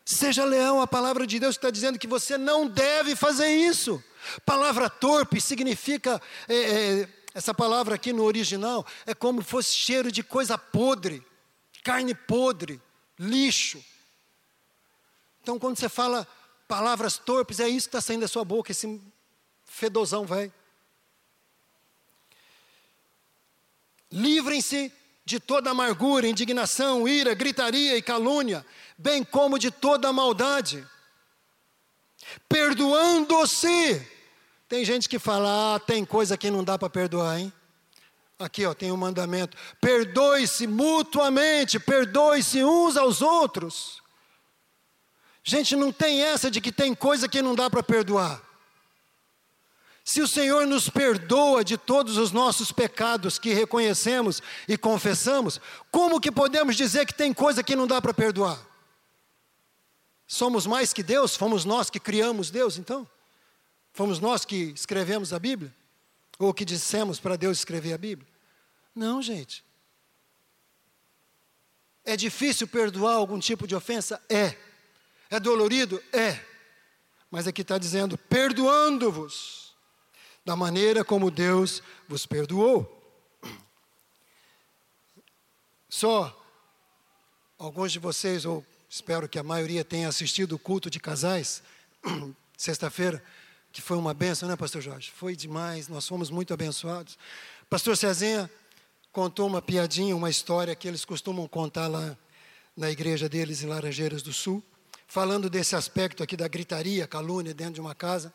Seja 0.04 0.44
leal 0.44 0.80
à 0.80 0.86
palavra 0.86 1.26
de 1.26 1.38
Deus 1.38 1.56
está 1.56 1.70
dizendo 1.70 1.98
que 1.98 2.06
você 2.06 2.38
não 2.38 2.68
deve 2.68 3.16
fazer 3.16 3.48
isso. 3.48 4.02
Palavra 4.46 4.88
torpe 4.88 5.40
significa, 5.40 6.22
é, 6.48 6.54
é, 6.54 7.08
essa 7.34 7.52
palavra 7.52 7.96
aqui 7.96 8.12
no 8.12 8.22
original, 8.22 8.86
é 9.04 9.12
como 9.12 9.42
se 9.42 9.48
fosse 9.48 9.72
cheiro 9.74 10.12
de 10.12 10.22
coisa 10.22 10.56
podre, 10.56 11.22
carne 11.82 12.14
podre, 12.14 12.80
lixo. 13.18 13.84
Então, 15.42 15.58
quando 15.58 15.78
você 15.78 15.88
fala 15.88 16.26
palavras 16.68 17.18
torpes, 17.18 17.58
é 17.58 17.68
isso 17.68 17.88
que 17.88 17.96
está 17.96 18.00
saindo 18.00 18.20
da 18.20 18.28
sua 18.28 18.44
boca, 18.44 18.70
esse 18.70 19.00
fedozão 19.64 20.24
velho. 20.24 20.52
Livrem-se 24.10 24.92
de 25.24 25.38
toda 25.38 25.70
amargura, 25.70 26.26
indignação, 26.26 27.06
ira, 27.06 27.34
gritaria 27.34 27.96
e 27.96 28.02
calúnia, 28.02 28.64
bem 28.96 29.22
como 29.22 29.58
de 29.58 29.70
toda 29.70 30.12
maldade. 30.12 30.86
Perdoando-se. 32.48 34.06
Tem 34.68 34.84
gente 34.84 35.08
que 35.08 35.18
fala, 35.18 35.76
ah, 35.76 35.80
tem 35.80 36.04
coisa 36.04 36.36
que 36.36 36.50
não 36.50 36.64
dá 36.64 36.78
para 36.78 36.90
perdoar, 36.90 37.38
hein? 37.38 37.52
Aqui, 38.38 38.64
ó, 38.64 38.72
tem 38.72 38.92
um 38.92 38.96
mandamento: 38.96 39.56
perdoe-se 39.80 40.66
mutuamente, 40.66 41.78
perdoe-se 41.80 42.62
uns 42.62 42.96
aos 42.96 43.20
outros. 43.20 44.00
Gente, 45.42 45.74
não 45.74 45.90
tem 45.90 46.22
essa 46.22 46.50
de 46.50 46.60
que 46.60 46.70
tem 46.70 46.94
coisa 46.94 47.28
que 47.28 47.42
não 47.42 47.54
dá 47.54 47.68
para 47.68 47.82
perdoar. 47.82 48.40
Se 50.08 50.22
o 50.22 50.26
Senhor 50.26 50.66
nos 50.66 50.88
perdoa 50.88 51.62
de 51.62 51.76
todos 51.76 52.16
os 52.16 52.32
nossos 52.32 52.72
pecados 52.72 53.38
que 53.38 53.52
reconhecemos 53.52 54.40
e 54.66 54.74
confessamos, 54.78 55.60
como 55.90 56.18
que 56.18 56.32
podemos 56.32 56.76
dizer 56.76 57.04
que 57.04 57.12
tem 57.12 57.34
coisa 57.34 57.62
que 57.62 57.76
não 57.76 57.86
dá 57.86 58.00
para 58.00 58.14
perdoar? 58.14 58.58
Somos 60.26 60.66
mais 60.66 60.94
que 60.94 61.02
Deus? 61.02 61.36
Fomos 61.36 61.66
nós 61.66 61.90
que 61.90 62.00
criamos 62.00 62.48
Deus, 62.48 62.78
então? 62.78 63.06
Fomos 63.92 64.18
nós 64.18 64.46
que 64.46 64.72
escrevemos 64.74 65.34
a 65.34 65.38
Bíblia? 65.38 65.74
Ou 66.38 66.54
que 66.54 66.64
dissemos 66.64 67.20
para 67.20 67.36
Deus 67.36 67.58
escrever 67.58 67.92
a 67.92 67.98
Bíblia? 67.98 68.26
Não, 68.94 69.20
gente. 69.20 69.62
É 72.02 72.16
difícil 72.16 72.66
perdoar 72.66 73.16
algum 73.16 73.38
tipo 73.38 73.66
de 73.66 73.76
ofensa? 73.76 74.18
É. 74.26 74.56
É 75.28 75.38
dolorido? 75.38 76.02
É. 76.14 76.42
Mas 77.30 77.46
aqui 77.46 77.60
está 77.60 77.76
dizendo: 77.76 78.16
perdoando-vos, 78.16 79.67
da 80.48 80.56
maneira 80.56 81.04
como 81.04 81.30
Deus 81.30 81.82
vos 82.08 82.24
perdoou. 82.24 82.90
Só 85.90 86.34
alguns 87.58 87.92
de 87.92 87.98
vocês, 87.98 88.46
ou 88.46 88.64
espero 88.88 89.28
que 89.28 89.38
a 89.38 89.42
maioria 89.42 89.84
tenha 89.84 90.08
assistido 90.08 90.54
o 90.54 90.58
culto 90.58 90.88
de 90.88 90.98
casais, 90.98 91.62
sexta-feira, 92.56 93.22
que 93.70 93.82
foi 93.82 93.98
uma 93.98 94.14
benção, 94.14 94.48
né, 94.48 94.56
Pastor 94.56 94.80
Jorge? 94.80 95.10
Foi 95.10 95.36
demais, 95.36 95.86
nós 95.86 96.08
fomos 96.08 96.30
muito 96.30 96.54
abençoados. 96.54 97.18
Pastor 97.68 97.94
Cezinha 97.94 98.50
contou 99.12 99.46
uma 99.46 99.60
piadinha, 99.60 100.16
uma 100.16 100.30
história 100.30 100.74
que 100.74 100.88
eles 100.88 101.04
costumam 101.04 101.46
contar 101.46 101.88
lá 101.88 102.16
na 102.74 102.90
igreja 102.90 103.28
deles 103.28 103.62
em 103.62 103.66
Laranjeiras 103.66 104.22
do 104.22 104.32
Sul 104.32 104.64
falando 105.06 105.50
desse 105.50 105.76
aspecto 105.76 106.22
aqui 106.22 106.38
da 106.38 106.48
gritaria, 106.48 107.06
calúnia 107.06 107.52
dentro 107.52 107.74
de 107.74 107.80
uma 107.82 107.94
casa. 107.94 108.32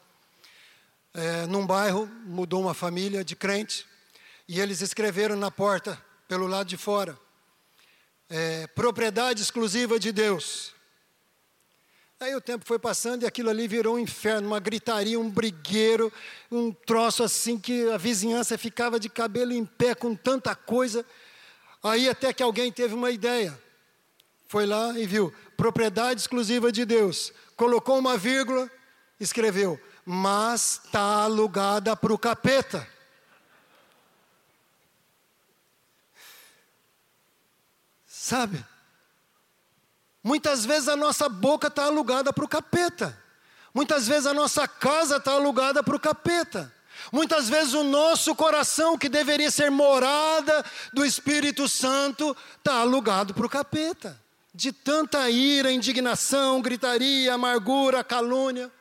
É, 1.13 1.45
num 1.45 1.65
bairro, 1.65 2.09
mudou 2.25 2.61
uma 2.61 2.73
família 2.73 3.23
de 3.23 3.35
crente, 3.35 3.85
e 4.47 4.59
eles 4.59 4.81
escreveram 4.81 5.35
na 5.35 5.51
porta, 5.51 6.01
pelo 6.27 6.47
lado 6.47 6.67
de 6.67 6.77
fora, 6.77 7.17
é, 8.29 8.65
propriedade 8.67 9.41
exclusiva 9.41 9.99
de 9.99 10.11
Deus. 10.11 10.73
Aí 12.19 12.33
o 12.35 12.41
tempo 12.41 12.65
foi 12.65 12.79
passando 12.79 13.23
e 13.23 13.25
aquilo 13.25 13.49
ali 13.49 13.67
virou 13.67 13.95
um 13.95 13.99
inferno, 13.99 14.47
uma 14.47 14.59
gritaria, 14.59 15.19
um 15.19 15.29
brigueiro, 15.29 16.11
um 16.49 16.71
troço 16.71 17.21
assim 17.21 17.59
que 17.59 17.89
a 17.89 17.97
vizinhança 17.97 18.57
ficava 18.57 18.99
de 18.99 19.09
cabelo 19.09 19.51
em 19.51 19.65
pé 19.65 19.93
com 19.93 20.15
tanta 20.15 20.55
coisa. 20.55 21.05
Aí 21.83 22.07
até 22.07 22.31
que 22.31 22.41
alguém 22.41 22.71
teve 22.71 22.93
uma 22.93 23.11
ideia. 23.11 23.59
Foi 24.47 24.65
lá 24.65 24.97
e 24.97 25.05
viu, 25.05 25.33
propriedade 25.57 26.21
exclusiva 26.21 26.71
de 26.71 26.85
Deus. 26.85 27.33
Colocou 27.57 27.99
uma 27.99 28.17
vírgula, 28.17 28.71
escreveu, 29.19 29.77
mas 30.05 30.81
está 30.83 31.23
alugada 31.23 31.95
para 31.95 32.13
o 32.13 32.17
capeta. 32.17 32.87
Sabe? 38.05 38.65
Muitas 40.23 40.65
vezes 40.65 40.87
a 40.87 40.95
nossa 40.95 41.27
boca 41.27 41.67
está 41.67 41.85
alugada 41.85 42.31
para 42.31 42.45
o 42.45 42.47
capeta. 42.47 43.17
Muitas 43.73 44.07
vezes 44.07 44.25
a 44.25 44.33
nossa 44.33 44.67
casa 44.67 45.17
está 45.17 45.31
alugada 45.31 45.83
para 45.83 45.95
o 45.95 45.99
capeta. 45.99 46.71
Muitas 47.11 47.49
vezes 47.49 47.73
o 47.73 47.83
nosso 47.83 48.33
coração, 48.35 48.97
que 48.97 49.09
deveria 49.09 49.51
ser 49.51 49.69
morada 49.69 50.63
do 50.93 51.05
Espírito 51.05 51.67
Santo, 51.67 52.35
está 52.57 52.75
alugado 52.75 53.33
para 53.33 53.45
o 53.45 53.49
capeta 53.49 54.21
de 54.53 54.71
tanta 54.71 55.29
ira, 55.29 55.71
indignação, 55.71 56.61
gritaria, 56.61 57.33
amargura, 57.33 58.03
calúnia. 58.03 58.71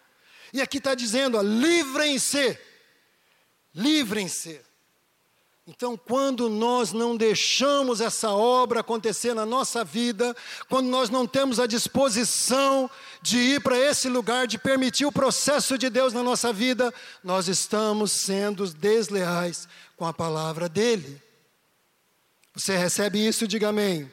E 0.53 0.61
aqui 0.61 0.79
está 0.79 0.95
dizendo: 0.95 1.41
livrem-se, 1.41 2.59
livrem-se. 3.75 4.61
Então, 5.65 5.97
quando 5.97 6.49
nós 6.49 6.93
não 6.93 7.17
deixamos 7.17 8.01
essa 8.01 8.31
obra 8.31 8.81
acontecer 8.81 9.33
na 9.33 9.47
nossa 9.47 9.85
vida, 9.85 10.37
quando 10.69 10.89
nós 10.89 11.09
não 11.09 11.25
temos 11.25 11.61
a 11.61 11.69
disposição 11.69 12.91
de 13.23 13.39
ir 13.39 13.63
para 13.63 13.79
esse 13.79 14.09
lugar, 14.09 14.49
de 14.49 14.59
permitir 14.59 15.07
o 15.07 15.13
processo 15.13 15.79
de 15.79 15.89
Deus 15.89 16.13
na 16.13 16.23
nossa 16.23 16.53
vida, 16.53 16.93
nós 17.23 17.47
estamos 17.47 18.11
sendo 18.11 18.67
desleais 18.75 19.69
com 19.97 20.05
a 20.05 20.13
palavra 20.13 20.69
dEle. 20.69 21.23
Você 22.55 22.77
recebe 22.77 23.25
isso? 23.25 23.47
Diga 23.47 23.69
amém. 23.69 24.11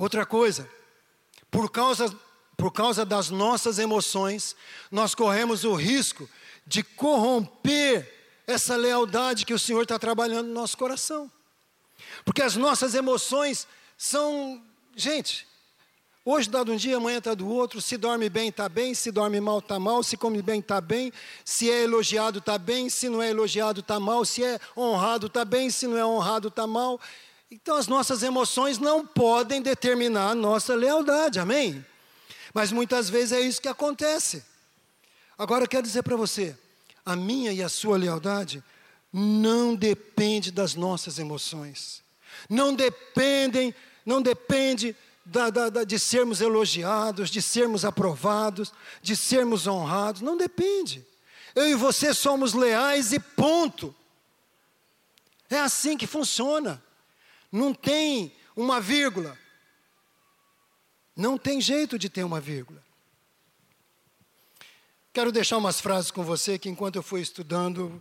Outra 0.00 0.24
coisa, 0.24 0.66
por 1.50 1.70
causa, 1.70 2.10
por 2.56 2.72
causa 2.72 3.04
das 3.04 3.28
nossas 3.28 3.78
emoções, 3.78 4.56
nós 4.90 5.14
corremos 5.14 5.62
o 5.62 5.74
risco 5.74 6.26
de 6.66 6.82
corromper 6.82 8.10
essa 8.46 8.76
lealdade 8.76 9.44
que 9.44 9.52
o 9.52 9.58
Senhor 9.58 9.82
está 9.82 9.98
trabalhando 9.98 10.46
no 10.46 10.54
nosso 10.54 10.74
coração. 10.78 11.30
Porque 12.24 12.40
as 12.40 12.56
nossas 12.56 12.94
emoções 12.94 13.68
são. 13.98 14.62
Gente, 14.96 15.46
hoje 16.24 16.48
está 16.48 16.64
de 16.64 16.70
um 16.70 16.76
dia, 16.76 16.96
amanhã 16.96 17.18
está 17.18 17.34
do 17.34 17.46
outro. 17.46 17.78
Se 17.82 17.98
dorme 17.98 18.30
bem, 18.30 18.48
está 18.48 18.70
bem. 18.70 18.94
Se 18.94 19.10
dorme 19.10 19.38
mal, 19.38 19.58
está 19.58 19.78
mal. 19.78 20.02
Se 20.02 20.16
come 20.16 20.40
bem, 20.40 20.60
está 20.60 20.80
bem. 20.80 21.12
Se 21.44 21.70
é 21.70 21.82
elogiado, 21.82 22.38
está 22.38 22.56
bem. 22.56 22.88
Se 22.88 23.10
não 23.10 23.20
é 23.20 23.28
elogiado, 23.28 23.80
está 23.80 24.00
mal. 24.00 24.24
Se 24.24 24.42
é 24.42 24.58
honrado, 24.74 25.26
está 25.26 25.44
bem. 25.44 25.68
Se 25.68 25.86
não 25.86 25.98
é 25.98 26.06
honrado, 26.06 26.48
está 26.48 26.66
mal. 26.66 26.98
Então 27.50 27.76
as 27.76 27.88
nossas 27.88 28.22
emoções 28.22 28.78
não 28.78 29.04
podem 29.04 29.60
determinar 29.60 30.30
a 30.30 30.34
nossa 30.34 30.74
lealdade, 30.74 31.40
amém? 31.40 31.84
Mas 32.54 32.70
muitas 32.70 33.08
vezes 33.10 33.32
é 33.32 33.40
isso 33.40 33.60
que 33.60 33.68
acontece. 33.68 34.44
Agora 35.36 35.64
eu 35.64 35.68
quero 35.68 35.82
dizer 35.82 36.02
para 36.02 36.16
você, 36.16 36.56
a 37.04 37.16
minha 37.16 37.52
e 37.52 37.62
a 37.62 37.68
sua 37.68 37.96
lealdade 37.96 38.62
não 39.12 39.74
depende 39.74 40.52
das 40.52 40.76
nossas 40.76 41.18
emoções. 41.18 42.02
Não 42.48 42.72
dependem, 42.72 43.74
não 44.06 44.22
depende 44.22 44.94
da, 45.24 45.50
da, 45.50 45.68
da, 45.68 45.84
de 45.84 45.98
sermos 45.98 46.40
elogiados, 46.40 47.30
de 47.30 47.42
sermos 47.42 47.84
aprovados, 47.84 48.72
de 49.02 49.16
sermos 49.16 49.66
honrados. 49.66 50.20
Não 50.20 50.36
depende. 50.36 51.04
Eu 51.54 51.68
e 51.68 51.74
você 51.74 52.14
somos 52.14 52.54
leais 52.54 53.12
e 53.12 53.18
ponto. 53.18 53.94
É 55.48 55.58
assim 55.58 55.96
que 55.96 56.06
funciona. 56.06 56.80
Não 57.50 57.74
tem 57.74 58.32
uma 58.54 58.80
vírgula. 58.80 59.36
Não 61.16 61.36
tem 61.36 61.60
jeito 61.60 61.98
de 61.98 62.08
ter 62.08 62.24
uma 62.24 62.40
vírgula. 62.40 62.82
Quero 65.12 65.32
deixar 65.32 65.58
umas 65.58 65.80
frases 65.80 66.10
com 66.10 66.22
você 66.22 66.58
que, 66.58 66.68
enquanto 66.68 66.96
eu 66.96 67.02
fui 67.02 67.20
estudando, 67.20 68.00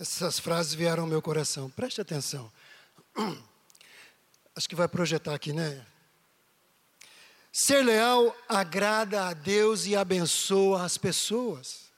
essas 0.00 0.38
frases 0.38 0.72
vieram 0.72 1.02
ao 1.02 1.08
meu 1.08 1.20
coração. 1.20 1.68
Preste 1.70 2.00
atenção. 2.00 2.50
Acho 4.56 4.68
que 4.68 4.74
vai 4.74 4.88
projetar 4.88 5.34
aqui, 5.34 5.52
né? 5.52 5.86
Ser 7.52 7.84
leal 7.84 8.34
agrada 8.48 9.28
a 9.28 9.34
Deus 9.34 9.86
e 9.86 9.94
abençoa 9.94 10.84
as 10.84 10.96
pessoas. 10.96 11.90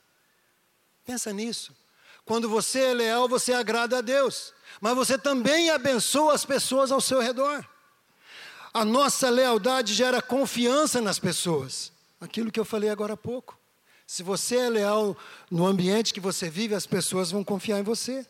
Pensa 1.04 1.32
nisso. 1.32 1.76
Quando 2.24 2.48
você 2.48 2.80
é 2.80 2.94
leal, 2.94 3.28
você 3.28 3.52
agrada 3.52 3.98
a 3.98 4.00
Deus 4.00 4.52
mas 4.80 4.94
você 4.94 5.16
também 5.16 5.70
abençoa 5.70 6.34
as 6.34 6.44
pessoas 6.44 6.92
ao 6.92 7.00
seu 7.00 7.20
redor. 7.20 7.64
A 8.72 8.84
nossa 8.84 9.28
lealdade 9.30 9.94
gera 9.94 10.22
confiança 10.22 11.00
nas 11.00 11.18
pessoas. 11.18 11.92
Aquilo 12.20 12.52
que 12.52 12.60
eu 12.60 12.64
falei 12.64 12.90
agora 12.90 13.14
há 13.14 13.16
pouco. 13.16 13.58
Se 14.06 14.22
você 14.22 14.56
é 14.56 14.68
leal 14.68 15.16
no 15.50 15.66
ambiente 15.66 16.12
que 16.12 16.20
você 16.20 16.50
vive, 16.50 16.74
as 16.74 16.86
pessoas 16.86 17.30
vão 17.30 17.42
confiar 17.42 17.78
em 17.78 17.84
você. 17.84 18.26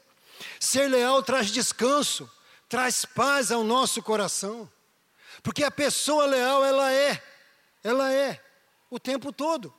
Ser 0.58 0.88
leal 0.88 1.22
traz 1.22 1.48
descanso, 1.50 2.30
traz 2.68 3.04
paz 3.04 3.50
ao 3.50 3.64
nosso 3.64 4.02
coração. 4.02 4.70
Porque 5.42 5.64
a 5.64 5.70
pessoa 5.70 6.26
leal, 6.26 6.64
ela 6.64 6.92
é, 6.92 7.22
ela 7.82 8.12
é, 8.12 8.42
o 8.90 8.98
tempo 8.98 9.32
todo. 9.32 9.72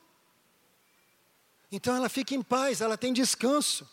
Então 1.70 1.96
ela 1.96 2.08
fica 2.08 2.34
em 2.34 2.42
paz, 2.42 2.80
ela 2.80 2.98
tem 2.98 3.12
descanso. 3.12 3.88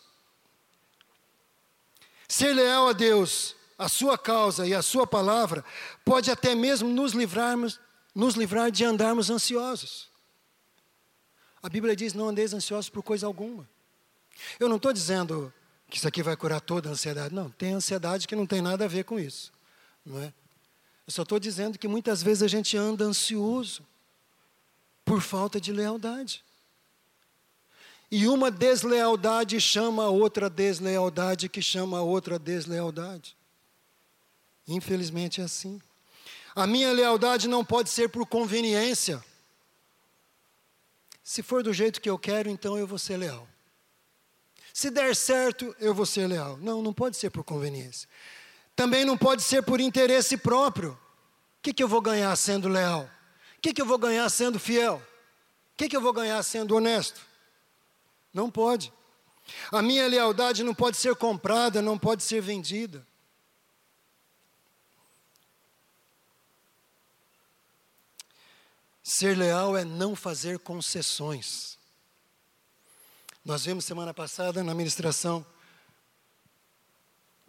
Ser 2.30 2.54
leal 2.54 2.88
a 2.88 2.94
Deus, 2.94 3.56
a 3.76 3.90
sua 3.90 4.16
causa 4.16 4.68
e 4.68 4.74
a 4.74 4.84
sua 4.84 5.08
palavra, 5.08 5.66
pode 6.06 6.30
até 6.30 6.54
mesmo 6.54 6.88
nos 6.88 7.14
livrarmos, 7.14 7.80
nos 8.14 8.36
livrar 8.36 8.70
de 8.70 8.86
andarmos 8.86 9.32
ansiosos. 9.32 10.08
A 11.62 11.68
Bíblia 11.68 11.96
diz: 11.96 12.14
não 12.14 12.30
andeis 12.30 12.54
ansiosos 12.54 12.88
por 12.88 13.02
coisa 13.02 13.26
alguma. 13.26 13.68
Eu 14.60 14.70
não 14.70 14.76
estou 14.76 14.94
dizendo 14.94 15.52
que 15.90 15.98
isso 15.98 16.08
aqui 16.08 16.22
vai 16.22 16.38
curar 16.38 16.62
toda 16.62 16.88
a 16.88 16.92
ansiedade. 16.92 17.34
Não, 17.34 17.50
tem 17.50 17.74
ansiedade 17.74 18.28
que 18.28 18.36
não 18.36 18.46
tem 18.46 18.62
nada 18.62 18.86
a 18.86 18.88
ver 18.88 19.04
com 19.06 19.20
isso. 19.20 19.52
Não 20.06 20.22
é? 20.22 20.32
Eu 21.08 21.12
só 21.12 21.24
estou 21.24 21.40
dizendo 21.40 21.80
que 21.80 21.88
muitas 21.88 22.22
vezes 22.22 22.44
a 22.44 22.48
gente 22.48 22.78
anda 22.78 23.04
ansioso 23.04 23.84
por 25.04 25.20
falta 25.20 25.60
de 25.60 25.74
lealdade. 25.74 26.44
E 28.12 28.28
uma 28.28 28.50
deslealdade 28.50 29.60
chama 29.62 30.06
a 30.06 30.10
outra 30.10 30.50
deslealdade, 30.50 31.48
que 31.48 31.62
chama 31.62 32.00
a 32.00 32.02
outra 32.02 32.40
deslealdade. 32.40 33.38
Infelizmente 34.68 35.42
é 35.42 35.44
assim. 35.44 35.80
A 36.56 36.66
minha 36.66 36.92
lealdade 36.92 37.48
não 37.48 37.64
pode 37.64 37.90
ser 37.90 38.10
por 38.10 38.26
conveniência. 38.26 39.24
Se 41.24 41.44
for 41.44 41.62
do 41.62 41.72
jeito 41.72 42.02
que 42.02 42.10
eu 42.10 42.18
quero, 42.18 42.50
então 42.50 42.78
eu 42.78 42.88
vou 42.88 42.98
ser 42.98 43.18
leal. 43.18 43.48
Se 44.74 44.90
der 44.90 45.16
certo, 45.16 45.76
eu 45.80 45.94
vou 45.94 46.06
ser 46.06 46.28
leal. 46.28 46.58
Não, 46.58 46.82
não 46.82 46.94
pode 46.94 47.18
ser 47.18 47.30
por 47.30 47.44
conveniência. 47.44 48.10
Também 48.76 49.06
não 49.06 49.18
pode 49.18 49.44
ser 49.44 49.62
por 49.62 49.80
interesse 49.80 50.38
próprio. 50.38 50.92
O 50.92 51.62
que, 51.62 51.74
que 51.74 51.84
eu 51.84 51.88
vou 51.88 52.02
ganhar 52.02 52.36
sendo 52.36 52.68
leal? 52.68 53.10
O 53.58 53.62
que, 53.62 53.74
que 53.74 53.82
eu 53.82 53.86
vou 53.86 53.98
ganhar 53.98 54.28
sendo 54.30 54.60
fiel? 54.60 54.96
O 55.74 55.78
que, 55.78 55.90
que 55.90 55.96
eu 55.96 56.02
vou 56.02 56.14
ganhar 56.14 56.42
sendo 56.44 56.76
honesto? 56.76 57.29
Não 58.34 58.50
pode. 58.50 58.94
A 59.72 59.82
minha 59.82 60.08
lealdade 60.08 60.64
não 60.64 60.74
pode 60.74 60.98
ser 60.98 61.16
comprada, 61.16 61.82
não 61.82 61.98
pode 61.98 62.24
ser 62.24 62.42
vendida. 62.42 63.06
Ser 69.02 69.36
leal 69.36 69.76
é 69.76 69.84
não 69.84 70.16
fazer 70.16 70.60
concessões. 70.60 71.78
Nós 73.44 73.66
vimos 73.66 73.86
semana 73.86 74.14
passada 74.14 74.64
na 74.64 74.76
ministração 74.76 75.44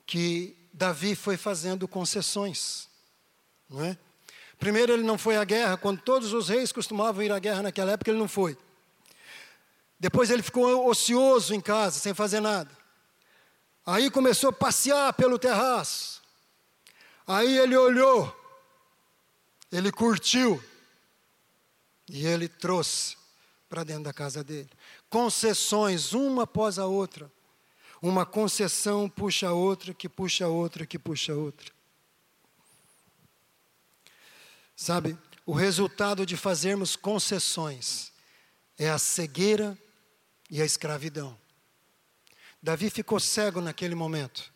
que 0.06 0.56
Davi 0.72 1.14
foi 1.14 1.36
fazendo 1.36 1.86
concessões, 1.86 2.88
não 3.68 3.84
é? 3.84 3.98
Primeiro 4.58 4.92
ele 4.92 5.02
não 5.02 5.18
foi 5.18 5.36
à 5.36 5.44
guerra, 5.44 5.76
quando 5.76 6.00
todos 6.00 6.32
os 6.32 6.48
reis 6.48 6.72
costumavam 6.72 7.22
ir 7.22 7.32
à 7.32 7.38
guerra 7.38 7.62
naquela 7.62 7.92
época, 7.92 8.10
ele 8.10 8.18
não 8.18 8.28
foi. 8.28 8.56
Depois 10.00 10.30
ele 10.30 10.42
ficou 10.42 10.88
ocioso 10.88 11.54
em 11.54 11.60
casa, 11.60 12.00
sem 12.00 12.14
fazer 12.14 12.40
nada. 12.40 12.70
Aí 13.84 14.10
começou 14.10 14.48
a 14.48 14.52
passear 14.52 15.12
pelo 15.12 15.38
terraço. 15.38 16.22
Aí 17.26 17.58
ele 17.58 17.76
olhou, 17.76 18.34
ele 19.70 19.92
curtiu, 19.92 20.62
e 22.08 22.26
ele 22.26 22.48
trouxe 22.48 23.16
para 23.68 23.84
dentro 23.84 24.04
da 24.04 24.12
casa 24.12 24.42
dele. 24.42 24.70
Concessões, 25.10 26.14
uma 26.14 26.44
após 26.44 26.78
a 26.78 26.86
outra. 26.86 27.30
Uma 28.00 28.24
concessão 28.24 29.08
puxa 29.08 29.48
a 29.48 29.52
outra, 29.52 29.92
que 29.92 30.08
puxa 30.08 30.46
a 30.46 30.48
outra, 30.48 30.86
que 30.86 30.98
puxa 30.98 31.32
a 31.32 31.36
outra. 31.36 31.70
Sabe, 34.74 35.16
o 35.44 35.52
resultado 35.52 36.24
de 36.24 36.38
fazermos 36.38 36.96
concessões 36.96 38.10
é 38.78 38.88
a 38.88 38.98
cegueira 38.98 39.78
e 40.50 40.60
a 40.60 40.64
escravidão. 40.64 41.38
Davi 42.62 42.90
ficou 42.90 43.20
cego 43.20 43.60
naquele 43.60 43.94
momento. 43.94 44.52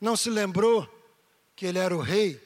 Não 0.00 0.16
se 0.16 0.30
lembrou 0.30 0.88
que 1.56 1.66
ele 1.66 1.78
era 1.78 1.96
o 1.96 2.00
rei 2.00 2.40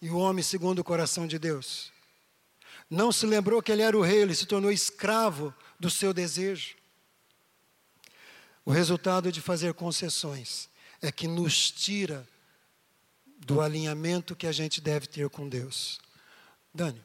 e 0.00 0.10
o 0.10 0.16
homem 0.16 0.42
segundo 0.42 0.80
o 0.80 0.84
coração 0.84 1.26
de 1.26 1.38
Deus 1.38 1.94
não 2.88 3.10
se 3.10 3.26
lembrou 3.26 3.62
que 3.62 3.72
ele 3.72 3.82
era 3.82 3.96
o 3.96 4.02
rei, 4.02 4.22
ele 4.22 4.34
se 4.34 4.46
tornou 4.46 4.70
escravo 4.70 5.54
do 5.78 5.90
seu 5.90 6.12
desejo. 6.12 6.76
O 8.64 8.70
resultado 8.70 9.30
de 9.32 9.40
fazer 9.40 9.74
concessões 9.74 10.68
é 11.00 11.10
que 11.10 11.26
nos 11.26 11.70
tira 11.70 12.26
do 13.38 13.60
alinhamento 13.60 14.36
que 14.36 14.46
a 14.46 14.52
gente 14.52 14.80
deve 14.80 15.06
ter 15.06 15.28
com 15.28 15.48
Deus. 15.48 16.00
Dani, 16.72 17.02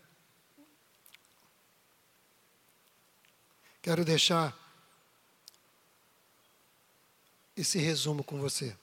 quero 3.82 4.06
deixar 4.06 4.58
esse 7.62 7.78
resumo 7.78 8.24
com 8.24 8.39
você. 8.39 8.76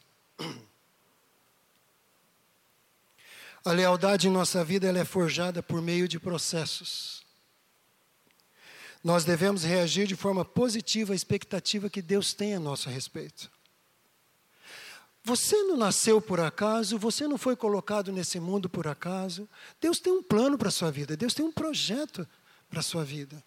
A 3.64 3.72
lealdade 3.72 4.28
em 4.28 4.30
nossa 4.30 4.62
vida 4.64 4.86
ela 4.86 4.98
é 4.98 5.04
forjada 5.04 5.62
por 5.62 5.82
meio 5.82 6.06
de 6.06 6.20
processos. 6.20 7.24
Nós 9.02 9.24
devemos 9.24 9.64
reagir 9.64 10.06
de 10.06 10.14
forma 10.14 10.44
positiva 10.44 11.12
à 11.12 11.16
expectativa 11.16 11.90
que 11.90 12.02
Deus 12.02 12.34
tem 12.34 12.54
a 12.54 12.60
nosso 12.60 12.88
respeito. 12.88 13.50
Você 15.24 15.56
não 15.64 15.76
nasceu 15.76 16.20
por 16.20 16.38
acaso, 16.38 16.98
você 16.98 17.26
não 17.26 17.36
foi 17.36 17.56
colocado 17.56 18.12
nesse 18.12 18.38
mundo 18.38 18.68
por 18.68 18.86
acaso. 18.86 19.48
Deus 19.80 19.98
tem 19.98 20.12
um 20.12 20.22
plano 20.22 20.56
para 20.56 20.68
a 20.68 20.72
sua 20.72 20.90
vida, 20.90 21.16
Deus 21.16 21.34
tem 21.34 21.44
um 21.44 21.52
projeto 21.52 22.28
para 22.70 22.78
a 22.80 22.82
sua 22.82 23.04
vida. 23.04 23.42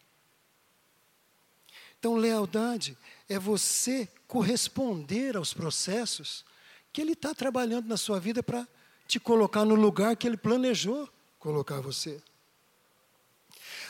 Então, 1.98 2.16
lealdade 2.16 2.98
é 3.30 3.38
você 3.38 4.10
corresponder 4.28 5.38
aos 5.38 5.54
processos 5.54 6.44
que 6.92 7.00
Ele 7.00 7.14
está 7.14 7.34
trabalhando 7.34 7.88
na 7.88 7.96
sua 7.96 8.20
vida 8.20 8.42
para 8.42 8.68
te 9.08 9.20
colocar 9.20 9.64
no 9.64 9.76
lugar 9.76 10.16
que 10.16 10.28
Ele 10.28 10.36
planejou 10.36 11.08
colocar 11.38 11.80
você. 11.80 12.22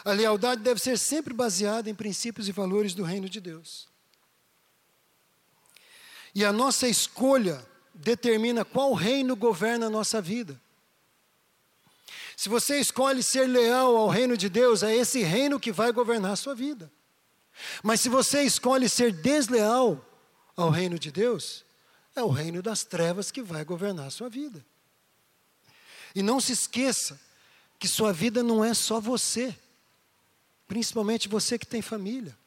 A 0.03 0.11
lealdade 0.11 0.61
deve 0.61 0.79
ser 0.79 0.97
sempre 0.97 1.33
baseada 1.33 1.89
em 1.89 1.95
princípios 1.95 2.47
e 2.47 2.51
valores 2.51 2.93
do 2.93 3.03
reino 3.03 3.29
de 3.29 3.39
Deus. 3.39 3.87
E 6.35 6.45
a 6.45 6.53
nossa 6.53 6.87
escolha 6.87 7.65
determina 7.93 8.63
qual 8.63 8.93
reino 8.93 9.35
governa 9.35 9.87
a 9.87 9.89
nossa 9.89 10.21
vida. 10.21 10.59
Se 12.37 12.47
você 12.47 12.79
escolhe 12.79 13.21
ser 13.21 13.47
leal 13.47 13.97
ao 13.97 14.07
reino 14.07 14.37
de 14.37 14.47
Deus, 14.47 14.83
é 14.83 14.95
esse 14.95 15.21
reino 15.21 15.59
que 15.59 15.71
vai 15.71 15.91
governar 15.91 16.31
a 16.31 16.37
sua 16.37 16.55
vida. 16.55 16.89
Mas 17.83 18.01
se 18.01 18.09
você 18.09 18.43
escolhe 18.43 18.87
ser 18.89 19.11
desleal 19.11 20.05
ao 20.55 20.69
reino 20.69 20.97
de 20.99 21.11
Deus, 21.11 21.65
é 22.15 22.23
o 22.23 22.29
reino 22.29 22.61
das 22.61 22.83
trevas 22.83 23.31
que 23.31 23.41
vai 23.41 23.63
governar 23.63 24.07
a 24.07 24.11
sua 24.11 24.29
vida. 24.29 24.63
E 26.13 26.21
não 26.21 26.39
se 26.39 26.51
esqueça 26.51 27.19
que 27.77 27.87
sua 27.87 28.11
vida 28.11 28.43
não 28.43 28.63
é 28.63 28.73
só 28.73 28.99
você, 28.99 29.55
principalmente 30.67 31.29
você 31.29 31.57
que 31.57 31.65
tem 31.65 31.81
família. 31.81 32.37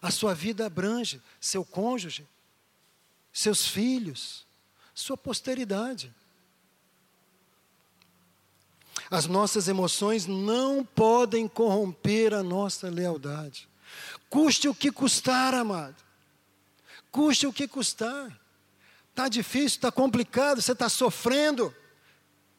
A 0.00 0.10
sua 0.10 0.34
vida 0.34 0.66
abrange 0.66 1.20
seu 1.40 1.64
cônjuge, 1.64 2.26
seus 3.32 3.66
filhos, 3.66 4.46
sua 4.94 5.16
posteridade. 5.16 6.12
As 9.10 9.26
nossas 9.26 9.68
emoções 9.68 10.26
não 10.26 10.84
podem 10.84 11.46
corromper 11.46 12.34
a 12.34 12.42
nossa 12.42 12.88
lealdade. 12.88 13.68
Custe 14.28 14.68
o 14.68 14.74
que 14.74 14.90
custar, 14.90 15.54
amado. 15.54 15.96
Custe 17.10 17.46
o 17.46 17.52
que 17.52 17.66
custar. 17.68 18.38
Está 19.10 19.28
difícil, 19.28 19.78
está 19.78 19.90
complicado, 19.90 20.60
você 20.60 20.72
está 20.72 20.88
sofrendo. 20.88 21.74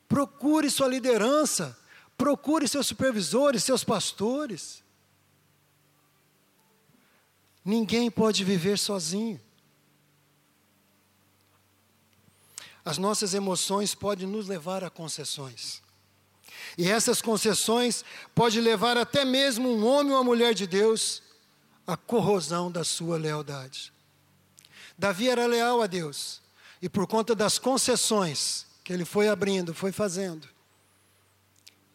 Procure 0.07 0.69
sua 0.69 0.87
liderança, 0.87 1.77
procure 2.17 2.67
seus 2.67 2.87
supervisores, 2.87 3.63
seus 3.63 3.83
pastores. 3.83 4.83
Ninguém 7.63 8.09
pode 8.09 8.43
viver 8.43 8.79
sozinho. 8.79 9.39
As 12.83 12.97
nossas 12.97 13.33
emoções 13.33 13.93
podem 13.93 14.25
nos 14.25 14.47
levar 14.47 14.81
a 14.83 14.89
concessões. 14.89 15.83
E 16.77 16.89
essas 16.89 17.21
concessões 17.21 18.05
podem 18.33 18.61
levar 18.61 18.97
até 18.97 19.25
mesmo 19.25 19.69
um 19.69 19.85
homem 19.85 20.13
ou 20.13 20.17
uma 20.17 20.23
mulher 20.23 20.53
de 20.53 20.65
Deus 20.65 21.21
à 21.87 21.95
corrosão 21.95 22.69
da 22.69 22.83
sua 22.83 23.17
lealdade. 23.17 23.93
Davi 24.97 25.29
era 25.29 25.47
leal 25.47 25.81
a 25.81 25.87
Deus, 25.87 26.41
e 26.81 26.89
por 26.89 27.07
conta 27.07 27.33
das 27.33 27.57
concessões, 27.57 28.67
que 28.83 28.91
ele 28.91 29.05
foi 29.05 29.29
abrindo, 29.29 29.73
foi 29.73 29.91
fazendo, 29.91 30.47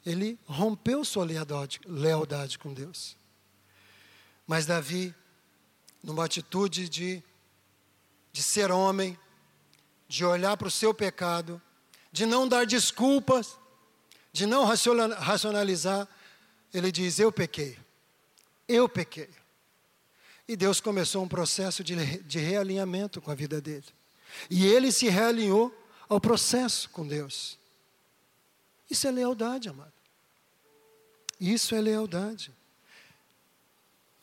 ele 0.05 0.39
rompeu 0.47 1.05
sua 1.05 1.25
lealdade, 1.25 1.81
lealdade 1.87 2.59
com 2.59 2.73
Deus. 2.73 3.17
Mas 4.47 4.67
Davi, 4.67 5.15
numa 6.03 6.25
atitude 6.25 6.89
de, 6.89 7.23
de 8.33 8.43
ser 8.43 8.71
homem, 8.71 9.17
de 10.09 10.25
olhar 10.25 10.57
para 10.57 10.69
o 10.69 10.71
seu 10.71 10.93
pecado, 10.93 11.63
de 12.11 12.27
não 12.27 12.49
dar 12.49 12.67
desculpas, 12.67 13.57
de 14.33 14.45
não 14.47 14.65
racionalizar, 14.65 16.09
ele 16.75 16.91
diz: 16.91 17.19
Eu 17.19 17.31
pequei, 17.31 17.79
eu 18.67 18.89
pequei. 18.89 19.31
E 20.53 20.57
Deus 20.57 20.83
começou 20.83 21.23
um 21.25 21.29
processo 21.29 21.83
de, 21.83 21.97
de 22.25 22.39
realinhamento 22.39 23.23
com 23.23 23.31
a 23.31 23.35
vida 23.35 23.59
dele. 23.59 23.87
E 24.51 24.67
ele 24.67 24.93
se 24.93 25.09
realinhou 25.09 25.75
ao 26.11 26.21
processo 26.21 26.91
com 26.91 27.09
Deus. 27.09 27.59
Isso 28.91 29.09
é 29.09 29.11
lealdade, 29.11 29.71
amado. 29.71 29.95
Isso 31.41 31.75
é 31.75 31.81
lealdade. 31.81 32.53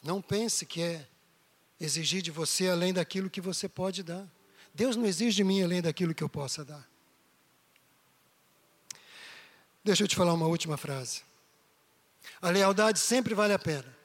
Não 0.03 0.21
pense 0.21 0.67
que 0.67 0.83
é 0.83 1.07
exigir 1.79 2.21
de 2.21 2.29
você 2.29 2.69
além 2.69 2.93
daquilo 2.93 3.27
que 3.27 3.41
você 3.41 3.67
pode 3.67 4.03
dar. 4.03 4.27
Deus 4.71 4.95
não 4.95 5.07
exige 5.07 5.37
de 5.37 5.43
mim 5.43 5.63
além 5.63 5.81
daquilo 5.81 6.13
que 6.13 6.23
eu 6.23 6.29
possa 6.29 6.63
dar. 6.63 6.87
Deixa 9.83 10.03
eu 10.03 10.07
te 10.07 10.15
falar 10.15 10.33
uma 10.33 10.45
última 10.45 10.77
frase. 10.77 11.23
A 12.39 12.51
lealdade 12.51 12.99
sempre 12.99 13.33
vale 13.33 13.53
a 13.53 13.57
pena. 13.57 13.97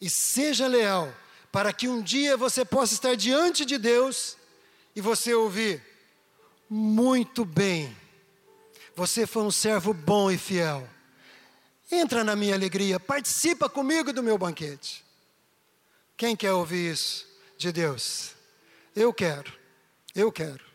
E 0.00 0.08
seja 0.08 0.68
leal, 0.68 1.12
para 1.50 1.72
que 1.72 1.88
um 1.88 2.02
dia 2.02 2.36
você 2.36 2.64
possa 2.64 2.94
estar 2.94 3.16
diante 3.16 3.64
de 3.64 3.78
Deus 3.78 4.36
e 4.94 5.00
você 5.00 5.34
ouvir: 5.34 5.82
muito 6.68 7.44
bem. 7.44 7.96
Você 8.94 9.26
foi 9.26 9.42
um 9.42 9.50
servo 9.50 9.94
bom 9.94 10.30
e 10.30 10.36
fiel. 10.36 10.88
Entra 11.90 12.22
na 12.22 12.36
minha 12.36 12.54
alegria, 12.54 13.00
participa 13.00 13.68
comigo 13.68 14.12
do 14.12 14.22
meu 14.22 14.36
banquete. 14.36 15.04
Quem 16.16 16.36
quer 16.36 16.52
ouvir 16.52 16.92
isso 16.92 17.26
de 17.56 17.72
Deus? 17.72 18.32
Eu 18.94 19.14
quero, 19.14 19.52
eu 20.14 20.30
quero. 20.30 20.67